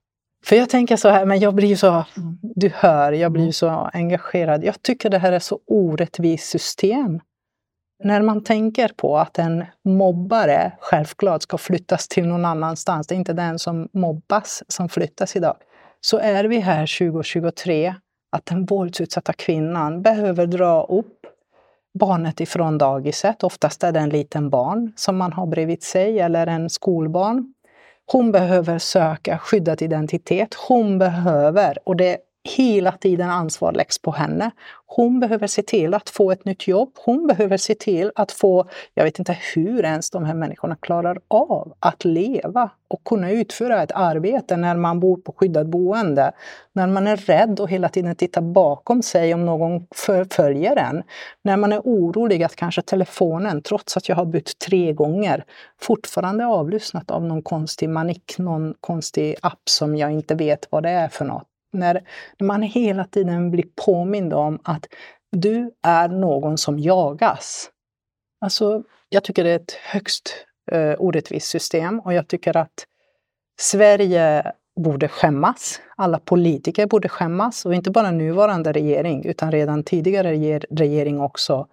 För 0.45 0.55
jag 0.55 0.69
tänker 0.69 0.97
så 0.97 1.09
här, 1.09 1.25
men 1.25 1.39
jag 1.39 1.55
blir 1.55 1.67
ju 1.67 1.77
så, 1.77 2.05
du 2.41 2.71
hör, 2.75 3.11
jag 3.11 3.31
blir 3.31 3.45
ju 3.45 3.51
så 3.51 3.69
engagerad. 3.93 4.63
Jag 4.63 4.81
tycker 4.81 5.09
det 5.09 5.17
här 5.17 5.31
är 5.31 5.39
så 5.39 5.59
orättvist 5.67 6.49
system. 6.49 7.19
När 8.03 8.21
man 8.21 8.43
tänker 8.43 8.91
på 8.95 9.17
att 9.17 9.39
en 9.39 9.65
mobbare 9.83 10.71
självklart 10.79 11.41
ska 11.41 11.57
flyttas 11.57 12.07
till 12.07 12.27
någon 12.27 12.45
annanstans, 12.45 13.07
det 13.07 13.15
är 13.15 13.17
inte 13.17 13.33
den 13.33 13.59
som 13.59 13.89
mobbas 13.93 14.63
som 14.67 14.89
flyttas 14.89 15.35
idag, 15.35 15.57
så 16.01 16.17
är 16.17 16.43
vi 16.43 16.59
här 16.59 16.97
2023 16.99 17.95
att 18.31 18.45
den 18.45 18.65
våldsutsatta 18.65 19.33
kvinnan 19.33 20.01
behöver 20.01 20.47
dra 20.47 20.83
upp 20.83 21.25
barnet 21.99 22.39
ifrån 22.41 22.77
dagiset. 22.77 23.43
Oftast 23.43 23.83
är 23.83 23.91
det 23.91 23.99
en 23.99 24.09
liten 24.09 24.49
barn 24.49 24.93
som 24.95 25.17
man 25.17 25.33
har 25.33 25.47
bredvid 25.47 25.83
sig 25.83 26.19
eller 26.19 26.47
en 26.47 26.69
skolbarn. 26.69 27.53
Hon 28.11 28.31
behöver 28.31 28.79
söka 28.79 29.37
skyddad 29.37 29.81
identitet. 29.81 30.53
Hon 30.67 30.97
behöver, 30.97 31.77
och 31.83 31.95
det 31.95 32.17
hela 32.45 32.91
tiden 32.91 33.29
ansvar 33.29 33.71
läggs 33.71 33.99
på 33.99 34.11
henne. 34.11 34.51
Hon 34.85 35.19
behöver 35.19 35.47
se 35.47 35.61
till 35.61 35.93
att 35.93 36.09
få 36.09 36.31
ett 36.31 36.45
nytt 36.45 36.67
jobb. 36.67 36.91
Hon 37.05 37.27
behöver 37.27 37.57
se 37.57 37.75
till 37.75 38.11
att 38.15 38.31
få, 38.31 38.69
jag 38.93 39.03
vet 39.03 39.19
inte 39.19 39.37
hur 39.55 39.85
ens 39.85 40.09
de 40.09 40.25
här 40.25 40.33
människorna 40.33 40.75
klarar 40.75 41.19
av 41.27 41.73
att 41.79 42.05
leva 42.05 42.69
och 42.87 43.03
kunna 43.03 43.31
utföra 43.31 43.83
ett 43.83 43.91
arbete 43.91 44.57
när 44.57 44.75
man 44.75 44.99
bor 44.99 45.17
på 45.17 45.31
skyddat 45.37 45.67
boende. 45.67 46.31
När 46.73 46.87
man 46.87 47.07
är 47.07 47.17
rädd 47.17 47.59
och 47.59 47.69
hela 47.69 47.89
tiden 47.89 48.15
tittar 48.15 48.41
bakom 48.41 49.03
sig 49.03 49.33
om 49.33 49.45
någon 49.45 49.87
förföljer 49.95 50.75
en. 50.75 51.03
När 51.41 51.57
man 51.57 51.73
är 51.73 51.79
orolig 51.79 52.43
att 52.43 52.55
kanske 52.55 52.81
telefonen, 52.81 53.61
trots 53.61 53.97
att 53.97 54.09
jag 54.09 54.15
har 54.15 54.25
bytt 54.25 54.59
tre 54.59 54.93
gånger, 54.93 55.43
fortfarande 55.81 56.43
är 56.43 56.47
avlyssnat 56.47 57.11
av 57.11 57.23
någon 57.23 57.41
konstig 57.41 57.89
manik, 57.89 58.35
någon 58.37 58.73
konstig 58.79 59.35
app 59.41 59.61
som 59.69 59.95
jag 59.95 60.11
inte 60.11 60.35
vet 60.35 60.67
vad 60.69 60.83
det 60.83 60.89
är 60.89 61.07
för 61.07 61.25
något 61.25 61.47
när, 61.75 62.03
man 62.41 62.61
hela 62.61 63.05
tiden 63.05 63.51
blir 63.51 63.65
påmind 63.85 64.33
om 64.33 64.59
att 64.63 64.85
du 65.31 65.71
är 65.83 66.07
någon 66.07 66.57
som 66.57 66.79
jagas. 66.79 67.69
Alltså, 68.41 68.83
jag 69.09 69.23
tycker 69.23 69.43
det 69.43 69.51
är 69.51 69.55
ett 69.55 69.71
högst 69.71 70.45
eh, 70.71 70.95
orättvist 70.99 71.47
system 71.47 71.99
och 71.99 72.13
jag 72.13 72.27
tycker 72.27 72.57
att 72.57 72.85
Sverige 73.59 74.51
borde 74.75 75.07
skämmas. 75.07 75.81
Alla 75.95 76.19
politiker 76.19 76.87
borde 76.87 77.09
skämmas 77.09 77.65
och 77.65 77.75
inte 77.75 77.91
bara 77.91 78.11
nuvarande 78.11 78.71
regering 78.71 79.25
utan 79.25 79.51
redan 79.51 79.83
tidigare 79.83 80.59
regering 80.69 81.21
också. 81.21 81.67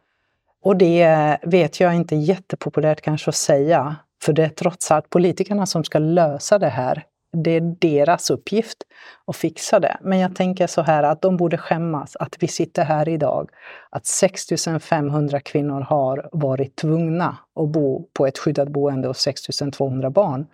Och 0.63 0.77
det 0.77 1.39
vet 1.43 1.81
jag 1.81 1.95
inte 1.95 2.15
är 2.15 2.19
jättepopulärt 2.19 3.01
kanske 3.01 3.29
att 3.29 3.35
säga, 3.35 3.97
för 4.23 4.33
det 4.33 4.45
är 4.45 4.49
trots 4.49 4.91
allt 4.91 5.11
politikerna 5.11 5.67
som 5.67 5.85
ska 5.85 5.99
lösa 5.99 6.59
det 6.59 6.69
här 6.69 7.05
det 7.33 7.51
är 7.51 7.77
deras 7.79 8.31
uppgift 8.31 8.79
att 9.27 9.37
fixa 9.37 9.81
det. 9.81 9.97
Men 10.01 10.19
jag 10.19 10.37
tänker 10.37 10.67
så 10.67 10.83
här 10.83 11.03
att 11.03 11.23
de 11.23 11.37
borde 11.37 11.59
skämmas 11.59 12.17
att 12.17 12.37
vi 12.41 12.49
sitter 12.49 12.85
här 12.85 13.09
idag, 13.09 13.51
att 13.91 14.07
6 14.07 14.47
500 14.81 15.41
kvinnor 15.41 15.81
har 15.81 16.29
varit 16.33 16.77
tvungna 16.77 17.37
att 17.61 17.69
bo 17.69 18.09
på 18.13 18.27
ett 18.27 18.39
skyddat 18.39 18.69
boende 18.69 19.09
och 19.09 19.17
6 19.17 19.43
200 19.73 20.11
barn. 20.11 20.47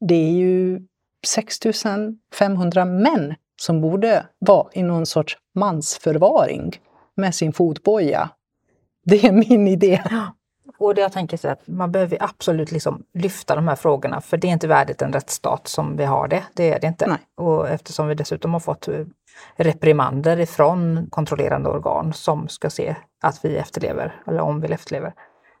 Det 0.00 0.14
är 0.14 0.32
ju 0.32 0.80
6 1.26 1.58
500 2.34 2.84
män 2.84 3.34
som 3.60 3.80
borde 3.80 4.26
vara 4.38 4.68
i 4.72 4.82
någon 4.82 5.06
sorts 5.06 5.36
mansförvaring 5.54 6.72
med 7.14 7.34
sin 7.34 7.52
fotboja. 7.52 8.30
Det 9.04 9.24
är 9.24 9.32
min 9.32 9.68
idé. 9.68 10.02
Och 10.78 10.94
det 10.94 11.00
jag 11.00 11.12
tänker 11.12 11.36
så 11.36 11.48
att 11.48 11.66
man 11.66 11.92
behöver 11.92 12.18
absolut 12.20 12.72
liksom 12.72 13.02
lyfta 13.14 13.54
de 13.54 13.68
här 13.68 13.76
frågorna 13.76 14.20
för 14.20 14.36
det 14.36 14.48
är 14.48 14.52
inte 14.52 14.68
värdigt 14.68 15.02
en 15.02 15.12
rättsstat 15.12 15.68
som 15.68 15.96
vi 15.96 16.04
har 16.04 16.28
det. 16.28 16.44
Det 16.54 16.72
är 16.72 16.80
det 16.80 16.86
inte. 16.86 17.06
Nej. 17.06 17.18
Och 17.36 17.68
eftersom 17.68 18.08
vi 18.08 18.14
dessutom 18.14 18.52
har 18.52 18.60
fått 18.60 18.88
eh, 18.88 19.04
reprimander 19.56 20.40
ifrån 20.40 21.06
kontrollerande 21.10 21.68
organ 21.68 22.12
som 22.12 22.48
ska 22.48 22.70
se 22.70 22.96
att 23.22 23.44
vi 23.44 23.56
efterlever, 23.56 24.22
eller 24.26 24.40
om 24.40 24.60
vi 24.60 24.68
efterlever, 24.68 25.12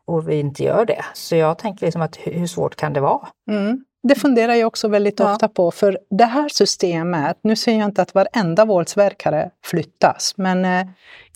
och 0.06 0.28
vi 0.28 0.40
inte 0.40 0.64
gör 0.64 0.84
det. 0.84 1.04
Så 1.14 1.36
jag 1.36 1.58
tänker 1.58 1.86
liksom 1.86 2.02
att 2.02 2.16
hur 2.16 2.46
svårt 2.46 2.76
kan 2.76 2.92
det 2.92 3.00
vara? 3.00 3.28
Mm. 3.50 3.84
Det 4.02 4.14
funderar 4.14 4.54
jag 4.54 4.66
också 4.66 4.88
väldigt 4.88 5.20
ja. 5.20 5.32
ofta 5.32 5.48
på, 5.48 5.70
för 5.70 5.98
det 6.10 6.24
här 6.24 6.48
systemet, 6.48 7.38
nu 7.42 7.56
säger 7.56 7.78
jag 7.78 7.88
inte 7.88 8.02
att 8.02 8.14
varenda 8.14 8.64
våldsverkare 8.64 9.50
flyttas, 9.64 10.34
men 10.36 10.64
eh, 10.64 10.86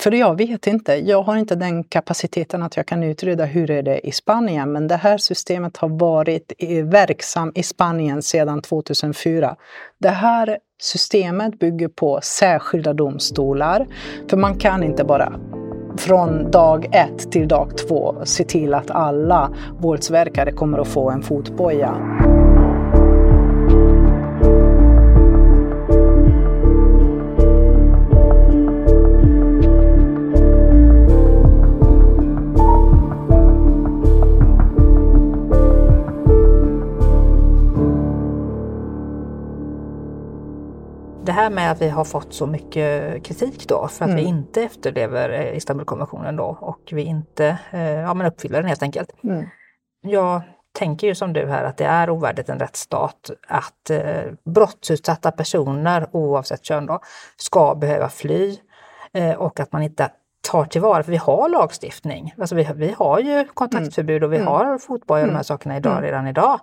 för 0.00 0.12
jag 0.12 0.36
vet 0.36 0.66
inte, 0.66 0.94
jag 0.94 1.22
har 1.22 1.36
inte 1.36 1.54
den 1.54 1.84
kapaciteten 1.84 2.62
att 2.62 2.76
jag 2.76 2.86
kan 2.86 3.02
utreda 3.02 3.44
hur 3.44 3.70
är 3.70 3.82
det 3.82 4.06
i 4.06 4.12
Spanien, 4.12 4.72
men 4.72 4.88
det 4.88 4.96
här 4.96 5.18
systemet 5.18 5.76
har 5.76 5.88
varit 5.88 6.52
verksam 6.84 7.52
i 7.54 7.62
Spanien 7.62 8.22
sedan 8.22 8.62
2004. 8.62 9.56
Det 9.98 10.08
här 10.08 10.58
systemet 10.82 11.58
bygger 11.58 11.88
på 11.88 12.20
särskilda 12.22 12.92
domstolar, 12.92 13.86
för 14.30 14.36
man 14.36 14.58
kan 14.58 14.82
inte 14.82 15.04
bara 15.04 15.40
från 15.98 16.50
dag 16.50 16.88
ett 16.92 17.32
till 17.32 17.48
dag 17.48 17.78
två 17.78 18.16
se 18.24 18.44
till 18.44 18.74
att 18.74 18.90
alla 18.90 19.52
våldsverkare 19.80 20.52
kommer 20.52 20.78
att 20.78 20.88
få 20.88 21.10
en 21.10 21.22
fotboja. 21.22 22.31
Det 41.32 41.36
här 41.36 41.50
med 41.50 41.70
att 41.70 41.82
vi 41.82 41.88
har 41.88 42.04
fått 42.04 42.34
så 42.34 42.46
mycket 42.46 43.24
kritik 43.24 43.68
då 43.68 43.88
för 43.88 44.04
att 44.04 44.10
mm. 44.10 44.24
vi 44.24 44.28
inte 44.28 44.62
efterlever 44.62 45.30
eh, 45.30 45.56
Istanbulkonventionen 45.56 46.36
då 46.36 46.58
och 46.60 46.80
vi 46.92 47.02
inte 47.02 47.58
eh, 47.70 47.90
ja, 47.90 48.14
men 48.14 48.26
uppfyller 48.26 48.58
den 48.58 48.68
helt 48.68 48.82
enkelt. 48.82 49.10
Mm. 49.24 49.46
Jag 50.02 50.42
tänker 50.72 51.06
ju 51.06 51.14
som 51.14 51.32
du 51.32 51.46
här 51.46 51.64
att 51.64 51.76
det 51.76 51.84
är 51.84 52.10
ovärdigt 52.10 52.48
en 52.48 52.58
rättsstat 52.58 53.30
att 53.48 53.90
eh, 53.90 54.22
brottsutsatta 54.44 55.30
personer 55.30 56.06
oavsett 56.12 56.64
kön 56.64 56.86
då, 56.86 57.00
ska 57.36 57.74
behöva 57.74 58.08
fly 58.08 58.58
eh, 59.12 59.34
och 59.34 59.60
att 59.60 59.72
man 59.72 59.82
inte 59.82 60.10
tar 60.50 60.64
tillvara, 60.64 61.02
för 61.02 61.12
vi 61.12 61.18
har 61.18 61.48
lagstiftning. 61.48 62.34
Alltså 62.38 62.54
vi, 62.54 62.68
vi 62.74 62.94
har 62.98 63.18
ju 63.18 63.44
kontaktförbud 63.54 64.24
och 64.24 64.32
vi 64.32 64.36
mm. 64.36 64.48
har 64.48 64.78
fotboja 64.78 65.22
och 65.22 65.26
de 65.26 65.32
här 65.32 65.36
mm. 65.36 65.44
sakerna 65.44 65.76
idag, 65.76 65.92
mm. 65.92 66.04
redan 66.04 66.26
idag. 66.26 66.60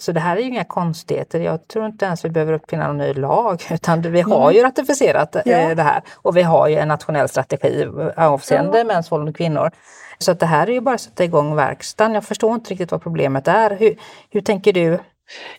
Så 0.00 0.12
det 0.12 0.20
här 0.20 0.36
är 0.36 0.40
ju 0.40 0.46
inga 0.46 0.64
konstigheter. 0.64 1.40
Jag 1.40 1.68
tror 1.68 1.86
inte 1.86 2.04
ens 2.04 2.24
vi 2.24 2.30
behöver 2.30 2.52
uppfinna 2.52 2.86
någon 2.86 2.98
ny 2.98 3.14
lag 3.14 3.62
utan 3.70 4.02
vi 4.02 4.20
har 4.20 4.52
ju 4.52 4.62
ratificerat 4.62 5.36
ja. 5.44 5.56
Eh, 5.56 5.76
det 5.76 5.82
här 5.82 6.02
och 6.14 6.36
vi 6.36 6.42
har 6.42 6.68
ju 6.68 6.76
en 6.76 6.88
nationell 6.88 7.28
strategi 7.28 7.86
avseende 8.16 8.78
ja. 8.78 8.84
mäns 8.84 9.12
våld 9.12 9.24
mot 9.24 9.36
kvinnor. 9.36 9.70
Så 10.18 10.32
att 10.32 10.40
det 10.40 10.46
här 10.46 10.66
är 10.66 10.72
ju 10.72 10.80
bara 10.80 10.94
att 10.94 11.00
sätta 11.00 11.24
igång 11.24 11.56
verkstaden. 11.56 12.14
Jag 12.14 12.24
förstår 12.24 12.54
inte 12.54 12.70
riktigt 12.70 12.90
vad 12.92 13.02
problemet 13.02 13.48
är. 13.48 13.76
Hur, 13.76 13.96
hur 14.30 14.40
tänker 14.40 14.72
du? 14.72 14.98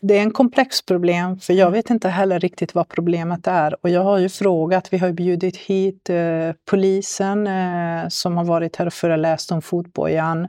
Det 0.01 0.17
är 0.17 0.21
en 0.21 0.31
komplex 0.31 0.81
problem, 0.81 1.39
för 1.39 1.53
jag 1.53 1.71
vet 1.71 1.89
inte 1.89 2.09
heller 2.09 2.39
riktigt 2.39 2.75
vad 2.75 2.89
problemet 2.89 3.47
är. 3.47 3.75
Och 3.81 3.89
jag 3.89 4.03
har 4.03 4.17
ju 4.17 4.29
frågat, 4.29 4.93
vi 4.93 4.97
har 4.97 5.11
bjudit 5.11 5.57
hit 5.57 6.09
eh, 6.09 6.17
polisen 6.69 7.47
eh, 7.47 8.07
som 8.09 8.37
har 8.37 8.45
varit 8.45 8.75
här 8.75 8.85
och 8.85 8.93
föreläst 8.93 9.51
om 9.51 9.61
fotbojan. 9.61 10.47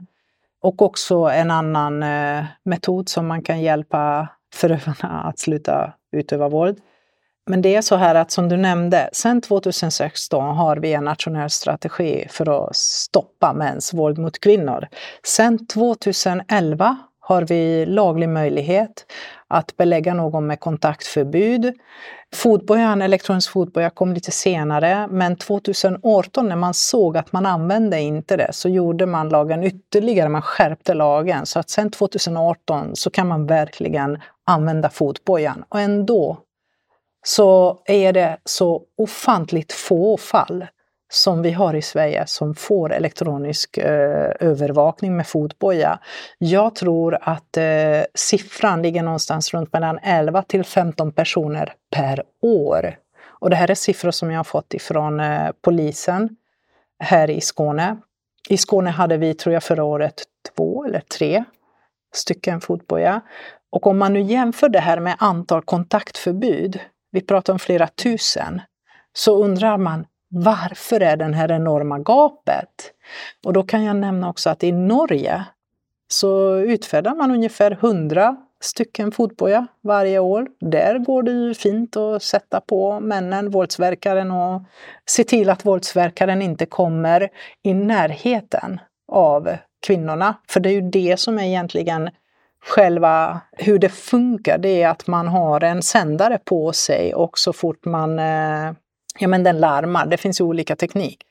Och 0.67 0.81
också 0.81 1.15
en 1.15 1.51
annan 1.51 2.03
eh, 2.03 2.45
metod 2.63 3.09
som 3.09 3.27
man 3.27 3.41
kan 3.41 3.61
hjälpa 3.61 4.27
förövarna 4.53 5.21
att 5.23 5.39
sluta 5.39 5.93
utöva 6.11 6.49
våld. 6.49 6.77
Men 7.49 7.61
det 7.61 7.75
är 7.75 7.81
så 7.81 7.95
här 7.95 8.15
att 8.15 8.31
som 8.31 8.49
du 8.49 8.57
nämnde, 8.57 9.09
sedan 9.13 9.41
2016 9.41 10.55
har 10.55 10.77
vi 10.77 10.93
en 10.93 11.03
nationell 11.03 11.49
strategi 11.49 12.27
för 12.29 12.67
att 12.67 12.75
stoppa 12.75 13.53
mäns 13.53 13.93
våld 13.93 14.17
mot 14.17 14.39
kvinnor. 14.39 14.87
Sedan 15.23 15.67
2011 15.67 16.97
har 17.19 17.41
vi 17.41 17.85
laglig 17.85 18.29
möjlighet 18.29 19.05
att 19.49 19.77
belägga 19.77 20.13
någon 20.13 20.47
med 20.47 20.59
kontaktförbud. 20.59 21.73
Fotbojan, 22.35 23.01
elektronisk 23.01 23.51
fotboja 23.51 23.89
kom 23.89 24.13
lite 24.13 24.31
senare, 24.31 25.07
men 25.11 25.35
2018 25.35 26.49
när 26.49 26.55
man 26.55 26.73
såg 26.73 27.17
att 27.17 27.31
man 27.31 27.45
använde 27.45 27.99
inte 27.99 28.37
det 28.37 28.53
så 28.53 28.69
gjorde 28.69 29.05
man 29.05 29.29
lagen 29.29 29.63
ytterligare, 29.63 30.29
man 30.29 30.41
skärpte 30.41 30.93
lagen. 30.93 31.45
Så 31.45 31.59
att 31.59 31.69
sen 31.69 31.91
2018 31.91 32.95
så 32.95 33.09
kan 33.09 33.27
man 33.27 33.45
verkligen 33.45 34.19
använda 34.45 34.89
fotbojan. 34.89 35.63
Och 35.69 35.79
ändå 35.79 36.37
så 37.25 37.81
är 37.85 38.13
det 38.13 38.37
så 38.45 38.81
ofantligt 38.97 39.73
få 39.73 40.17
fall 40.17 40.65
som 41.09 41.41
vi 41.41 41.51
har 41.51 41.73
i 41.73 41.81
Sverige 41.81 42.27
som 42.27 42.55
får 42.55 42.93
elektronisk 42.93 43.77
eh, 43.77 44.31
övervakning 44.39 45.17
med 45.17 45.27
fotboja. 45.27 45.99
Jag 46.37 46.75
tror 46.75 47.17
att 47.21 47.57
eh, 47.57 48.01
siffran 48.13 48.81
ligger 48.81 49.03
någonstans 49.03 49.53
runt 49.53 49.73
mellan 49.73 49.99
11 50.03 50.43
till 50.43 50.63
15 50.63 51.11
personer 51.11 51.73
per 51.95 52.23
år. 52.41 52.95
Och 53.39 53.49
det 53.49 53.55
här 53.55 53.71
är 53.71 53.75
siffror 53.75 54.11
som 54.11 54.31
jag 54.31 54.39
har 54.39 54.43
fått 54.43 54.73
ifrån 54.73 55.19
eh, 55.19 55.51
polisen 55.61 56.29
här 56.99 57.29
i 57.29 57.41
Skåne. 57.41 57.97
I 58.49 58.57
Skåne 58.57 58.89
hade 58.89 59.17
vi, 59.17 59.33
tror 59.33 59.53
jag, 59.53 59.63
förra 59.63 59.83
året 59.83 60.23
två 60.55 60.85
eller 60.85 60.99
tre 60.99 61.43
stycken 62.13 62.61
fotboja. 62.61 63.21
Och 63.69 63.87
om 63.87 63.97
man 63.97 64.13
nu 64.13 64.21
jämför 64.21 64.69
det 64.69 64.79
här 64.79 64.99
med 64.99 65.15
antal 65.19 65.61
kontaktförbud, 65.61 66.79
vi 67.11 67.21
pratar 67.21 67.53
om 67.53 67.59
flera 67.59 67.87
tusen, 67.87 68.61
så 69.13 69.43
undrar 69.43 69.77
man 69.77 70.05
varför 70.43 70.99
är 70.99 71.17
den 71.17 71.33
här 71.33 71.51
enorma 71.51 71.99
gapet? 71.99 72.93
Och 73.45 73.53
då 73.53 73.63
kan 73.63 73.83
jag 73.83 73.95
nämna 73.95 74.29
också 74.29 74.49
att 74.49 74.63
i 74.63 74.71
Norge 74.71 75.45
så 76.07 76.55
utfärdar 76.55 77.15
man 77.15 77.31
ungefär 77.31 77.71
100 77.71 78.37
stycken 78.59 79.11
fotboja 79.11 79.67
varje 79.81 80.19
år. 80.19 80.47
Där 80.59 80.99
går 80.99 81.23
det 81.23 81.31
ju 81.31 81.53
fint 81.53 81.97
att 81.97 82.23
sätta 82.23 82.61
på 82.61 82.99
männen, 82.99 83.49
våldsverkaren 83.49 84.31
och 84.31 84.61
se 85.05 85.23
till 85.23 85.49
att 85.49 85.65
våldsverkaren 85.65 86.41
inte 86.41 86.65
kommer 86.65 87.29
i 87.63 87.73
närheten 87.73 88.79
av 89.11 89.57
kvinnorna. 89.87 90.35
För 90.49 90.59
det 90.59 90.69
är 90.69 90.73
ju 90.73 90.89
det 90.89 91.19
som 91.19 91.39
är 91.39 91.43
egentligen 91.43 92.09
själva 92.65 93.41
hur 93.51 93.79
det 93.79 93.89
funkar. 93.89 94.57
Det 94.57 94.83
är 94.83 94.89
att 94.89 95.07
man 95.07 95.27
har 95.27 95.63
en 95.63 95.81
sändare 95.81 96.39
på 96.45 96.73
sig 96.73 97.13
och 97.13 97.39
så 97.39 97.53
fort 97.53 97.85
man 97.85 98.19
eh, 98.19 98.71
Ja, 99.19 99.27
men 99.27 99.43
den 99.43 99.59
larmar. 99.59 100.05
Det 100.05 100.17
finns 100.17 100.41
ju 100.41 100.43
olika 100.43 100.75
teknik. 100.75 101.23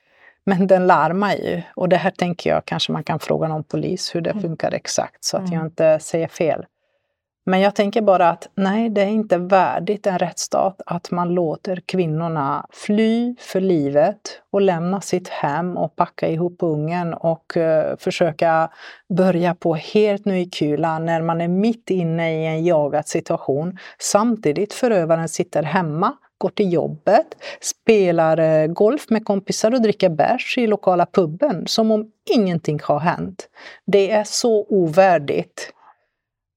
Men 0.45 0.67
den 0.67 0.87
larmar 0.87 1.35
ju. 1.35 1.63
Och 1.75 1.89
det 1.89 1.97
här 1.97 2.11
tänker 2.11 2.51
jag 2.51 2.65
kanske 2.65 2.93
man 2.93 3.05
kan 3.05 3.19
fråga 3.19 3.49
någon 3.49 3.65
polis 3.65 4.15
hur 4.15 4.21
det 4.21 4.31
mm. 4.31 4.43
funkar 4.43 4.73
exakt 4.73 5.25
så 5.25 5.37
att 5.37 5.43
jag 5.43 5.53
mm. 5.53 5.67
inte 5.67 5.99
säger 5.99 6.29
fel. 6.29 6.67
Men 7.49 7.61
jag 7.61 7.75
tänker 7.75 8.03
bara 8.03 8.31
att 8.31 8.49
nej, 8.55 8.91
det 8.91 9.03
är 9.03 9.07
inte 9.07 9.39
värdigt 9.39 10.07
en 10.07 10.19
rättsstat 10.19 10.83
att 10.87 11.11
man 11.11 11.35
låter 11.35 11.81
kvinnorna 11.87 12.67
fly 12.71 13.35
för 13.39 13.61
livet 13.61 14.43
och 14.51 14.61
lämna 14.61 15.01
sitt 15.01 15.29
hem 15.29 15.77
och 15.77 15.97
packa 15.97 16.29
ihop 16.29 16.57
ungen 16.59 17.15
och 17.15 17.57
uh, 17.57 17.97
försöka 17.99 18.71
börja 19.09 19.55
på 19.55 19.75
helt 19.75 20.25
ny 20.25 20.51
kula 20.51 20.99
när 20.99 21.23
man 21.23 21.41
är 21.41 21.49
mitt 21.49 21.91
inne 21.91 22.43
i 22.43 22.47
en 22.47 22.65
jagad 22.65 23.09
situation. 23.09 23.79
Samtidigt 23.99 24.73
förövaren 24.73 25.29
sitter 25.29 25.63
hemma 25.63 26.17
går 26.39 26.51
till 26.51 26.73
jobbet, 26.73 27.27
spelar 27.61 28.39
eh, 28.39 28.67
golf 28.67 29.11
med 29.11 29.25
kompisar 29.25 29.75
och 29.75 29.83
dricker 29.83 30.09
bärs 30.09 30.59
i 30.59 30.67
lokala 30.67 31.07
puben 31.07 31.67
som 31.67 31.91
om 31.91 32.11
ingenting 32.31 32.81
har 32.83 32.99
hänt. 32.99 33.49
Det 33.87 34.11
är 34.11 34.25
så 34.25 34.67
ovärdigt. 34.69 35.73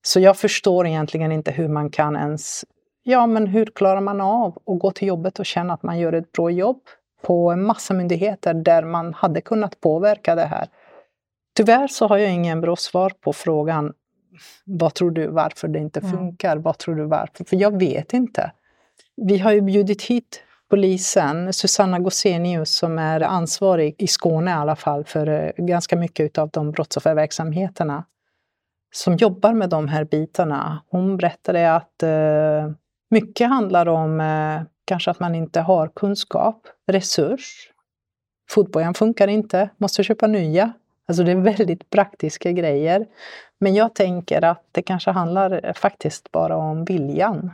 Så 0.01 0.19
jag 0.19 0.37
förstår 0.37 0.87
egentligen 0.87 1.31
inte 1.31 1.51
hur 1.51 1.67
man 1.67 1.89
kan 1.89 2.15
ens... 2.15 2.65
Ja, 3.03 3.27
men 3.27 3.47
hur 3.47 3.65
klarar 3.65 4.01
man 4.01 4.21
av 4.21 4.57
att 4.65 4.79
gå 4.79 4.91
till 4.91 5.07
jobbet 5.07 5.39
och 5.39 5.45
känna 5.45 5.73
att 5.73 5.83
man 5.83 5.99
gör 5.99 6.13
ett 6.13 6.31
bra 6.31 6.49
jobb 6.49 6.81
på 7.21 7.51
en 7.51 7.63
massa 7.63 7.93
myndigheter 7.93 8.53
där 8.53 8.83
man 8.83 9.13
hade 9.13 9.41
kunnat 9.41 9.81
påverka 9.81 10.35
det 10.35 10.45
här? 10.45 10.67
Tyvärr 11.55 11.87
så 11.87 12.07
har 12.07 12.17
jag 12.17 12.31
ingen 12.31 12.61
bra 12.61 12.75
svar 12.75 13.11
på 13.21 13.33
frågan 13.33 13.93
vad 14.65 14.93
tror 14.93 15.11
du 15.11 15.27
varför 15.27 15.67
det 15.67 15.79
inte 15.79 15.99
mm. 15.99 16.11
funkar? 16.11 16.51
Mm. 16.51 16.63
Vad 16.63 16.77
tror 16.77 16.95
du 16.95 17.05
varför? 17.05 17.43
För 17.43 17.55
jag 17.55 17.79
vet 17.79 18.13
inte. 18.13 18.51
Vi 19.15 19.37
har 19.37 19.51
ju 19.51 19.61
bjudit 19.61 20.01
hit 20.01 20.43
polisen, 20.69 21.53
Susanna 21.53 21.99
Gosenius 21.99 22.71
som 22.71 22.99
är 22.99 23.21
ansvarig 23.21 23.95
i 23.97 24.07
Skåne 24.07 24.51
i 24.51 24.53
alla 24.53 24.75
fall 24.75 25.03
för 25.03 25.27
eh, 25.27 25.65
ganska 25.65 25.95
mycket 25.95 26.37
av 26.37 26.49
de 26.49 26.71
brottsofferverksamheterna 26.71 28.03
som 28.91 29.15
jobbar 29.15 29.53
med 29.53 29.69
de 29.69 29.87
här 29.87 30.03
bitarna. 30.03 30.83
Hon 30.89 31.17
berättade 31.17 31.75
att 31.75 32.03
eh, 32.03 32.71
mycket 33.09 33.49
handlar 33.49 33.87
om 33.87 34.21
eh, 34.21 34.61
kanske 34.85 35.11
att 35.11 35.19
man 35.19 35.35
inte 35.35 35.61
har 35.61 35.87
kunskap, 35.87 36.67
resurs. 36.87 37.71
Fotbojan 38.49 38.93
funkar 38.93 39.27
inte, 39.27 39.69
måste 39.77 40.03
köpa 40.03 40.27
nya. 40.27 40.73
Alltså 41.07 41.23
det 41.23 41.31
är 41.31 41.35
väldigt 41.35 41.89
praktiska 41.89 42.51
grejer. 42.51 43.07
Men 43.59 43.75
jag 43.75 43.95
tänker 43.95 44.43
att 44.43 44.65
det 44.71 44.81
kanske 44.81 45.11
handlar 45.11 45.65
eh, 45.65 45.73
faktiskt 45.73 46.31
bara 46.31 46.55
om 46.57 46.85
viljan. 46.85 47.51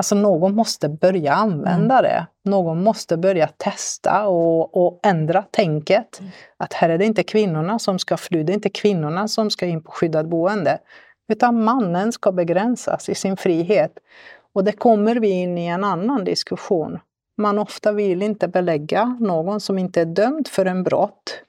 Alltså 0.00 0.14
någon 0.14 0.54
måste 0.54 0.88
börja 0.88 1.32
använda 1.32 1.98
mm. 1.98 2.02
det. 2.02 2.26
Någon 2.44 2.82
måste 2.82 3.16
börja 3.16 3.46
testa 3.46 4.26
och, 4.26 4.76
och 4.76 5.00
ändra 5.02 5.42
tänket. 5.42 6.20
Mm. 6.20 6.32
Att 6.56 6.72
här 6.72 6.88
är 6.88 6.98
det 6.98 7.04
inte 7.04 7.22
kvinnorna 7.22 7.78
som 7.78 7.98
ska 7.98 8.16
fly, 8.16 8.42
det 8.42 8.52
är 8.52 8.54
inte 8.54 8.68
kvinnorna 8.68 9.28
som 9.28 9.50
ska 9.50 9.66
in 9.66 9.82
på 9.82 9.90
skyddat 9.90 10.26
boende. 10.26 10.78
Utan 11.32 11.64
mannen 11.64 12.12
ska 12.12 12.32
begränsas 12.32 13.08
i 13.08 13.14
sin 13.14 13.36
frihet. 13.36 13.92
Och 14.54 14.64
det 14.64 14.72
kommer 14.72 15.16
vi 15.16 15.28
in 15.30 15.58
i 15.58 15.66
en 15.66 15.84
annan 15.84 16.24
diskussion. 16.24 16.98
Man 17.36 17.58
ofta 17.58 17.92
vill 17.92 18.22
inte 18.22 18.48
belägga 18.48 19.16
någon 19.20 19.60
som 19.60 19.78
inte 19.78 20.00
är 20.00 20.06
dömd 20.06 20.48
för 20.48 20.66
en 20.66 20.82
brott. 20.82 21.42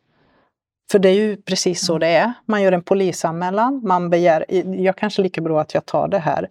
För 0.91 0.99
det 0.99 1.10
är 1.10 1.14
ju 1.14 1.38
precis 1.38 1.86
så 1.86 1.93
mm. 1.93 1.99
det 1.99 2.08
är. 2.08 2.34
Man 2.45 2.62
gör 2.62 2.72
en 2.72 2.84
polisanmälan, 2.84 3.82
man 3.84 4.10
begär, 4.10 4.45
jag 4.84 4.95
kanske 4.95 5.22
lika 5.22 5.41
bra 5.41 5.62
att 5.62 5.74
jag 5.74 5.86
tar 5.86 6.08
det 6.08 6.20
här 6.20 6.49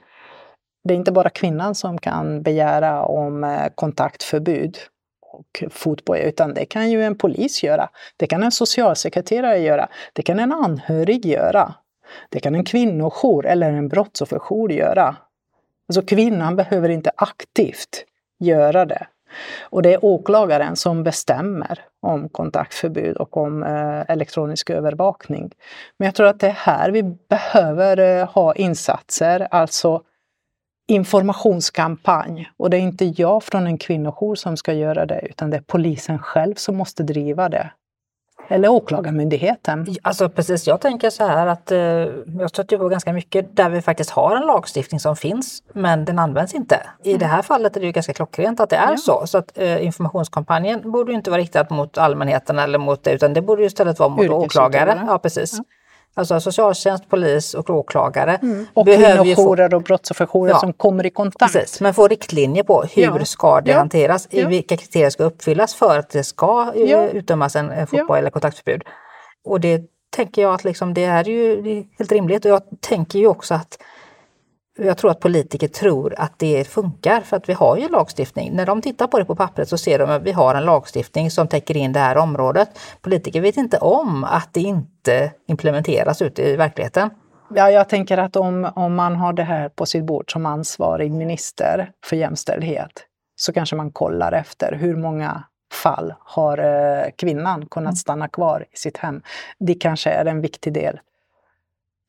det 0.85 0.95
är 0.95 0.99
inte 0.99 1.12
bara 1.12 1.31
kvinnan 1.31 1.74
som 1.74 1.99
kan 1.99 2.43
begära 2.43 3.05
om 3.05 3.45
eh, 3.45 3.66
kontaktförbud 3.74 4.78
och 5.22 5.64
fotboja, 5.70 6.22
utan 6.22 6.55
det 6.55 6.64
kan 6.64 6.91
ju 6.91 7.05
en 7.05 7.18
polis 7.18 7.62
göra. 7.62 7.89
Det 8.16 8.26
kan 8.26 8.43
en 8.43 8.53
socialsekreterare 8.53 9.59
göra. 9.59 9.89
Det 10.12 10.22
kan 10.22 10.39
en 10.39 10.53
anhörig 10.53 11.26
göra. 11.26 11.74
Det 12.28 12.41
kan 12.41 12.55
en 12.55 12.64
kvinnojour 12.64 13.47
eller 13.47 13.72
en 13.72 13.89
brottsofferjour 13.89 14.72
göra. 14.72 15.16
Alltså 15.89 16.03
kvinnan 16.03 16.57
behöver 16.57 16.89
inte 16.89 17.11
aktivt 17.16 18.05
göra 18.39 18.85
det. 18.85 19.07
Och 19.62 19.83
det 19.83 19.95
är 19.95 20.05
åklagaren 20.05 20.76
som 20.76 21.03
bestämmer 21.03 21.81
om 22.01 22.28
kontaktförbud 22.28 23.16
och 23.16 23.37
om 23.37 23.62
eh, 23.62 24.11
elektronisk 24.11 24.70
övervakning. 24.70 25.53
Men 25.97 26.07
jag 26.07 26.14
tror 26.14 26.26
att 26.26 26.41
det 26.41 26.47
är 26.47 26.51
här 26.51 26.91
vi 26.91 27.03
behöver 27.03 27.99
eh, 27.99 28.28
ha 28.28 28.55
insatser, 28.55 29.49
alltså 29.51 30.03
informationskampanj. 30.91 32.51
Och 32.57 32.70
det 32.70 32.76
är 32.76 32.80
inte 32.80 33.05
jag 33.05 33.43
från 33.43 33.66
en 33.66 33.78
kvinnojour 33.78 34.34
som 34.34 34.57
ska 34.57 34.72
göra 34.72 35.07
det, 35.07 35.20
utan 35.30 35.51
det 35.51 35.57
är 35.57 35.61
polisen 35.61 36.18
själv 36.18 36.55
som 36.55 36.76
måste 36.76 37.03
driva 37.03 37.49
det. 37.49 37.70
Eller 38.49 38.68
Åklagarmyndigheten. 38.68 39.86
Alltså 40.03 40.28
precis, 40.28 40.66
jag 40.66 40.80
tänker 40.80 41.11
så 41.11 41.26
här 41.26 41.47
att 41.47 41.72
eh, 41.72 41.78
jag 41.78 42.51
stöter 42.51 42.78
på 42.78 42.88
ganska 42.88 43.12
mycket 43.12 43.57
där 43.57 43.70
vi 43.70 43.82
faktiskt 43.82 44.11
har 44.11 44.36
en 44.36 44.47
lagstiftning 44.47 45.01
som 45.01 45.16
finns 45.16 45.62
men 45.72 46.05
den 46.05 46.18
används 46.18 46.55
inte. 46.55 46.80
I 47.05 47.16
det 47.16 47.26
här 47.26 47.43
fallet 47.43 47.76
är 47.76 47.80
det 47.80 47.86
ju 47.86 47.93
ganska 47.93 48.12
klockrent 48.12 48.61
att 48.61 48.70
det 48.70 48.76
är 48.76 48.91
ja. 48.91 48.97
så. 48.97 49.26
Så 49.26 49.38
att 49.38 49.59
eh, 49.59 49.84
informationskampanjen 49.84 50.91
borde 50.91 51.12
inte 51.12 51.30
vara 51.30 51.41
riktad 51.41 51.66
mot 51.70 51.99
allmänheten 51.99 52.59
eller 52.59 52.78
mot 52.78 53.05
det 53.05 53.12
utan 53.12 53.32
det 53.32 53.43
borde 53.43 53.62
ju 53.62 53.66
istället 53.66 53.99
vara 53.99 54.09
mot 54.09 54.28
åklagare. 54.30 55.05
Ja, 55.07 55.18
precis. 55.18 55.55
Ja. 55.59 55.64
Alltså 56.15 56.41
socialtjänst, 56.41 57.09
polis 57.09 57.55
och 57.55 57.71
åklagare. 57.71 58.35
Mm. 58.43 58.67
Och 58.75 58.87
kvinnojourer 58.87 59.75
och 59.75 59.83
brottsofferjourer 59.83 60.53
ja. 60.53 60.61
som 60.61 60.73
kommer 60.73 61.07
i 61.07 61.11
kontakt. 61.11 61.53
Precis, 61.53 61.81
men 61.81 61.95
få 61.95 62.09
riktlinjer 62.09 62.63
på 62.63 62.83
hur 62.83 63.03
ja. 63.03 63.25
ska 63.25 63.61
det 63.61 63.71
ja. 63.71 63.79
hanteras, 63.79 64.29
ja. 64.31 64.49
vilka 64.49 64.77
kriterier 64.77 65.11
ska 65.11 65.25
uppfyllas 65.25 65.75
för 65.75 65.99
att 65.99 66.11
det 66.11 66.25
ska 66.25 66.73
eh, 66.75 66.83
ja. 66.83 67.09
utdömas 67.09 67.57
en, 67.57 67.71
en 67.71 67.87
fotboll 67.87 68.19
eller 68.19 68.31
kontaktförbud. 68.31 68.83
Och 69.45 69.61
det 69.61 69.83
tänker 70.11 70.43
jag 70.43 70.55
att 70.55 70.65
liksom, 70.65 70.95
det 70.95 71.05
är 71.05 71.25
ju 71.25 71.63
det 71.63 71.71
är 71.71 71.85
helt 71.99 72.13
rimligt 72.13 72.45
och 72.45 72.51
jag 72.51 72.63
tänker 72.81 73.19
ju 73.19 73.27
också 73.27 73.55
att 73.55 73.79
jag 74.85 74.99
tror 74.99 75.11
att 75.11 75.20
politiker 75.20 75.68
tror 75.68 76.14
att 76.18 76.39
det 76.39 76.64
funkar 76.68 77.20
för 77.20 77.37
att 77.37 77.49
vi 77.49 77.53
har 77.53 77.76
ju 77.76 77.89
lagstiftning. 77.89 78.53
När 78.53 78.66
de 78.66 78.83
tittar 78.83 79.07
på 79.07 79.18
det 79.18 79.24
på 79.24 79.37
pappret 79.37 79.68
så 79.68 79.78
ser 79.78 79.99
de 79.99 80.11
att 80.11 80.22
vi 80.22 80.33
har 80.33 80.55
en 80.55 80.64
lagstiftning 80.64 81.31
som 81.31 81.49
täcker 81.49 81.76
in 81.76 81.93
det 81.93 82.01
här 82.01 82.16
området. 82.16 82.68
Politiker 83.01 83.41
vet 83.41 83.57
inte 83.57 83.78
om 83.78 84.24
att 84.24 84.49
det 84.53 84.61
inte 84.61 85.33
implementeras 85.49 86.22
ute 86.22 86.43
i 86.43 86.57
verkligheten. 86.57 87.11
Ja, 87.55 87.70
jag 87.70 87.89
tänker 87.89 88.18
att 88.18 88.37
om, 88.37 88.70
om 88.74 88.95
man 88.95 89.16
har 89.16 89.33
det 89.33 89.43
här 89.43 89.68
på 89.68 89.87
sitt 89.87 90.05
bord 90.05 90.33
som 90.33 90.47
ansvarig 90.47 91.12
minister 91.12 91.91
för 92.05 92.16
jämställdhet 92.16 93.07
så 93.37 93.53
kanske 93.53 93.76
man 93.76 93.93
kollar 93.93 94.33
efter 94.33 94.72
hur 94.72 94.97
många 94.97 95.43
fall 95.72 96.14
har 96.20 96.59
eh, 96.59 97.11
kvinnan 97.18 97.66
kunnat 97.66 97.99
stanna 97.99 98.28
kvar 98.28 98.66
i 98.72 98.76
sitt 98.76 98.97
hem. 98.97 99.22
Det 99.59 99.74
kanske 99.74 100.11
är 100.11 100.24
en 100.24 100.41
viktig 100.41 100.72
del. 100.72 101.01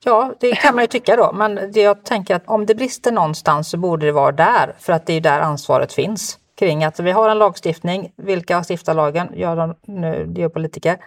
Ja, 0.04 0.34
det 0.40 0.56
kan 0.56 0.76
man 0.76 0.84
ju 0.84 0.88
tycka 0.88 1.16
då, 1.16 1.32
men 1.34 1.72
jag 1.74 2.04
tänker 2.04 2.36
att 2.36 2.44
om 2.48 2.66
det 2.66 2.76
brister 2.76 3.12
någonstans 3.12 3.70
så 3.70 3.78
borde 3.78 4.06
det 4.06 4.12
vara 4.12 4.32
där, 4.32 4.76
för 4.80 4.94
att 4.94 5.06
det 5.06 5.14
är 5.14 5.22
där 5.22 5.40
ansvaret 5.40 5.94
finns 5.94 6.38
kring 6.60 6.84
att 6.84 7.00
vi 7.00 7.12
har 7.12 7.30
en 7.30 7.40
lagstiftning. 7.40 8.14
Vilka 8.18 8.64
stiftar 8.64 8.94
lagen? 8.94 9.30
Gör 9.34 9.56
de, 9.56 9.76
nu, 9.88 10.26
det 10.26 10.42
gör 10.42 10.50
politiker. 10.50 10.98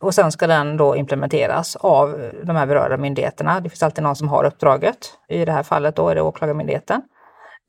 Och 0.00 0.14
sen 0.14 0.32
ska 0.32 0.46
den 0.46 0.76
då 0.76 0.96
implementeras 0.96 1.76
av 1.76 2.30
de 2.44 2.56
här 2.56 2.66
berörda 2.66 2.96
myndigheterna. 2.96 3.60
Det 3.60 3.68
finns 3.68 3.82
alltid 3.82 4.04
någon 4.04 4.16
som 4.16 4.28
har 4.28 4.44
uppdraget. 4.44 5.18
I 5.28 5.44
det 5.44 5.52
här 5.52 5.62
fallet 5.62 5.96
då 5.96 6.08
är 6.08 6.14
det 6.14 6.22
Åklagarmyndigheten. 6.22 7.02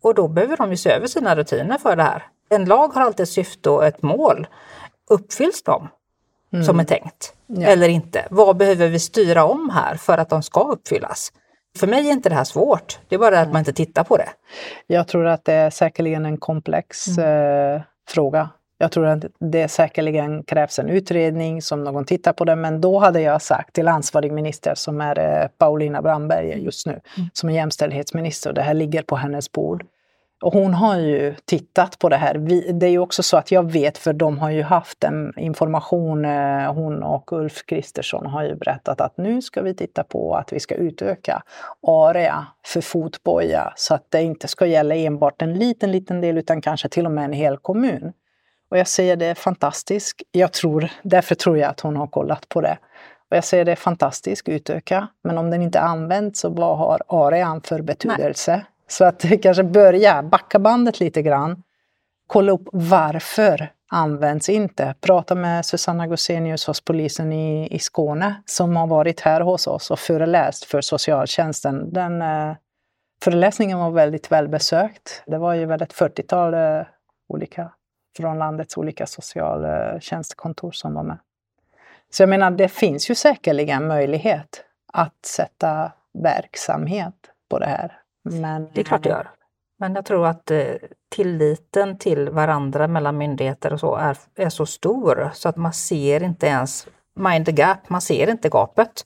Och 0.03 0.15
då 0.15 0.27
behöver 0.27 0.57
de 0.57 0.69
ju 0.69 0.77
se 0.77 0.89
över 0.89 1.07
sina 1.07 1.35
rutiner 1.35 1.77
för 1.77 1.95
det 1.95 2.03
här. 2.03 2.23
En 2.49 2.65
lag 2.65 2.87
har 2.87 3.01
alltid 3.01 3.23
ett 3.23 3.29
syfte 3.29 3.69
och 3.69 3.85
ett 3.85 4.01
mål. 4.01 4.47
Uppfylls 5.09 5.63
de 5.63 5.87
mm. 6.53 6.65
som 6.65 6.79
är 6.79 6.83
tänkt 6.83 7.33
ja. 7.47 7.67
eller 7.67 7.89
inte? 7.89 8.27
Vad 8.29 8.57
behöver 8.57 8.87
vi 8.87 8.99
styra 8.99 9.43
om 9.43 9.69
här 9.69 9.95
för 9.95 10.17
att 10.17 10.29
de 10.29 10.43
ska 10.43 10.61
uppfyllas? 10.71 11.31
För 11.77 11.87
mig 11.87 12.07
är 12.07 12.11
inte 12.11 12.29
det 12.29 12.35
här 12.35 12.43
svårt, 12.43 12.99
det 13.07 13.15
är 13.15 13.19
bara 13.19 13.39
att 13.39 13.51
man 13.51 13.59
inte 13.59 13.73
tittar 13.73 14.03
på 14.03 14.17
det. 14.17 14.29
Jag 14.87 15.07
tror 15.07 15.27
att 15.27 15.45
det 15.45 15.53
är 15.53 15.69
säkerligen 15.69 16.25
en 16.25 16.37
komplex 16.37 17.07
mm. 17.07 17.75
eh, 17.75 17.81
fråga. 18.09 18.49
Jag 18.77 18.91
tror 18.91 19.05
att 19.05 19.25
det 19.39 19.67
säkerligen 19.67 20.43
krävs 20.43 20.79
en 20.79 20.89
utredning 20.89 21.61
som 21.61 21.83
någon 21.83 22.05
tittar 22.05 22.33
på 22.33 22.45
det, 22.45 22.55
men 22.55 22.81
då 22.81 22.99
hade 22.99 23.21
jag 23.21 23.41
sagt 23.41 23.73
till 23.73 23.87
ansvarig 23.87 24.31
minister 24.31 24.75
som 24.75 25.01
är 25.01 25.19
eh, 25.19 25.47
Paulina 25.57 26.01
Brandberg 26.01 26.63
just 26.63 26.85
nu, 26.85 26.91
mm. 26.91 27.29
som 27.33 27.49
är 27.49 27.53
jämställdhetsminister, 27.53 28.53
det 28.53 28.61
här 28.61 28.73
ligger 28.73 29.01
på 29.01 29.15
hennes 29.15 29.51
bord. 29.51 29.85
Och 30.43 30.53
hon 30.53 30.73
har 30.73 30.97
ju 30.97 31.35
tittat 31.45 31.99
på 31.99 32.09
det 32.09 32.17
här. 32.17 32.35
Vi, 32.35 32.71
det 32.71 32.85
är 32.85 32.89
ju 32.89 32.99
också 32.99 33.23
så 33.23 33.37
att 33.37 33.51
jag 33.51 33.71
vet, 33.71 33.97
för 33.97 34.13
de 34.13 34.39
har 34.39 34.49
ju 34.49 34.63
haft 34.63 35.03
en 35.03 35.39
information, 35.39 36.25
eh, 36.25 36.73
hon 36.73 37.03
och 37.03 37.31
Ulf 37.31 37.65
Kristersson 37.65 38.25
har 38.25 38.43
ju 38.43 38.55
berättat 38.55 39.01
att 39.01 39.17
nu 39.17 39.41
ska 39.41 39.61
vi 39.61 39.75
titta 39.75 40.03
på 40.03 40.35
att 40.35 40.53
vi 40.53 40.59
ska 40.59 40.75
utöka 40.75 41.43
area 41.87 42.47
för 42.65 42.81
fotboja 42.81 43.73
så 43.75 43.93
att 43.93 44.05
det 44.09 44.21
inte 44.21 44.47
ska 44.47 44.65
gälla 44.65 44.95
enbart 44.95 45.41
en 45.41 45.53
liten, 45.53 45.91
liten 45.91 46.21
del 46.21 46.37
utan 46.37 46.61
kanske 46.61 46.89
till 46.89 47.05
och 47.05 47.11
med 47.11 47.25
en 47.25 47.33
hel 47.33 47.57
kommun. 47.57 48.13
Och 48.71 48.77
jag 48.77 48.87
säger 48.87 49.15
det 49.15 49.25
är 49.25 49.35
fantastiskt. 49.35 50.21
Jag 50.31 50.53
tror, 50.53 50.89
därför 51.03 51.35
tror 51.35 51.57
jag 51.57 51.69
att 51.69 51.79
hon 51.79 51.95
har 51.95 52.07
kollat 52.07 52.49
på 52.49 52.61
det. 52.61 52.77
Och 53.31 53.37
jag 53.37 53.43
säger 53.43 53.65
det 53.65 53.71
är 53.71 53.75
fantastiskt, 53.75 54.49
utöka. 54.49 55.07
Men 55.23 55.37
om 55.37 55.49
den 55.51 55.61
inte 55.61 55.79
används, 55.79 56.39
så 56.39 56.49
vad 56.49 56.77
har 56.77 57.01
arean 57.07 57.61
för 57.61 57.81
betydelse? 57.81 58.51
Nej. 58.51 58.65
Så 58.93 59.05
att 59.05 59.25
kanske 59.41 59.63
börja 59.63 60.23
backa 60.23 60.59
bandet 60.59 60.99
lite 60.99 61.21
grann. 61.21 61.63
Kolla 62.27 62.51
upp 62.51 62.67
varför 62.71 63.71
används 63.91 64.49
inte. 64.49 64.95
Prata 65.01 65.35
med 65.35 65.65
Susanna 65.65 66.07
Gosenius 66.07 66.67
hos 66.67 66.81
polisen 66.81 67.33
i, 67.33 67.67
i 67.75 67.79
Skåne 67.79 68.43
som 68.45 68.75
har 68.75 68.87
varit 68.87 69.19
här 69.19 69.41
hos 69.41 69.67
oss 69.67 69.91
och 69.91 69.99
föreläst 69.99 70.65
för 70.65 70.81
socialtjänsten. 70.81 71.93
Den 71.93 72.21
eh, 72.21 72.55
föreläsningen 73.23 73.79
var 73.79 73.91
väldigt 73.91 74.31
välbesökt. 74.31 75.23
Det 75.25 75.37
var 75.37 75.53
ju 75.53 75.65
väl 75.65 75.81
ett 75.81 75.93
40-tal 75.93 76.53
eh, 76.53 76.85
olika 77.27 77.71
från 78.17 78.39
landets 78.39 78.77
olika 78.77 79.05
socialtjänstkontor 79.05 80.67
eh, 80.67 80.71
som 80.71 80.93
var 80.93 81.03
med. 81.03 81.17
Så 82.09 82.23
jag 82.23 82.29
menar, 82.29 82.51
det 82.51 82.67
finns 82.67 83.09
ju 83.09 83.15
säkerligen 83.15 83.87
möjlighet 83.87 84.63
att 84.93 85.25
sätta 85.25 85.91
verksamhet 86.13 87.15
på 87.49 87.59
det 87.59 87.65
här. 87.65 88.02
Men, 88.23 88.69
det 88.73 88.81
är 88.81 88.85
klart 88.85 89.03
det 89.03 89.09
gör. 89.09 89.29
Men 89.79 89.95
jag 89.95 90.05
tror 90.05 90.27
att 90.27 90.51
eh, 90.51 90.65
tilliten 91.15 91.97
till 91.97 92.29
varandra 92.29 92.87
mellan 92.87 93.17
myndigheter 93.17 93.73
och 93.73 93.79
så 93.79 93.95
är, 93.95 94.17
är 94.35 94.49
så 94.49 94.65
stor 94.65 95.31
så 95.33 95.49
att 95.49 95.57
man 95.57 95.73
ser 95.73 96.23
inte 96.23 96.47
ens 96.47 96.87
mind 97.15 97.45
the 97.45 97.51
gap, 97.51 97.89
man 97.89 98.01
ser 98.01 98.29
inte 98.29 98.49
gapet. 98.49 99.05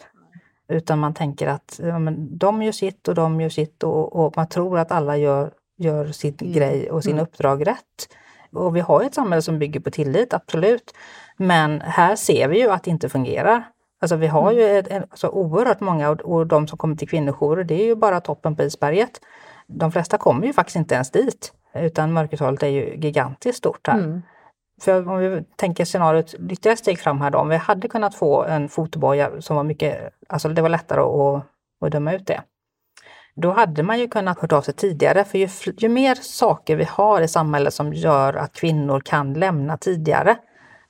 Utan 0.70 1.00
man 1.00 1.14
tänker 1.14 1.48
att 1.48 1.80
ja, 1.84 2.00
men 2.00 2.38
de 2.38 2.64
gör 2.64 2.72
sitt 2.72 3.08
och 3.08 3.16
de 3.16 3.42
gör 3.42 3.50
sitt 3.50 3.84
och, 3.84 4.16
och 4.16 4.34
man 4.36 4.48
tror 4.48 4.80
att 4.80 4.92
alla 4.92 5.18
gör, 5.18 5.52
gör 5.78 6.06
sin 6.08 6.38
mm. 6.42 6.54
grej 6.54 6.92
och 6.92 7.04
sin 7.04 7.14
mm. 7.14 7.24
uppdrag 7.24 7.68
rätt. 7.68 8.10
Och 8.52 8.76
vi 8.76 8.80
har 8.80 9.04
ett 9.04 9.14
samhälle 9.14 9.42
som 9.42 9.60
bygger 9.60 9.80
på 9.80 9.92
tillit, 9.92 10.34
absolut. 10.34 10.94
Men 11.38 11.82
här 11.82 12.16
ser 12.16 12.48
vi 12.48 12.60
ju 12.60 12.70
att 12.70 12.84
det 12.84 12.92
inte 12.92 13.10
fungerar. 13.10 13.64
Alltså 14.00 14.16
vi 14.16 14.28
har 14.28 14.52
ju 14.52 14.64
mm. 14.64 14.80
ett, 14.80 14.88
ett, 14.88 15.04
alltså 15.12 15.28
oerhört 15.28 15.80
många 15.80 16.10
och, 16.10 16.22
och 16.22 16.48
de 16.48 16.68
som 16.68 16.78
kommer 16.78 16.96
till 16.96 17.10
kvinnojourer, 17.10 17.64
det 17.64 17.74
är 17.74 17.86
ju 17.86 17.96
bara 17.96 18.22
toppen 18.22 18.56
på 18.56 18.64
isberget. 18.64 19.22
De 19.68 19.92
flesta 19.92 20.18
kommer 20.18 20.48
ju 20.48 20.54
faktiskt 20.54 20.76
inte 20.76 20.96
ens 20.96 21.12
dit, 21.12 21.54
utan 21.74 22.14
mörkertalet 22.14 22.64
är 22.64 22.68
ju 22.68 22.96
gigantiskt 22.96 23.58
stort 23.58 23.88
här. 23.88 23.98
Mm. 23.98 24.22
För 24.82 25.10
om 25.10 25.18
vi 25.18 25.44
tänker 25.56 25.86
scenariot 25.86 26.34
ytterligare 26.34 26.78
steg 26.78 27.00
fram 27.00 27.22
här 27.22 27.32
då, 27.32 27.40
om 27.40 27.50
vi 27.50 27.56
hade 27.56 27.88
kunnat 27.88 28.16
få 28.16 28.44
en 28.44 28.70
fotboja 28.70 29.42
som 29.42 29.56
var 29.56 29.64
mycket, 29.64 30.14
alltså 30.30 30.50
det 30.50 30.62
var 30.62 30.70
lättare 30.70 31.02
att, 31.02 31.44
att 31.86 31.92
döma 31.92 32.14
ut 32.14 32.28
det. 32.28 32.42
Då 33.36 33.52
hade 33.52 33.84
man 33.84 34.00
ju 34.00 34.08
kunnat 34.08 34.40
hört 34.40 34.52
av 34.52 34.62
sig 34.62 34.74
tidigare, 34.74 35.24
för 35.24 35.38
ju, 35.38 35.50
ju 35.78 35.90
mer 35.90 36.16
saker 36.16 36.76
vi 36.76 36.84
har 36.84 37.22
i 37.22 37.28
samhället 37.28 37.74
som 37.74 37.94
gör 37.94 38.34
att 38.34 38.54
kvinnor 38.54 39.00
kan 39.00 39.34
lämna 39.34 39.78
tidigare, 39.78 40.36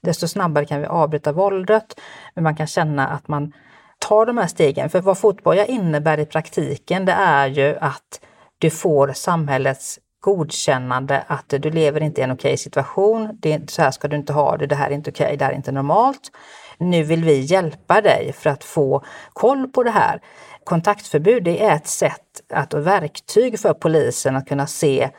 desto 0.08 0.28
snabbare 0.28 0.66
kan 0.66 0.82
vi 0.82 0.88
avbryta 0.88 1.32
våldet. 1.32 2.00
Men 2.34 2.44
man 2.44 2.56
kan 2.56 2.68
känna 2.68 3.08
att 3.08 3.28
man 3.28 3.54
tar 4.00 4.26
de 4.26 4.38
här 4.38 4.48
stegen. 4.48 4.90
För 4.90 5.02
vad 5.02 5.18
fotboja 5.18 5.66
innebär 5.66 6.20
i 6.20 6.26
praktiken, 6.26 7.06
det 7.06 7.12
är 7.12 7.48
ju 7.48 7.78
att 7.82 8.22
du 8.58 8.70
får 8.70 9.14
samhällets 9.14 10.00
godkännande 10.20 11.24
att 11.28 11.50
du 11.50 11.72
lever 11.72 12.04
inte 12.04 12.22
i 12.22 12.24
en 12.24 12.32
okej 12.32 12.58
situation. 12.58 13.30
Det, 13.42 13.72
så 13.72 13.82
här 13.82 13.92
ska 13.92 14.08
du 14.08 14.16
inte 14.16 14.34
ha 14.34 14.58
det, 14.58 14.68
det 14.68 14.76
här 14.76 14.90
är 14.90 14.94
inte 14.94 15.10
okej, 15.12 15.38
det 15.38 15.46
här 15.46 15.52
är 15.52 15.56
inte 15.56 15.72
normalt. 15.72 16.32
Nu 16.78 17.04
vill 17.04 17.24
vi 17.24 17.40
hjälpa 17.40 18.02
dig 18.02 18.34
för 18.34 18.50
att 18.50 18.64
få 18.64 19.04
koll 19.34 19.68
på 19.68 19.84
det 19.84 19.92
här. 19.92 20.22
Kontaktförbud 20.64 21.44
det 21.44 21.64
är 21.64 21.76
ett 21.76 21.88
sätt, 21.88 22.42
att, 22.54 22.74
och 22.74 22.88
verktyg 22.88 23.60
för 23.60 23.74
polisen 23.74 24.36
att 24.36 24.48
kunna 24.48 24.68
se 24.68 25.10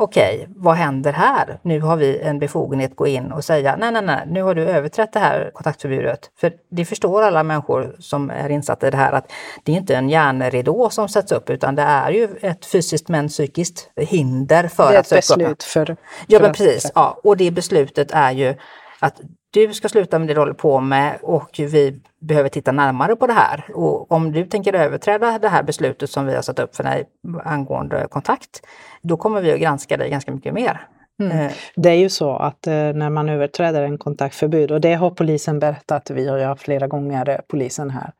okej, 0.00 0.46
vad 0.56 0.74
händer 0.74 1.12
här? 1.12 1.58
Nu 1.62 1.80
har 1.80 1.96
vi 1.96 2.18
en 2.18 2.38
befogenhet 2.38 2.90
att 2.90 2.96
gå 2.96 3.06
in 3.06 3.32
och 3.32 3.44
säga 3.44 3.76
nej, 3.76 3.92
nej, 3.92 4.02
nej, 4.02 4.22
nu 4.26 4.42
har 4.42 4.54
du 4.54 4.62
överträtt 4.62 5.12
det 5.12 5.18
här 5.18 5.50
kontaktförbudet. 5.54 6.30
För 6.40 6.52
det 6.70 6.84
förstår 6.84 7.22
alla 7.22 7.42
människor 7.42 7.96
som 7.98 8.30
är 8.30 8.48
insatta 8.48 8.88
i 8.88 8.90
det 8.90 8.96
här 8.96 9.12
att 9.12 9.32
det 9.64 9.72
är 9.72 9.76
inte 9.76 9.96
en 9.96 10.08
järnridå 10.08 10.90
som 10.90 11.08
sätts 11.08 11.32
upp 11.32 11.50
utan 11.50 11.74
det 11.74 11.82
är 11.82 12.10
ju 12.10 12.28
ett 12.40 12.66
fysiskt 12.66 13.08
men 13.08 13.28
psykiskt 13.28 13.90
hinder 13.96 14.68
för 14.68 14.94
att 14.96 15.06
söka. 15.06 15.36
Det 15.36 15.44
är 15.44 15.50
ett 15.50 15.58
beslut 15.58 15.62
för, 15.62 15.86
för 15.86 15.96
Ja, 16.26 16.40
men 16.40 16.52
precis. 16.52 16.92
Ja, 16.94 17.20
och 17.24 17.36
det 17.36 17.50
beslutet 17.50 18.10
är 18.10 18.32
ju 18.32 18.54
att 19.00 19.20
du 19.50 19.74
ska 19.74 19.88
sluta 19.88 20.18
med 20.18 20.28
det 20.28 20.34
du 20.34 20.40
håller 20.40 20.52
på 20.52 20.80
med 20.80 21.18
och 21.22 21.50
vi 21.58 22.00
behöver 22.20 22.48
titta 22.48 22.72
närmare 22.72 23.16
på 23.16 23.26
det 23.26 23.32
här. 23.32 23.64
Och 23.74 24.12
om 24.12 24.32
du 24.32 24.46
tänker 24.46 24.72
överträda 24.72 25.38
det 25.38 25.48
här 25.48 25.62
beslutet 25.62 26.10
som 26.10 26.26
vi 26.26 26.34
har 26.34 26.42
satt 26.42 26.58
upp 26.58 26.76
för 26.76 26.84
dig 26.84 27.04
angående 27.44 28.06
kontakt, 28.10 28.62
då 29.02 29.16
kommer 29.16 29.40
vi 29.40 29.52
att 29.52 29.60
granska 29.60 29.96
dig 29.96 30.10
ganska 30.10 30.32
mycket 30.32 30.54
mer. 30.54 30.86
Mm. 31.20 31.38
Eh. 31.38 31.52
Det 31.76 31.88
är 31.88 31.94
ju 31.94 32.08
så 32.08 32.36
att 32.36 32.66
eh, 32.66 32.72
när 32.72 33.10
man 33.10 33.28
överträder 33.28 33.82
en 33.82 33.98
kontaktförbud, 33.98 34.70
och 34.70 34.80
det 34.80 34.94
har 34.94 35.10
polisen 35.10 35.58
berättat, 35.58 36.10
vi 36.10 36.28
har 36.28 36.38
ju 36.38 36.44
haft 36.44 36.62
flera 36.62 36.86
gånger 36.86 37.28
eh, 37.28 37.36
polisen 37.48 37.90
här, 37.90 38.12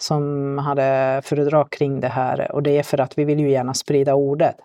som 0.00 0.58
hade 0.58 1.20
föredrag 1.24 1.70
kring 1.70 2.00
det 2.00 2.08
här 2.08 2.52
och 2.52 2.62
det 2.62 2.78
är 2.78 2.82
för 2.82 3.00
att 3.00 3.18
vi 3.18 3.24
vill 3.24 3.40
ju 3.40 3.50
gärna 3.50 3.74
sprida 3.74 4.14
ordet. 4.14 4.56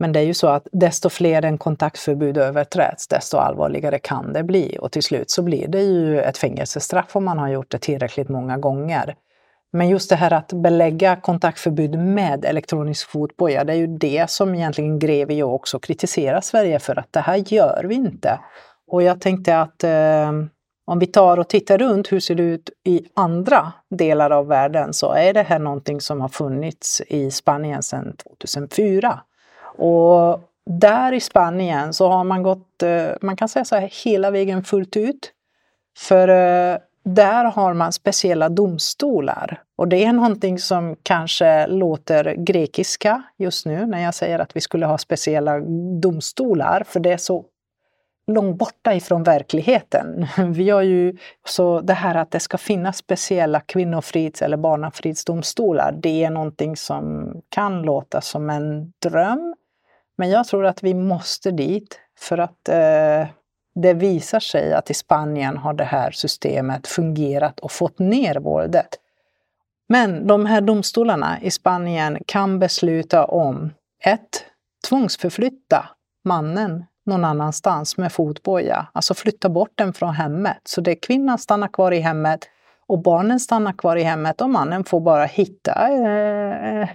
Men 0.00 0.12
det 0.12 0.20
är 0.20 0.24
ju 0.24 0.34
så 0.34 0.46
att 0.46 0.68
desto 0.72 1.08
fler 1.08 1.44
en 1.44 1.58
kontaktförbud 1.58 2.38
överträds, 2.38 3.08
desto 3.08 3.36
allvarligare 3.36 3.98
kan 3.98 4.32
det 4.32 4.42
bli. 4.42 4.78
Och 4.80 4.92
till 4.92 5.02
slut 5.02 5.30
så 5.30 5.42
blir 5.42 5.68
det 5.68 5.82
ju 5.82 6.20
ett 6.20 6.38
fängelsestraff 6.38 7.16
om 7.16 7.24
man 7.24 7.38
har 7.38 7.48
gjort 7.48 7.70
det 7.70 7.78
tillräckligt 7.78 8.28
många 8.28 8.58
gånger. 8.58 9.14
Men 9.72 9.88
just 9.88 10.10
det 10.10 10.16
här 10.16 10.32
att 10.32 10.52
belägga 10.52 11.16
kontaktförbud 11.16 11.98
med 11.98 12.44
elektronisk 12.44 13.10
fotboja, 13.10 13.64
det 13.64 13.72
är 13.72 13.76
ju 13.76 13.86
det 13.86 14.30
som 14.30 14.54
egentligen 14.54 14.98
Grevio 14.98 15.42
också 15.42 15.78
kritiserar 15.78 16.40
Sverige 16.40 16.78
för, 16.78 16.98
att 16.98 17.12
det 17.12 17.20
här 17.20 17.36
gör 17.36 17.84
vi 17.88 17.94
inte. 17.94 18.40
Och 18.86 19.02
jag 19.02 19.20
tänkte 19.20 19.60
att 19.60 19.84
eh, 19.84 20.30
om 20.86 20.98
vi 20.98 21.06
tar 21.06 21.38
och 21.38 21.48
tittar 21.48 21.78
runt, 21.78 22.12
hur 22.12 22.20
ser 22.20 22.34
det 22.34 22.42
ut 22.42 22.70
i 22.84 23.02
andra 23.14 23.72
delar 23.90 24.30
av 24.30 24.46
världen, 24.46 24.92
så 24.92 25.12
är 25.12 25.34
det 25.34 25.42
här 25.42 25.58
någonting 25.58 26.00
som 26.00 26.20
har 26.20 26.28
funnits 26.28 27.02
i 27.06 27.30
Spanien 27.30 27.82
sedan 27.82 28.16
2004. 28.16 29.20
Och 29.76 30.40
där 30.66 31.12
i 31.12 31.20
Spanien 31.20 31.92
så 31.92 32.08
har 32.08 32.24
man 32.24 32.42
gått, 32.42 32.82
eh, 32.82 33.08
man 33.20 33.36
kan 33.36 33.48
säga 33.48 33.64
så 33.64 33.76
här, 33.76 33.90
hela 34.04 34.30
vägen 34.30 34.64
fullt 34.64 34.96
ut. 34.96 35.32
För 35.98 36.28
eh, 36.28 36.78
där 37.04 37.44
har 37.44 37.74
man 37.74 37.92
speciella 37.92 38.48
domstolar. 38.48 39.62
Och 39.76 39.88
det 39.88 40.04
är 40.04 40.12
någonting 40.12 40.58
som 40.58 40.96
kanske 41.02 41.66
låter 41.66 42.34
grekiska 42.34 43.22
just 43.38 43.66
nu 43.66 43.86
när 43.86 44.02
jag 44.02 44.14
säger 44.14 44.38
att 44.38 44.56
vi 44.56 44.60
skulle 44.60 44.86
ha 44.86 44.98
speciella 44.98 45.60
domstolar, 46.00 46.84
för 46.86 47.00
det 47.00 47.12
är 47.12 47.16
så 47.16 47.44
långt 48.26 48.58
borta 48.58 48.94
ifrån 48.94 49.22
verkligheten. 49.22 50.26
Vi 50.52 50.70
har 50.70 50.82
ju 50.82 51.16
så 51.46 51.80
det 51.80 51.94
här 51.94 52.14
att 52.14 52.30
det 52.30 52.40
ska 52.40 52.58
finnas 52.58 52.96
speciella 52.96 53.60
kvinnofrids 53.60 54.42
eller 54.42 54.56
barnafridsdomstolar, 54.56 55.92
det 55.92 56.24
är 56.24 56.30
någonting 56.30 56.76
som 56.76 57.32
kan 57.48 57.82
låta 57.82 58.20
som 58.20 58.50
en 58.50 58.92
dröm. 58.98 59.54
Men 60.20 60.30
jag 60.30 60.46
tror 60.46 60.66
att 60.66 60.82
vi 60.82 60.94
måste 60.94 61.50
dit 61.50 62.00
för 62.18 62.38
att 62.38 62.68
eh, 62.68 63.26
det 63.74 63.94
visar 63.94 64.40
sig 64.40 64.74
att 64.74 64.90
i 64.90 64.94
Spanien 64.94 65.56
har 65.56 65.74
det 65.74 65.84
här 65.84 66.10
systemet 66.10 66.86
fungerat 66.86 67.60
och 67.60 67.72
fått 67.72 67.98
ner 67.98 68.34
våldet. 68.34 68.88
Men 69.88 70.26
de 70.26 70.46
här 70.46 70.60
domstolarna 70.60 71.40
i 71.42 71.50
Spanien 71.50 72.18
kan 72.26 72.58
besluta 72.58 73.24
om 73.24 73.72
ett, 74.04 74.44
tvångsförflytta 74.88 75.88
mannen 76.24 76.84
någon 77.06 77.24
annanstans 77.24 77.96
med 77.96 78.12
fotboja, 78.12 78.86
alltså 78.92 79.14
flytta 79.14 79.48
bort 79.48 79.72
den 79.74 79.92
från 79.92 80.14
hemmet. 80.14 80.60
Så 80.64 80.80
det 80.80 80.90
är 80.90 81.02
kvinnan 81.02 81.38
stannar 81.38 81.68
kvar 81.68 81.92
i 81.92 82.00
hemmet 82.00 82.48
och 82.90 82.98
barnen 82.98 83.40
stannar 83.40 83.72
kvar 83.72 83.96
i 83.96 84.02
hemmet 84.02 84.40
och 84.40 84.50
mannen 84.50 84.84
får 84.84 85.00
bara 85.00 85.24
hitta 85.24 85.88
eh, 85.88 86.88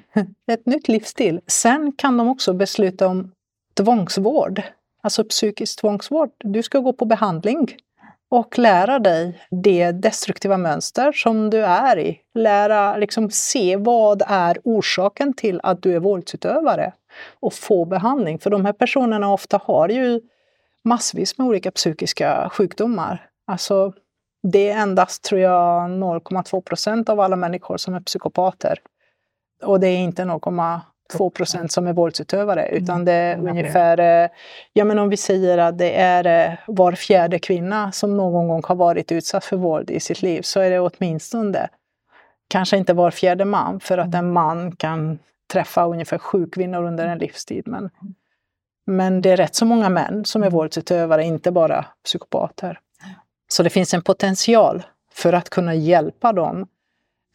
ett 0.52 0.66
nytt 0.66 0.88
livsstil. 0.88 1.42
Sen 1.48 1.92
kan 1.98 2.18
de 2.18 2.28
också 2.28 2.54
besluta 2.54 3.08
om 3.08 3.32
tvångsvård 3.78 4.62
alltså 5.06 5.24
psykisk 5.24 5.80
tvångsvård. 5.80 6.30
Du 6.40 6.64
ska 6.64 6.80
gå 6.80 6.94
på 6.94 7.06
behandling 7.06 7.76
och 8.30 8.58
lära 8.58 9.00
dig 9.00 9.42
det 9.52 9.92
destruktiva 9.92 10.58
mönster 10.58 11.12
som 11.12 11.50
du 11.50 11.66
är 11.66 12.00
i. 12.00 12.20
Lära, 12.34 12.98
liksom 12.98 13.30
se 13.30 13.76
vad 13.78 14.24
är 14.28 14.58
orsaken 14.64 15.34
till 15.34 15.60
att 15.64 15.82
du 15.82 15.96
är 15.96 16.00
våldsutövare 16.00 16.94
och 17.40 17.54
få 17.54 17.86
behandling. 17.86 18.40
För 18.40 18.50
de 18.50 18.66
här 18.66 18.74
personerna 18.74 19.34
ofta 19.34 19.60
har 19.64 19.90
ju 19.90 20.22
massvis 20.84 21.38
med 21.38 21.48
olika 21.48 21.72
psykiska 21.72 22.50
sjukdomar. 22.54 23.30
Alltså, 23.48 23.94
det 24.52 24.70
är 24.70 24.78
endast, 24.78 25.24
tror 25.24 25.42
jag, 25.42 25.90
0,2 25.90 26.62
procent 26.62 27.10
av 27.10 27.20
alla 27.20 27.36
människor 27.36 27.78
som 27.78 27.94
är 27.94 28.00
psykopater. 28.00 28.80
Och 29.64 29.80
det 29.80 29.88
är 29.88 29.98
inte 29.98 30.26
0, 30.26 30.40
2 31.14 31.30
procent 31.30 31.72
som 31.72 31.88
är 31.88 31.94
våldsutövare, 31.94 32.64
mm. 32.64 32.84
utan 32.84 33.06
det 33.06 33.12
är 33.12 33.34
mm. 33.34 33.48
ungefär, 33.48 34.00
eh, 34.00 34.30
ja 34.74 34.86
men 34.86 35.00
om 35.00 35.10
vi 35.10 35.18
säger 35.18 35.58
att 35.58 35.78
det 35.78 35.96
är 35.96 36.50
eh, 36.52 36.58
var 36.68 36.92
fjärde 36.92 37.40
kvinna 37.40 37.92
som 37.92 38.18
någon 38.18 38.48
gång 38.48 38.62
har 38.66 38.76
varit 38.76 39.12
utsatt 39.12 39.46
för 39.46 39.58
våld 39.58 39.92
i 39.92 40.00
sitt 40.00 40.22
liv, 40.22 40.42
så 40.42 40.60
är 40.60 40.70
det 40.70 40.80
åtminstone, 40.80 41.70
kanske 42.48 42.78
inte 42.78 42.94
var 42.94 43.12
fjärde 43.12 43.46
man, 43.46 43.80
för 43.80 43.98
att 43.98 44.16
en 44.16 44.34
man 44.34 44.76
kan 44.76 45.20
träffa 45.54 45.86
ungefär 45.86 46.18
sju 46.18 46.50
kvinnor 46.50 46.84
under 46.84 47.08
en 47.08 47.18
livstid. 47.18 47.68
Men, 47.68 47.90
men 48.86 49.22
det 49.22 49.32
är 49.32 49.38
rätt 49.38 49.56
så 49.56 49.66
många 49.66 49.90
män 49.90 50.26
som 50.26 50.44
är 50.44 50.50
våldsutövare, 50.50 51.24
inte 51.24 51.52
bara 51.52 51.86
psykopater. 52.04 52.80
Så 53.48 53.64
det 53.64 53.70
finns 53.70 53.94
en 53.94 54.02
potential 54.02 54.84
för 55.14 55.34
att 55.34 55.50
kunna 55.50 55.76
hjälpa 55.76 56.34
dem 56.34 56.68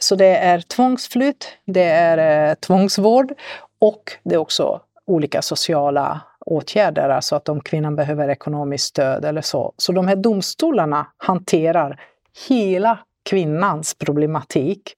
så 0.03 0.17
det 0.17 0.37
är 0.37 0.61
tvångsflytt, 0.61 1.49
det 1.65 1.85
är 1.85 2.49
eh, 2.49 2.55
tvångsvård 2.55 3.33
och 3.79 4.13
det 4.23 4.35
är 4.35 4.39
också 4.39 4.81
olika 5.07 5.43
sociala 5.43 6.21
åtgärder, 6.47 7.09
alltså 7.09 7.37
att 7.37 7.49
om 7.49 7.61
kvinnan 7.61 7.97
behöver 7.97 8.29
ekonomiskt 8.29 8.85
stöd 8.85 9.25
eller 9.25 9.43
så. 9.43 9.73
Så 9.77 9.93
de 9.93 10.09
här 10.09 10.17
domstolarna 10.17 11.07
hanterar 11.17 12.01
hela 12.49 12.99
kvinnans 13.23 13.95
problematik 13.95 14.95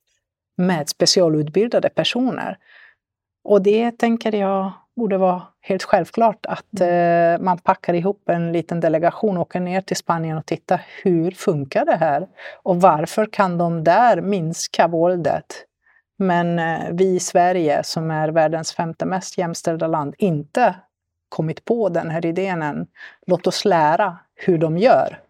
med 0.57 0.89
specialutbildade 0.89 1.89
personer. 1.89 2.59
Och 3.45 3.63
det 3.63 3.99
tänker 3.99 4.35
jag 4.35 4.73
borde 4.97 5.19
vara 5.19 5.43
helt 5.61 5.83
självklart 5.83 6.47
att 6.47 6.81
mm. 6.81 7.35
eh, 7.35 7.45
man 7.45 7.59
packar 7.59 7.95
ihop 7.95 8.29
en 8.29 8.53
liten 8.53 8.81
delegation, 8.81 9.37
åker 9.37 9.61
ner 9.61 9.81
till 9.81 9.97
Spanien 9.97 10.39
och 10.39 10.47
tittar 10.47 10.87
hur 11.03 11.31
funkar 11.31 11.85
det 11.85 11.97
här? 11.97 12.29
Och 12.63 12.81
varför 12.81 13.27
kan 13.27 13.59
de 13.59 13.85
där 13.85 14.21
minska 14.21 14.89
våldet? 14.89 15.65
Men 16.17 16.59
eh, 16.59 16.81
vi 16.91 17.15
i 17.15 17.21
Sverige, 17.21 17.83
som 17.85 18.11
är 18.11 18.29
världens 18.29 18.73
femte 18.73 19.05
mest 19.05 19.39
jämställda 19.39 19.87
land, 19.87 20.15
inte 20.19 20.75
kommit 21.29 21.65
på 21.65 21.89
den 21.89 22.11
här 22.11 22.27
idén 22.27 22.63
än. 22.63 22.87
Låt 23.27 23.47
oss 23.47 23.65
lära 23.65 24.19
hur 24.35 24.59
de 24.59 24.79
gör. 24.79 25.21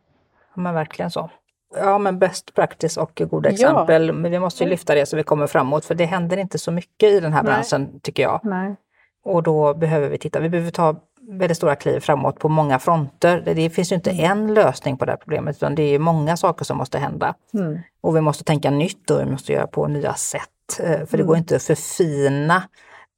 Ja, 0.55 0.61
men 0.63 0.75
verkligen 0.75 1.11
så. 1.11 1.31
Ja, 1.75 1.99
men 1.99 2.19
best 2.19 2.55
practice 2.55 2.97
och 2.97 3.23
goda 3.31 3.51
exempel. 3.51 4.07
Ja. 4.07 4.13
Men 4.13 4.31
vi 4.31 4.39
måste 4.39 4.65
ju 4.65 4.71
lyfta 4.71 4.95
det 4.95 5.07
så 5.07 5.17
vi 5.17 5.23
kommer 5.23 5.47
framåt, 5.47 5.85
för 5.85 5.95
det 5.95 6.05
händer 6.05 6.37
inte 6.37 6.59
så 6.59 6.71
mycket 6.71 7.09
i 7.09 7.21
den 7.21 7.33
här 7.33 7.43
Nej. 7.43 7.53
branschen, 7.53 8.01
tycker 8.01 8.23
jag. 8.23 8.41
Nej. 8.43 8.77
Och 9.25 9.43
då 9.43 9.75
behöver 9.75 10.09
vi 10.09 10.19
titta, 10.19 10.41
vi 10.41 10.49
behöver 10.49 10.71
ta 10.71 10.97
väldigt 11.29 11.57
stora 11.57 11.77
kliv 11.77 12.01
framåt 12.01 12.39
på 12.39 12.49
många 12.49 12.79
fronter. 12.79 13.43
Det, 13.45 13.71
finns 13.71 13.93
ju 13.93 13.97
inte 13.97 14.11
mm. 14.11 14.31
en 14.31 14.55
lösning 14.55 14.97
på 14.97 15.05
det 15.05 15.13
här 15.13 15.17
problemet 15.17 15.57
utan 15.57 15.75
det 15.75 15.83
är 15.83 15.99
många 15.99 16.37
saker 16.37 16.65
som 16.65 16.79
måste 16.79 16.99
hända. 16.99 17.35
Mm. 17.55 17.79
Och 18.01 18.17
vi 18.17 18.21
måste 18.21 18.45
tänka 18.45 18.71
nytt 18.71 19.11
och 19.11 19.21
vi 19.21 19.25
måste 19.25 19.53
göra 19.53 19.67
på 19.67 19.87
nya 19.87 20.15
sätt. 20.15 20.49
Eh, 20.81 20.87
för 20.87 21.17
det 21.17 21.23
mm. 21.23 21.27
går 21.27 21.37
inte 21.37 21.57
att 21.57 21.63
förfina 21.63 22.63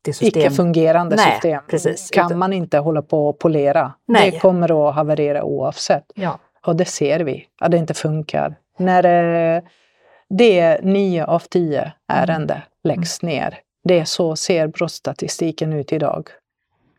det 0.02 0.12
system. 0.12 0.42
Icke-fungerande 0.42 1.18
system 1.18 1.62
precis. 1.68 2.10
kan 2.10 2.38
man 2.38 2.52
inte 2.52 2.78
hålla 2.78 3.02
på 3.02 3.28
och 3.28 3.38
polera. 3.38 3.92
Nej. 4.08 4.30
Det 4.30 4.38
kommer 4.38 4.88
att 4.88 4.94
haverera 4.94 5.44
oavsett. 5.44 6.04
Ja. 6.14 6.38
Och 6.66 6.76
det 6.76 6.84
ser 6.84 7.20
vi, 7.20 7.46
att 7.60 7.70
det 7.70 7.76
inte 7.76 7.94
funkar. 7.94 8.56
När 8.78 9.04
eh, 9.04 9.62
det 10.28 10.60
är 10.60 10.82
nio 10.82 11.24
av 11.24 11.38
tio 11.38 11.92
ärenden 12.08 12.60
läggs 12.84 13.22
mm. 13.22 13.34
ner 13.34 13.58
det 13.84 13.98
är 13.98 14.04
så 14.04 14.36
ser 14.36 14.66
brottsstatistiken 14.66 15.72
ut 15.72 15.92
idag. 15.92 16.28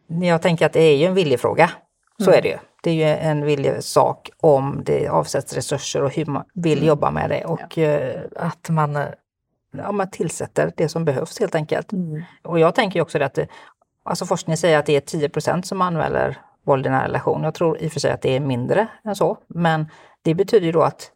Jag 0.07 0.41
tänker 0.41 0.65
att 0.65 0.73
det 0.73 0.81
är 0.81 0.97
ju 0.97 1.05
en 1.05 1.13
viljefråga. 1.13 1.71
Så 2.17 2.29
mm. 2.29 2.37
är 2.37 2.41
det 2.41 2.47
ju. 2.47 2.57
Det 2.83 2.89
är 2.89 2.93
ju 2.93 3.03
en 3.03 3.45
viljesak 3.45 4.29
om 4.37 4.81
det 4.85 5.07
avsätts 5.07 5.53
resurser 5.53 6.03
och 6.03 6.15
hur 6.15 6.25
man 6.25 6.43
vill 6.53 6.77
mm. 6.77 6.87
jobba 6.87 7.11
med 7.11 7.29
det 7.29 7.45
och 7.45 7.77
ja. 7.77 7.83
Eh, 7.83 8.21
att 8.35 8.69
man, 8.69 8.95
eh, 8.95 9.05
ja, 9.71 9.91
man 9.91 10.09
tillsätter 10.09 10.73
det 10.77 10.89
som 10.89 11.05
behövs 11.05 11.39
helt 11.39 11.55
enkelt. 11.55 11.93
Mm. 11.93 12.23
Och 12.43 12.59
jag 12.59 12.75
tänker 12.75 13.01
också 13.01 13.19
det 13.19 13.25
att 13.25 13.33
det, 13.33 13.47
alltså 14.03 14.25
forskningen 14.25 14.57
säger 14.57 14.79
att 14.79 14.85
det 14.85 15.13
är 15.13 15.27
10% 15.27 15.61
som 15.61 15.81
anmäler 15.81 16.37
våld 16.63 16.87
i 16.87 16.89
nära 16.89 17.03
relation. 17.03 17.43
Jag 17.43 17.53
tror 17.53 17.77
i 17.77 17.87
och 17.87 17.91
för 17.91 17.99
sig 17.99 18.11
att 18.11 18.21
det 18.21 18.35
är 18.35 18.39
mindre 18.39 18.87
än 19.03 19.15
så, 19.15 19.37
men 19.47 19.85
det 20.21 20.33
betyder 20.33 20.65
ju 20.65 20.71
då 20.71 20.81
att 20.81 21.11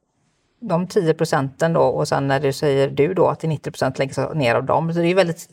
de 0.61 0.87
10 0.87 1.13
procenten 1.13 1.73
då 1.73 1.81
och 1.81 2.07
sen 2.07 2.27
när 2.27 2.39
du 2.39 2.53
säger 2.53 2.89
du 2.89 3.13
då 3.13 3.27
att 3.27 3.43
90 3.43 3.71
procent 3.71 3.99
läggs 3.99 4.19
ner 4.33 4.55
av 4.55 4.63
dem, 4.63 4.93
så 4.93 4.99
det 4.99 5.07
är 5.07 5.15
väldigt 5.15 5.47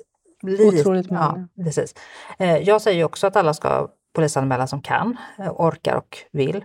Otroligt 0.48 1.10
många. 1.10 1.48
Ja, 1.56 1.64
precis. 1.64 1.94
Eh, 2.38 2.56
jag 2.56 2.82
säger 2.82 3.04
också 3.04 3.26
att 3.26 3.36
alla 3.36 3.54
ska 3.54 3.88
polisanmäla 4.12 4.66
som 4.66 4.82
kan, 4.82 5.16
eh, 5.38 5.52
orkar 5.60 5.96
och 5.96 6.18
vill. 6.32 6.64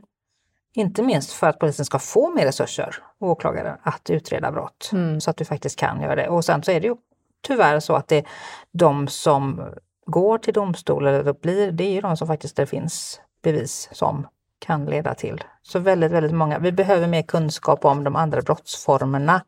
Inte 0.74 1.04
minst 1.04 1.32
för 1.32 1.48
att 1.48 1.60
polisen 1.60 1.86
ska 1.86 2.00
få 2.00 2.32
mer 2.32 2.46
resurser 2.46 2.96
och 3.20 3.30
åklagare 3.30 3.78
att 3.84 4.10
utreda 4.10 4.52
brott 4.52 4.90
mm. 4.94 5.22
så 5.22 5.30
att 5.30 5.38
du 5.38 5.46
faktiskt 5.46 5.80
kan 5.80 6.02
göra 6.02 6.16
det. 6.16 6.30
Och 6.30 6.46
sen 6.46 6.64
så 6.64 6.72
är 6.72 6.80
det 6.80 6.88
ju 6.88 6.96
tyvärr 7.42 7.80
så 7.80 7.94
att 7.94 8.08
det 8.08 8.18
är 8.18 8.26
de 8.72 9.08
som 9.08 9.62
går 10.06 10.38
till 10.38 10.54
domstol 10.54 11.08
eller 11.08 11.34
blir, 11.34 11.72
det 11.72 11.84
är 11.84 11.92
ju 11.92 12.02
de 12.02 12.18
som 12.18 12.28
faktiskt 12.28 12.56
det 12.56 12.66
finns 12.66 13.22
bevis 13.44 13.90
som 13.92 14.28
kan 14.60 14.86
leda 14.86 15.14
till. 15.14 15.44
Så 15.62 15.80
väldigt, 15.80 16.12
väldigt 16.12 16.34
många. 16.34 16.60
Vi 16.60 16.72
behöver 16.72 17.08
mer 17.08 17.22
kunskap 17.22 17.86
om 17.86 18.04
de 18.04 18.16
andra 18.16 18.42
brottsformerna 18.42 19.42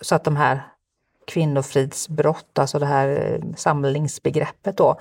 så 0.00 0.14
att 0.14 0.24
de 0.24 0.36
här 0.36 0.62
kvinnofridsbrott, 1.28 2.58
alltså 2.58 2.78
det 2.78 2.86
här 2.86 3.08
eh, 3.08 3.54
samlingsbegreppet 3.56 4.76
då, 4.76 4.96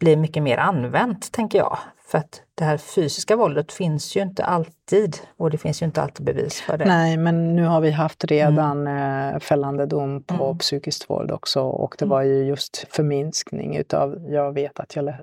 blir 0.00 0.16
mycket 0.16 0.42
mer 0.42 0.58
använt, 0.58 1.32
tänker 1.32 1.58
jag. 1.58 1.78
För 2.06 2.18
att 2.18 2.42
det 2.54 2.64
här 2.64 2.76
fysiska 2.76 3.36
våldet 3.36 3.72
finns 3.72 4.16
ju 4.16 4.22
inte 4.22 4.44
alltid 4.44 5.16
och 5.36 5.50
det 5.50 5.58
finns 5.58 5.82
ju 5.82 5.86
inte 5.86 6.02
alltid 6.02 6.26
bevis 6.26 6.60
för 6.60 6.78
det. 6.78 6.84
Nej, 6.84 7.16
men 7.16 7.56
nu 7.56 7.64
har 7.64 7.80
vi 7.80 7.90
haft 7.90 8.24
redan 8.24 8.86
mm. 8.86 9.40
fällande 9.40 9.86
dom 9.86 10.22
på 10.22 10.44
mm. 10.44 10.58
psykiskt 10.58 11.10
våld 11.10 11.30
också 11.30 11.60
och 11.62 11.94
det 11.98 12.04
mm. 12.04 12.10
var 12.10 12.22
ju 12.22 12.44
just 12.44 12.86
förminskning 12.90 13.76
utav, 13.76 14.26
jag 14.28 14.52
vet 14.52 14.80
att 14.80 14.96
jag 14.96 15.14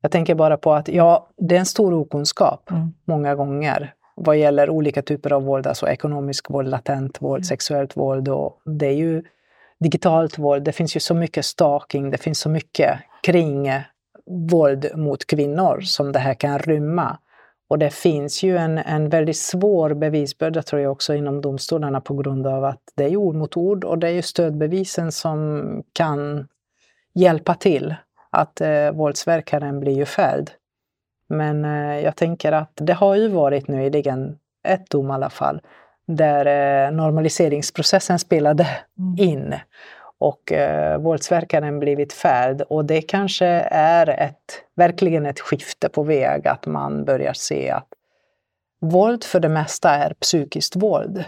Jag 0.00 0.10
tänker 0.10 0.34
bara 0.34 0.56
på 0.56 0.74
att 0.74 0.88
ja, 0.88 1.28
det 1.36 1.54
är 1.54 1.60
en 1.60 1.66
stor 1.66 1.94
okunskap 1.94 2.70
mm. 2.70 2.94
många 3.04 3.34
gånger 3.34 3.94
vad 4.14 4.36
gäller 4.36 4.70
olika 4.70 5.02
typer 5.02 5.32
av 5.32 5.42
våld, 5.42 5.66
alltså 5.66 5.88
ekonomisk 5.88 6.50
våld, 6.50 6.68
latent 6.68 7.22
våld, 7.22 7.40
mm. 7.40 7.44
sexuellt 7.44 7.96
våld 7.96 8.28
och 8.28 8.60
det 8.64 8.86
är 8.86 8.94
ju 8.94 9.22
digitalt 9.80 10.38
våld. 10.38 10.64
Det 10.64 10.72
finns 10.72 10.96
ju 10.96 11.00
så 11.00 11.14
mycket 11.14 11.44
stalking, 11.44 12.10
det 12.10 12.18
finns 12.18 12.38
så 12.38 12.48
mycket 12.48 12.98
kring 13.22 13.70
våld 14.50 14.90
mot 14.94 15.26
kvinnor 15.26 15.80
som 15.80 16.12
det 16.12 16.18
här 16.18 16.34
kan 16.34 16.58
rymma. 16.58 17.18
Och 17.68 17.78
det 17.78 17.90
finns 17.90 18.42
ju 18.42 18.56
en, 18.56 18.78
en 18.78 19.08
väldigt 19.08 19.36
svår 19.36 19.94
bevisbörda 19.94 20.62
tror 20.62 20.82
jag 20.82 20.92
också 20.92 21.14
inom 21.14 21.40
domstolarna 21.40 22.00
på 22.00 22.14
grund 22.14 22.46
av 22.46 22.64
att 22.64 22.80
det 22.94 23.04
är 23.04 23.16
ord 23.16 23.34
mot 23.34 23.56
ord 23.56 23.84
och 23.84 23.98
det 23.98 24.08
är 24.08 24.12
ju 24.12 24.22
stödbevisen 24.22 25.12
som 25.12 25.62
kan 25.92 26.48
hjälpa 27.14 27.54
till 27.54 27.94
att 28.30 28.60
eh, 28.60 28.90
våldsverkaren 28.92 29.80
blir 29.80 29.92
ju 29.92 30.04
fälld. 30.04 30.50
Men 31.32 31.64
eh, 31.64 32.00
jag 32.00 32.16
tänker 32.16 32.52
att 32.52 32.72
det 32.74 32.92
har 32.92 33.14
ju 33.14 33.28
varit 33.28 33.68
nyligen 33.68 34.38
ett 34.68 34.90
dom 34.90 35.10
i 35.10 35.12
alla 35.12 35.30
fall 35.30 35.60
där 36.06 36.46
eh, 36.46 36.92
normaliseringsprocessen 36.92 38.18
spelade 38.18 38.66
mm. 38.98 39.28
in 39.30 39.54
och 40.18 40.52
eh, 40.52 40.98
våldsverkaren 40.98 41.78
blivit 41.78 42.12
fälld. 42.12 42.62
Och 42.62 42.84
det 42.84 43.02
kanske 43.02 43.46
är 43.70 44.08
ett, 44.08 44.64
verkligen 44.76 45.26
ett 45.26 45.40
skifte 45.40 45.88
på 45.88 46.02
väg, 46.02 46.48
att 46.48 46.66
man 46.66 47.04
börjar 47.04 47.32
se 47.32 47.70
att 47.70 47.88
våld 48.80 49.24
för 49.24 49.40
det 49.40 49.48
mesta 49.48 49.90
är 49.90 50.14
psykiskt 50.14 50.76
våld. 50.76 51.24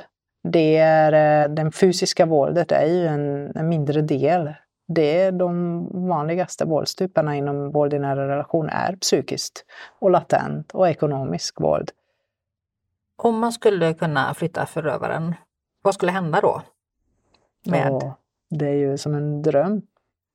Det 0.48 0.76
är, 0.76 1.44
eh, 1.44 1.50
den 1.50 1.72
fysiska 1.72 2.26
våldet 2.26 2.72
är 2.72 2.86
ju 2.86 3.06
en, 3.06 3.52
en 3.56 3.68
mindre 3.68 4.02
del. 4.02 4.54
Det 4.86 5.20
är 5.20 5.32
de 5.32 5.86
vanligaste 6.08 6.64
våldstyperna 6.64 7.36
inom 7.36 7.70
våld 7.70 7.94
i 7.94 7.98
nära 7.98 8.28
relation 8.28 8.68
är 8.68 8.96
psykiskt 8.96 9.64
och 9.98 10.10
latent 10.10 10.72
och 10.72 10.88
ekonomisk 10.88 11.60
våld. 11.60 11.90
Om 13.16 13.38
man 13.38 13.52
skulle 13.52 13.94
kunna 13.94 14.34
flytta 14.34 14.66
förövaren, 14.66 15.34
vad 15.82 15.94
skulle 15.94 16.12
hända 16.12 16.40
då? 16.40 16.62
Med? 17.66 17.92
Ja, 17.92 18.16
det 18.50 18.66
är 18.66 18.74
ju 18.74 18.98
som 18.98 19.14
en 19.14 19.42
dröm. 19.42 19.82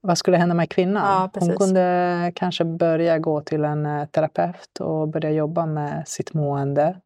Vad 0.01 0.17
skulle 0.17 0.37
hända 0.37 0.55
med 0.55 0.69
kvinnan? 0.69 1.03
Ja, 1.05 1.39
Hon 1.39 1.57
kunde 1.57 2.31
kanske 2.35 2.65
börja 2.65 3.19
gå 3.19 3.41
till 3.41 3.65
en 3.65 3.85
eh, 3.85 4.05
terapeut 4.05 4.79
och 4.79 5.07
börja 5.07 5.31
jobba 5.31 5.65
med 5.65 6.07
sitt 6.07 6.33
mående. 6.33 6.97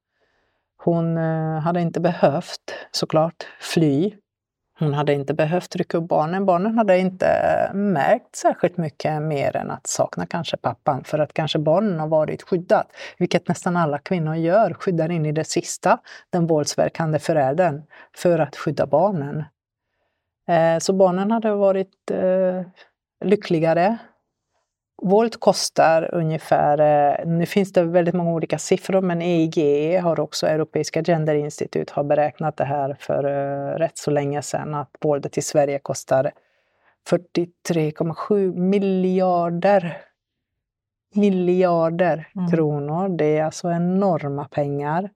Hon 0.77 1.17
eh, 1.17 1.59
hade 1.59 1.81
inte 1.81 1.99
behövt 1.99 2.73
såklart 2.91 3.47
fly. 3.59 4.13
Hon 4.79 4.93
hade 4.93 5.13
inte 5.13 5.33
behövt 5.33 5.75
rycka 5.75 5.97
upp 5.97 6.07
barnen. 6.07 6.45
Barnen 6.45 6.77
hade 6.77 6.97
inte 6.97 7.27
eh, 7.27 7.73
märkt 7.73 8.35
särskilt 8.35 8.77
mycket 8.77 9.21
mer 9.21 9.55
än 9.55 9.71
att 9.71 9.87
sakna 9.87 10.25
kanske 10.25 10.57
pappan 10.57 11.03
för 11.03 11.19
att 11.19 11.33
kanske 11.33 11.59
barnen 11.59 11.99
har 11.99 12.07
varit 12.07 12.43
skyddat, 12.43 12.87
vilket 13.17 13.47
nästan 13.47 13.77
alla 13.77 13.97
kvinnor 13.97 14.35
gör, 14.35 14.73
skyddar 14.73 15.11
in 15.11 15.25
i 15.25 15.31
det 15.31 15.43
sista 15.43 15.99
den 16.29 16.47
våldsverkande 16.47 17.19
föräldern 17.19 17.83
för 18.17 18.39
att 18.39 18.55
skydda 18.55 18.85
barnen. 18.85 19.43
Eh, 20.47 20.79
så 20.79 20.93
barnen 20.93 21.31
hade 21.31 21.55
varit 21.55 22.11
eh, 22.11 22.61
lyckligare. 23.25 23.97
Våld 25.03 25.39
kostar 25.39 26.15
ungefär, 26.15 26.79
eh, 26.79 27.25
nu 27.25 27.45
finns 27.45 27.73
det 27.73 27.83
väldigt 27.83 28.15
många 28.15 28.31
olika 28.31 28.57
siffror, 28.57 29.01
men 29.01 29.21
EIGE 29.21 29.99
har 29.99 30.19
också, 30.19 30.47
Europeiska 30.47 31.01
Gender 31.03 31.35
Institute, 31.35 31.93
har 31.93 32.03
beräknat 32.03 32.57
det 32.57 32.63
här 32.63 32.95
för 32.99 33.23
rätt 33.77 33.97
så 33.97 34.11
länge 34.11 34.41
sedan, 34.41 34.73
att 34.73 34.89
våldet 35.01 35.37
i 35.37 35.41
Sverige 35.41 35.79
kostar 35.79 36.31
43,7 37.09 38.55
miljarder 38.55 39.97
miljarder 41.15 42.29
mm. 42.35 42.51
kronor. 42.51 43.09
Det 43.09 43.37
är 43.37 43.43
alltså 43.43 43.71
enorma 43.71 44.47
pengar 44.47 45.09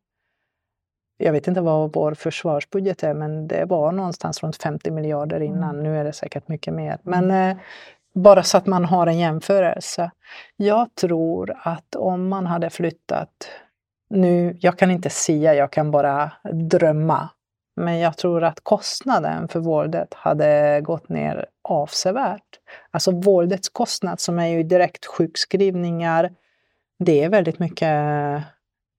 jag 1.18 1.32
vet 1.32 1.48
inte 1.48 1.62
vad 1.62 1.94
vår 1.94 2.14
försvarsbudget 2.14 3.04
är, 3.04 3.14
men 3.14 3.48
det 3.48 3.66
var 3.66 3.92
någonstans 3.92 4.44
runt 4.44 4.56
50 4.56 4.92
miljarder 4.92 5.40
innan. 5.40 5.70
Mm. 5.70 5.84
Nu 5.84 5.98
är 5.98 6.04
det 6.04 6.14
säkert 6.14 6.48
mycket 6.48 6.74
mer. 6.74 6.98
Men 7.04 7.32
eh, 7.32 7.58
bara 8.18 8.44
så 8.44 8.58
att 8.58 8.66
man 8.66 8.86
har 8.86 9.08
en 9.08 9.20
jämförelse. 9.20 10.12
Jag 10.56 10.96
tror 10.96 11.56
att 11.60 11.96
om 11.96 12.30
man 12.30 12.46
hade 12.46 12.70
flyttat 12.70 13.50
nu, 14.10 14.58
jag 14.60 14.78
kan 14.78 14.92
inte 14.92 15.10
säga, 15.10 15.54
jag 15.54 15.72
kan 15.72 15.92
bara 15.92 16.32
drömma. 16.54 17.30
Men 17.76 18.00
jag 18.00 18.18
tror 18.18 18.44
att 18.44 18.60
kostnaden 18.64 19.48
för 19.48 19.60
våldet 19.60 20.14
hade 20.14 20.82
gått 20.82 21.10
ner 21.10 21.46
avsevärt. 21.64 22.60
Alltså 22.92 23.12
våldets 23.12 23.70
kostnad 23.70 24.20
som 24.20 24.40
är 24.40 24.48
ju 24.48 24.64
direkt 24.64 25.06
sjukskrivningar, 25.06 26.34
det 27.00 27.24
är 27.24 27.30
väldigt 27.30 27.60
mycket 27.60 27.98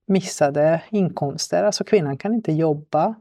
missade 0.07 0.81
inkomster. 0.91 1.65
Alltså 1.65 1.85
kvinnan 1.85 2.19
kan 2.19 2.35
inte 2.35 2.53
jobba. 2.53 3.15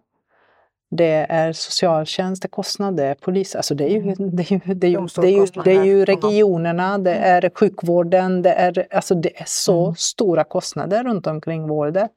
Det 0.90 1.26
är 1.30 1.54
socialtjänst, 1.54 2.42
det 2.42 2.48
kostnad, 2.48 2.98
det 2.98 3.04
är 3.04 3.16
polis. 3.16 3.56
Alltså 3.56 3.76
det 3.76 3.84
är 3.84 3.90
ju, 3.90 4.02
mm. 4.02 4.16
det 4.18 4.44
är 4.44 4.52
ju, 4.52 4.74
det 4.74 4.88
är 4.88 4.92
ju, 4.92 5.08
det 5.22 5.28
är 5.28 5.32
ju, 5.32 5.46
det 5.64 5.72
är 5.72 5.84
ju 5.84 6.06
regionerna, 6.06 6.98
det 6.98 7.14
mm. 7.14 7.46
är 7.46 7.50
sjukvården, 7.56 8.42
det 8.42 8.54
är, 8.54 8.88
alltså 8.92 9.16
det 9.16 9.42
är 9.42 9.46
så 9.48 9.84
mm. 9.84 9.96
stora 9.96 10.44
kostnader 10.44 11.04
runt 11.04 11.28
omkring 11.28 11.68
vårdet. 11.68 12.12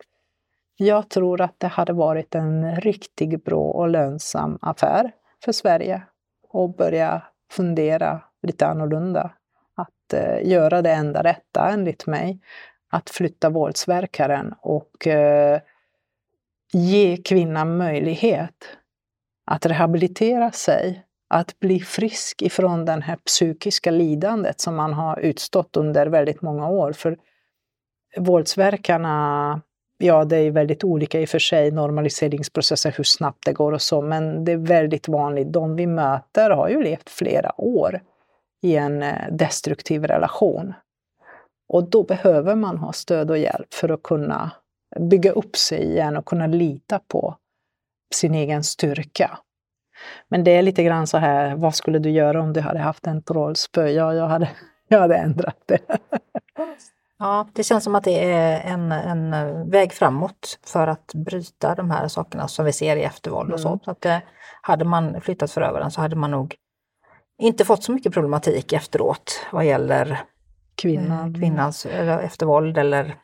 Jag 0.77 1.09
tror 1.09 1.41
att 1.41 1.55
det 1.59 1.67
hade 1.67 1.93
varit 1.93 2.35
en 2.35 2.81
riktigt 2.81 3.45
bra 3.45 3.71
och 3.71 3.89
lönsam 3.89 4.59
affär 4.63 5.13
för 5.45 5.53
Sverige 5.53 6.03
att 6.53 6.77
börja 6.77 7.23
fundera 7.51 8.21
lite 8.43 8.67
annorlunda. 8.67 9.31
Att 9.75 10.13
eh, 10.13 10.49
göra 10.49 10.83
det 10.83 10.91
enda 10.93 11.23
rätta 11.23 11.69
enligt 11.69 12.07
mig 12.07 12.41
att 12.91 13.11
flytta 13.11 13.51
våldsverkaren 13.51 14.55
och 14.61 15.07
eh, 15.07 15.61
ge 16.73 17.17
kvinnan 17.17 17.77
möjlighet 17.77 18.55
att 19.47 19.67
rehabilitera 19.67 20.51
sig, 20.51 21.05
att 21.35 21.61
bli 21.61 21.81
frisk 21.81 22.43
ifrån 22.43 22.85
det 22.85 23.01
här 23.01 23.17
psykiska 23.17 23.91
lidandet 23.91 24.61
som 24.61 24.77
man 24.77 24.93
har 24.93 25.21
utstått 25.21 25.77
under 25.77 26.07
väldigt 26.07 26.43
många 26.43 26.69
år. 26.69 26.93
För 26.93 27.19
våldsverkarna, 28.17 29.61
ja 29.99 30.25
det 30.25 30.37
är 30.37 30.51
väldigt 30.51 30.85
olika 30.85 31.21
i 31.21 31.25
och 31.25 31.29
för 31.29 31.39
sig, 31.39 31.71
normaliseringsprocesser, 31.71 32.95
hur 32.97 33.05
snabbt 33.05 33.45
det 33.47 33.53
går 33.53 33.73
och 33.73 33.83
så, 33.83 34.03
men 34.03 34.45
det 34.45 34.53
är 34.53 34.57
väldigt 34.57 35.09
vanligt. 35.09 35.53
De 35.53 35.77
vi 35.77 35.87
möter 35.87 36.51
har 36.51 36.69
ju 36.69 36.83
levt 36.83 37.11
flera 37.11 37.61
år 37.61 38.01
i 38.63 38.77
en 38.77 39.03
eh, 39.03 39.33
destruktiv 39.33 40.05
relation. 40.05 40.75
Och 41.69 41.91
då 41.91 42.03
behöver 42.03 42.55
man 42.55 42.79
ha 42.79 42.93
stöd 42.93 43.31
och 43.31 43.39
hjälp 43.39 43.75
för 43.75 43.89
att 43.89 44.03
kunna 44.03 44.51
bygga 44.99 45.33
upp 45.33 45.57
sig 45.57 45.83
igen 45.83 46.17
och 46.17 46.27
kunna 46.27 46.47
lita 46.47 47.01
på 47.09 47.37
sin 48.15 48.35
egen 48.35 48.65
styrka. 48.65 49.39
Men 50.29 50.45
det 50.45 50.51
är 50.51 50.63
lite 50.63 50.83
grann 50.83 51.07
så 51.07 51.19
här, 51.19 51.57
vad 51.57 51.75
skulle 51.75 51.99
du 51.99 52.11
göra 52.11 52.43
om 52.43 52.53
du 52.53 52.61
hade 52.61 52.79
haft 52.79 53.07
en 53.07 53.23
trollspö? 53.23 53.89
Ja, 53.89 54.15
jag 54.15 54.29
hade, 54.29 54.51
jag 54.89 55.01
hade 55.01 55.17
ändrat 55.17 55.63
det. 55.67 55.79
Ja, 57.19 57.49
det 57.53 57.63
känns 57.63 57.85
som 57.85 57.95
att 57.95 58.05
det 58.05 58.33
är 58.33 58.61
en, 58.61 58.93
en 58.93 59.31
väg 59.71 59.93
framåt 59.93 60.59
för 60.67 60.87
att 60.87 61.15
bryta 61.15 61.75
de 61.75 61.91
här 61.91 62.09
sakerna 62.09 62.49
som 62.49 62.65
vi 62.65 62.73
ser 62.73 62.97
i 62.97 63.03
eftervåld 63.03 63.53
och 63.53 63.61
så. 63.61 63.69
Mm. 63.69 63.81
så 63.85 63.91
att 63.91 64.01
det, 64.01 64.15
eh, 64.15 64.21
hade 64.63 64.85
man 64.85 65.21
flyttat 65.21 65.51
förövaren 65.51 65.91
så 65.91 66.01
hade 66.01 66.17
man 66.17 66.31
nog 66.31 66.55
inte 67.39 67.65
fått 67.65 67.85
så 67.85 67.93
mycket 67.93 68.13
problematik 68.13 68.73
efteråt 68.73 69.47
vad 69.53 69.65
gäller 69.65 70.21
kvinnan. 70.75 71.35
Eh, 71.35 71.41
kvinnans 71.41 71.87
eftervåld 71.87 72.79
eller 72.79 73.17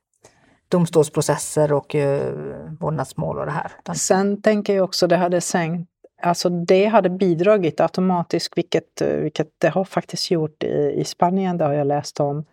domstolsprocesser 0.68 1.72
och 1.72 1.94
eh, 1.94 2.34
vårdnadsmål 2.80 3.38
och 3.38 3.46
det 3.46 3.52
här. 3.52 3.94
Sen 3.94 4.42
tänker 4.42 4.76
jag 4.76 4.84
också 4.84 5.06
det 5.06 5.16
hade 5.16 5.40
sänkt 5.40 5.90
Alltså 6.22 6.48
det 6.48 6.86
hade 6.86 7.10
bidragit 7.10 7.80
automatiskt, 7.80 8.58
vilket, 8.58 9.00
eh, 9.00 9.08
vilket 9.08 9.48
det 9.58 9.68
har 9.68 9.84
faktiskt 9.84 10.30
gjort 10.30 10.62
i, 10.62 10.94
i 10.96 11.04
Spanien, 11.04 11.58
det 11.58 11.64
har 11.64 11.72
jag 11.72 11.86
läst 11.86 12.20
om, 12.20 12.44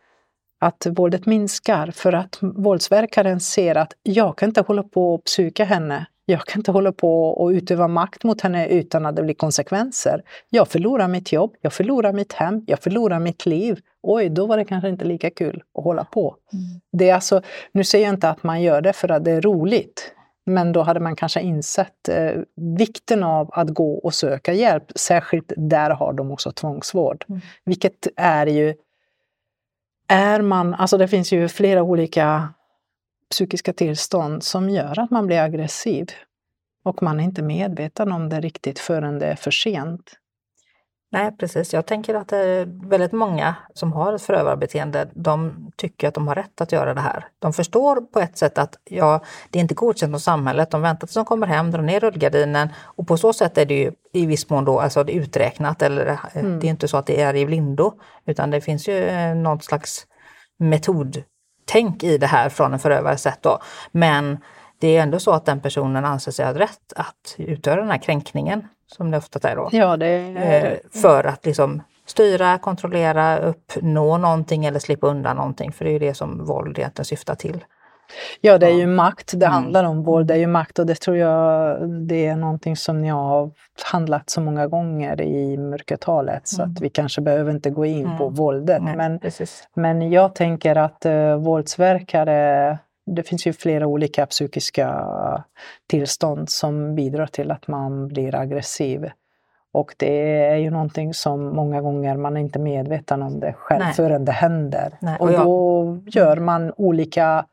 att 0.59 0.88
våldet 0.89 1.26
minskar 1.26 1.91
för 1.91 2.14
att 2.14 2.38
våldsverkaren 2.41 3.39
ser 3.39 3.76
att 3.76 3.93
jag 4.03 4.38
kan 4.38 4.49
inte 4.49 4.61
hålla 4.61 4.84
på 4.84 5.14
och 5.14 5.24
psyka 5.24 5.66
henne. 5.66 6.05
Jag 6.26 6.46
kan 6.46 6.60
inte 6.60 6.72
hålla 6.72 6.92
på 6.92 7.30
och 7.30 7.50
utöva 7.50 7.88
makt 7.88 8.24
mot 8.24 8.42
henne 8.42 8.68
utan 8.68 9.06
att 9.06 9.16
det 9.16 9.24
blir 9.24 9.34
konsekvenser. 9.34 10.24
Jag 10.50 10.68
förlorar 10.68 11.08
mitt 11.08 11.32
jobb, 11.32 11.56
jag 11.62 11.74
förlorar 11.74 12.14
mitt 12.14 12.34
hem, 12.34 12.64
jag 12.68 12.80
förlorar 12.80 13.20
mitt 13.20 13.46
liv. 13.46 13.80
Oj, 14.02 14.30
då 14.30 14.46
var 14.46 14.58
det 14.58 14.66
kanske 14.66 14.90
inte 14.90 15.06
lika 15.06 15.30
kul 15.30 15.64
att 15.78 15.84
hålla 15.84 16.04
på. 16.04 16.36
Mm. 16.54 16.82
Det 16.92 17.10
är 17.10 17.16
alltså, 17.16 17.42
nu 17.72 17.84
säger 17.84 18.06
jag 18.06 18.14
inte 18.14 18.30
att 18.30 18.44
man 18.44 18.62
gör 18.62 18.82
det 18.82 18.94
för 18.94 19.12
att 19.12 19.26
det 19.26 19.32
är 19.32 19.42
roligt, 19.42 20.14
men 20.46 20.74
då 20.74 20.82
hade 20.82 21.00
man 21.00 21.16
kanske 21.16 21.42
insett 21.42 22.10
eh, 22.10 22.32
vikten 22.56 23.24
av 23.24 23.50
att 23.54 23.70
gå 23.70 23.94
och 23.94 24.14
söka 24.14 24.54
hjälp. 24.54 24.92
Särskilt 24.96 25.54
där 25.58 25.90
har 25.90 26.14
de 26.14 26.32
också 26.32 26.52
tvångsvård. 26.52 27.26
Mm. 27.30 27.42
Vilket 27.66 28.08
är 28.16 28.48
ju... 28.48 28.76
Är 30.08 30.42
man, 30.42 30.74
alltså 30.74 30.98
det 30.98 31.08
finns 31.08 31.32
ju 31.32 31.48
flera 31.48 31.84
olika 31.84 32.54
psykiska 33.30 33.74
tillstånd 33.74 34.44
som 34.44 34.70
gör 34.70 35.00
att 35.00 35.12
man 35.12 35.28
blir 35.28 35.40
aggressiv. 35.40 36.12
Och 36.86 37.04
man 37.04 37.20
är 37.20 37.24
inte 37.24 37.42
medveten 37.42 38.12
om 38.12 38.30
det 38.30 38.42
riktigt 38.42 38.80
förrän 38.80 39.20
det 39.20 39.26
är 39.26 39.36
för 39.36 39.52
sent. 39.52 40.12
Nej, 41.14 41.38
precis. 41.38 41.74
Jag 41.74 41.86
tänker 41.86 42.16
att 42.16 42.28
det 42.28 42.38
är 42.38 42.90
väldigt 42.90 43.12
många 43.12 43.56
som 43.74 43.94
har 43.94 44.14
ett 44.14 44.22
förövarbeteende, 44.22 45.10
de 45.14 45.72
tycker 45.76 46.08
att 46.08 46.14
de 46.14 46.28
har 46.28 46.36
rätt 46.36 46.62
att 46.62 46.72
göra 46.72 46.94
det 46.94 47.02
här. 47.02 47.28
De 47.40 47.54
förstår 47.54 48.02
på 48.02 48.20
ett 48.20 48.38
sätt 48.38 48.58
att 48.58 48.78
ja, 48.84 49.22
det 49.50 49.60
är 49.60 49.62
inte 49.62 49.74
godkänt 49.74 50.16
av 50.16 50.20
samhället. 50.20 50.72
De 50.72 50.82
väntar 50.82 51.08
tills 51.08 51.16
de 51.16 51.26
kommer 51.26 51.48
hem, 51.48 51.72
drar 51.72 51.82
ner 51.82 52.00
rullgardinen 52.00 52.70
och 52.78 53.08
på 53.08 53.18
så 53.18 53.34
sätt 53.34 53.58
är 53.58 53.66
det 53.66 53.74
ju 53.74 53.92
i 54.14 54.26
viss 54.26 54.50
mån 54.50 54.66
då 54.66 54.80
alltså 54.80 55.10
uträknat. 55.10 55.82
Eller, 55.82 56.06
eh, 56.06 56.18
mm. 56.34 56.60
Det 56.60 56.68
är 56.68 56.70
inte 56.70 56.88
så 56.88 56.98
att 56.98 57.06
det 57.06 57.22
är 57.22 57.36
i 57.36 57.46
blindo 57.46 57.94
utan 58.26 58.52
det 58.52 58.62
finns 58.62 58.88
ju 58.88 59.04
eh, 59.04 59.36
något 59.36 59.64
slags 59.64 60.08
metodtänk 61.64 62.03
i 62.03 62.18
det 62.18 62.28
här 62.28 62.49
från 62.49 62.74
en 62.74 62.80
förövares 62.80 63.22
sätt. 63.22 63.39
Då. 63.41 63.59
Men 63.91 64.38
det 64.80 64.97
är 64.97 65.03
ändå 65.03 65.20
så 65.20 65.32
att 65.32 65.45
den 65.45 65.61
personen 65.61 66.05
anser 66.05 66.32
sig 66.32 66.45
ha 66.45 66.53
rätt 66.53 66.93
att 66.95 67.36
utgöra 67.38 67.82
den 67.82 67.91
här 67.91 67.97
kränkningen, 67.97 68.68
som 68.88 69.11
det 69.11 69.18
ofta 69.18 69.49
är 69.49 69.55
då. 69.55 69.70
Ja, 69.72 69.97
det 69.97 70.07
är... 70.07 70.72
Eh, 70.72 71.01
för 71.01 71.24
att 71.24 71.45
liksom 71.45 71.82
styra, 72.05 72.57
kontrollera, 72.57 73.38
uppnå 73.38 74.18
någonting 74.18 74.66
eller 74.66 74.80
slippa 74.80 75.07
undan 75.07 75.38
någonting. 75.38 75.72
För 75.72 75.86
det 75.86 75.91
är 75.91 75.93
ju 75.93 75.99
det 75.99 76.14
som 76.14 76.45
våld 76.45 76.78
egentligen 76.78 77.05
syftar 77.05 77.36
till. 77.36 77.64
Ja, 78.41 78.57
det 78.57 78.68
är 78.68 78.74
ju 78.74 78.88
makt 78.88 79.32
det 79.36 79.45
mm. 79.45 79.53
handlar 79.53 79.84
om. 79.84 80.03
Våld 80.03 80.32
är 80.32 80.36
ju 80.36 80.47
makt 80.47 80.80
och 80.80 80.86
det 80.86 80.95
tror 80.95 81.18
jag 81.18 81.78
det 81.89 82.26
är 82.26 82.36
någonting 82.36 82.76
som 82.76 83.01
ni 83.01 83.07
har 83.07 83.51
handlat 83.84 84.30
så 84.30 84.41
många 84.41 84.68
gånger 84.68 85.22
i 85.22 85.57
mörkertalet 85.57 86.47
så 86.47 86.61
mm. 86.61 86.72
att 86.72 86.82
vi 86.82 86.89
kanske 86.89 87.22
behöver 87.22 87.51
inte 87.51 87.70
gå 87.70 87.86
in 87.86 88.05
mm. 88.05 88.18
på 88.18 88.30
våldet. 88.30 88.84
Nej, 88.84 88.95
men, 88.95 89.20
men 89.74 90.11
jag 90.11 90.36
tänker 90.36 90.76
att 90.76 91.05
uh, 91.05 91.36
våldsverkare 91.36 92.78
det 93.05 93.24
finns 93.24 93.47
ju 93.47 93.53
flera 93.53 93.88
olika 93.88 94.26
psykiska 94.26 95.05
tillstånd 95.89 96.49
som 96.49 96.95
bidrar 96.95 97.26
till 97.26 97.51
att 97.51 97.68
man 97.68 98.07
blir 98.07 98.36
aggressiv. 98.36 99.09
Och 99.72 99.95
det 99.97 100.43
är 100.45 100.55
ju 100.55 100.70
någonting 100.70 101.14
som 101.14 101.55
många 101.55 101.82
gånger 101.82 102.18
man 102.18 102.38
är 102.38 102.41
inte 102.41 102.59
medveten 102.59 103.22
om 103.22 103.39
det 103.39 103.53
själv 103.53 103.84
Nej. 103.84 103.93
förrän 103.93 104.26
det 104.26 104.32
händer. 104.32 104.97
Nej. 105.01 105.18
Och, 105.20 105.32
då 105.32 105.97
gör 106.05 106.38
man 106.38 106.74
olika 106.78 107.45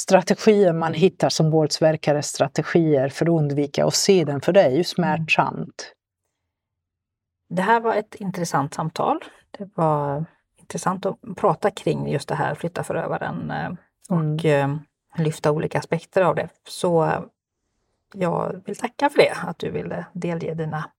strategier 0.00 0.72
man 0.72 0.94
hittar 0.94 1.28
som 1.28 1.50
våldsverkare, 1.50 2.22
strategier 2.22 3.08
för 3.08 3.26
att 3.26 3.30
undvika 3.30 3.86
att 3.86 3.94
se 3.94 4.24
den, 4.24 4.40
för 4.40 4.52
det 4.52 4.62
är 4.62 4.70
ju 4.70 4.84
smärtsamt. 4.84 5.94
Det 7.48 7.62
här 7.62 7.80
var 7.80 7.94
ett 7.94 8.14
intressant 8.14 8.74
samtal. 8.74 9.18
Det 9.50 9.70
var 9.74 10.24
intressant 10.56 11.06
att 11.06 11.18
prata 11.36 11.70
kring 11.70 12.08
just 12.08 12.28
det 12.28 12.34
här, 12.34 12.54
flytta 12.54 12.84
förövaren 12.84 13.50
eh, 13.50 13.70
och 14.08 14.44
mm. 14.44 14.78
Eh, 15.16 15.22
lyfta 15.24 15.52
olika 15.52 15.78
aspekter 15.78 16.22
av 16.22 16.34
det. 16.34 16.48
Så 16.68 17.10
jag 18.14 18.62
vill 18.66 18.76
tacka 18.76 19.10
för 19.10 19.18
det, 19.18 19.32
att 19.46 19.58
du 19.58 19.70
ville 19.70 20.06
delge 20.12 20.54
dina 20.54 20.90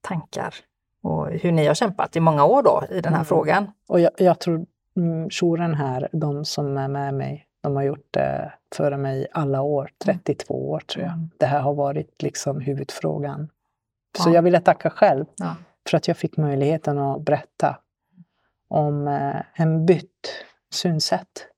tankar 0.00 0.54
och 1.02 1.30
hur 1.30 1.52
ni 1.52 1.66
har 1.66 1.74
kämpat 1.74 2.16
i 2.16 2.20
många 2.20 2.44
år 2.44 2.62
då 2.62 2.84
i 2.90 3.00
den 3.00 3.12
här 3.12 3.20
mm. 3.20 3.24
frågan. 3.24 3.70
Och 3.88 4.00
jag, 4.00 4.10
jag 4.18 4.38
tror 4.40 4.66
mm, 4.96 5.28
jouren 5.30 5.74
här, 5.74 6.08
de 6.12 6.44
som 6.44 6.76
är 6.76 6.88
med 6.88 7.14
mig, 7.14 7.46
de 7.64 7.76
har 7.76 7.82
gjort 7.82 8.08
det 8.10 8.52
före 8.74 8.96
mig 8.96 9.26
alla 9.32 9.62
år, 9.62 9.90
32 10.04 10.54
mm. 10.54 10.66
år 10.66 10.80
tror 10.80 11.04
jag. 11.04 11.12
Mm. 11.12 11.30
Det 11.38 11.46
här 11.46 11.60
har 11.60 11.74
varit 11.74 12.22
liksom 12.22 12.60
huvudfrågan. 12.60 13.48
Ja. 14.18 14.24
Så 14.24 14.30
jag 14.30 14.42
ville 14.42 14.60
tacka 14.60 14.90
själv 14.90 15.24
ja. 15.36 15.56
för 15.88 15.96
att 15.96 16.08
jag 16.08 16.16
fick 16.16 16.36
möjligheten 16.36 16.98
att 16.98 17.22
berätta 17.22 17.76
om 18.68 19.08
eh, 19.08 19.40
en 19.54 19.86
bytt 19.86 20.44
synsätt. 20.70 21.48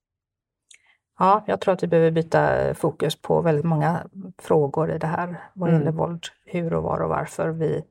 Ja, 1.19 1.45
jag 1.47 1.61
tror 1.61 1.75
att 1.75 1.83
vi 1.83 1.87
behöver 1.87 2.11
byta 2.11 2.75
fokus 2.75 3.23
på 3.23 3.41
väldigt 3.41 3.65
många 3.65 4.07
frågor 4.39 4.93
i 4.93 4.99
det 4.99 5.07
här 5.07 5.41
vad 5.55 5.71
gäller 5.71 5.83
mm. 5.83 5.97
våld. 5.97 6.25
Hur 6.45 6.75
och 6.75 6.83
var 6.83 7.01
och 7.01 7.09
varför 7.09 7.49
vi 7.49 7.85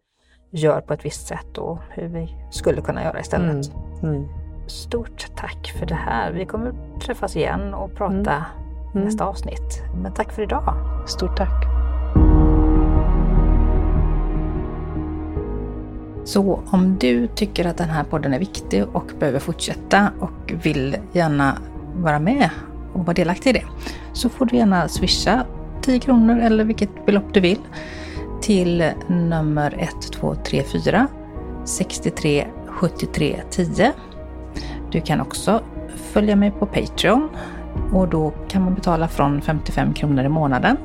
gör 0.52 0.82
på 0.82 0.94
ett 0.94 1.06
visst 1.06 1.28
sätt 1.28 1.58
och 1.58 1.80
hur 1.90 2.08
vi 2.08 2.36
skulle 2.52 2.82
kunna 2.82 3.04
göra 3.04 3.20
istället. 3.20 3.74
Mm. 4.04 4.16
Mm. 4.16 4.45
Stort 4.68 5.28
tack 5.36 5.74
för 5.80 5.86
det 5.86 5.96
här. 5.96 6.32
Vi 6.32 6.46
kommer 6.46 6.74
träffas 7.00 7.36
igen 7.36 7.74
och 7.74 7.96
prata 7.96 8.14
mm. 8.14 8.44
mm. 8.94 9.06
nästa 9.06 9.26
avsnitt. 9.26 9.84
Men 10.02 10.14
tack 10.14 10.32
för 10.34 10.42
idag. 10.42 10.74
Stort 11.08 11.38
tack. 11.38 11.66
Så 16.26 16.64
om 16.72 16.98
du 17.00 17.28
tycker 17.28 17.66
att 17.66 17.78
den 17.78 17.90
här 17.90 18.04
podden 18.04 18.34
är 18.34 18.40
viktig 18.40 18.86
och 18.94 19.12
behöver 19.20 19.40
fortsätta 19.40 20.12
och 20.20 20.54
vill 20.64 20.98
gärna 21.12 21.58
vara 21.96 22.20
med 22.20 22.50
och 22.94 23.06
vara 23.06 23.14
delaktig 23.14 23.50
i 23.50 23.54
det 23.54 23.66
så 24.14 24.30
får 24.30 24.46
du 24.46 24.58
gärna 24.58 24.88
swisha 24.88 25.46
10 25.82 26.00
kronor 26.00 26.40
eller 26.40 26.64
vilket 26.64 27.06
belopp 27.06 27.34
du 27.34 27.40
vill 27.40 27.60
till 28.42 28.92
nummer 29.08 29.68
1234 29.68 31.08
63 31.66 32.48
73 32.68 33.42
10. 33.50 33.94
Du 34.96 35.02
kan 35.02 35.22
också 35.22 35.62
följa 35.96 36.36
mig 36.36 36.52
på 36.52 36.66
Patreon 36.66 37.30
och 37.94 38.08
då 38.08 38.34
kan 38.48 38.64
man 38.64 38.74
betala 38.74 39.08
från 39.08 39.42
55 39.42 39.94
kronor 39.94 40.24
i 40.24 40.30
månaden. 40.30 40.78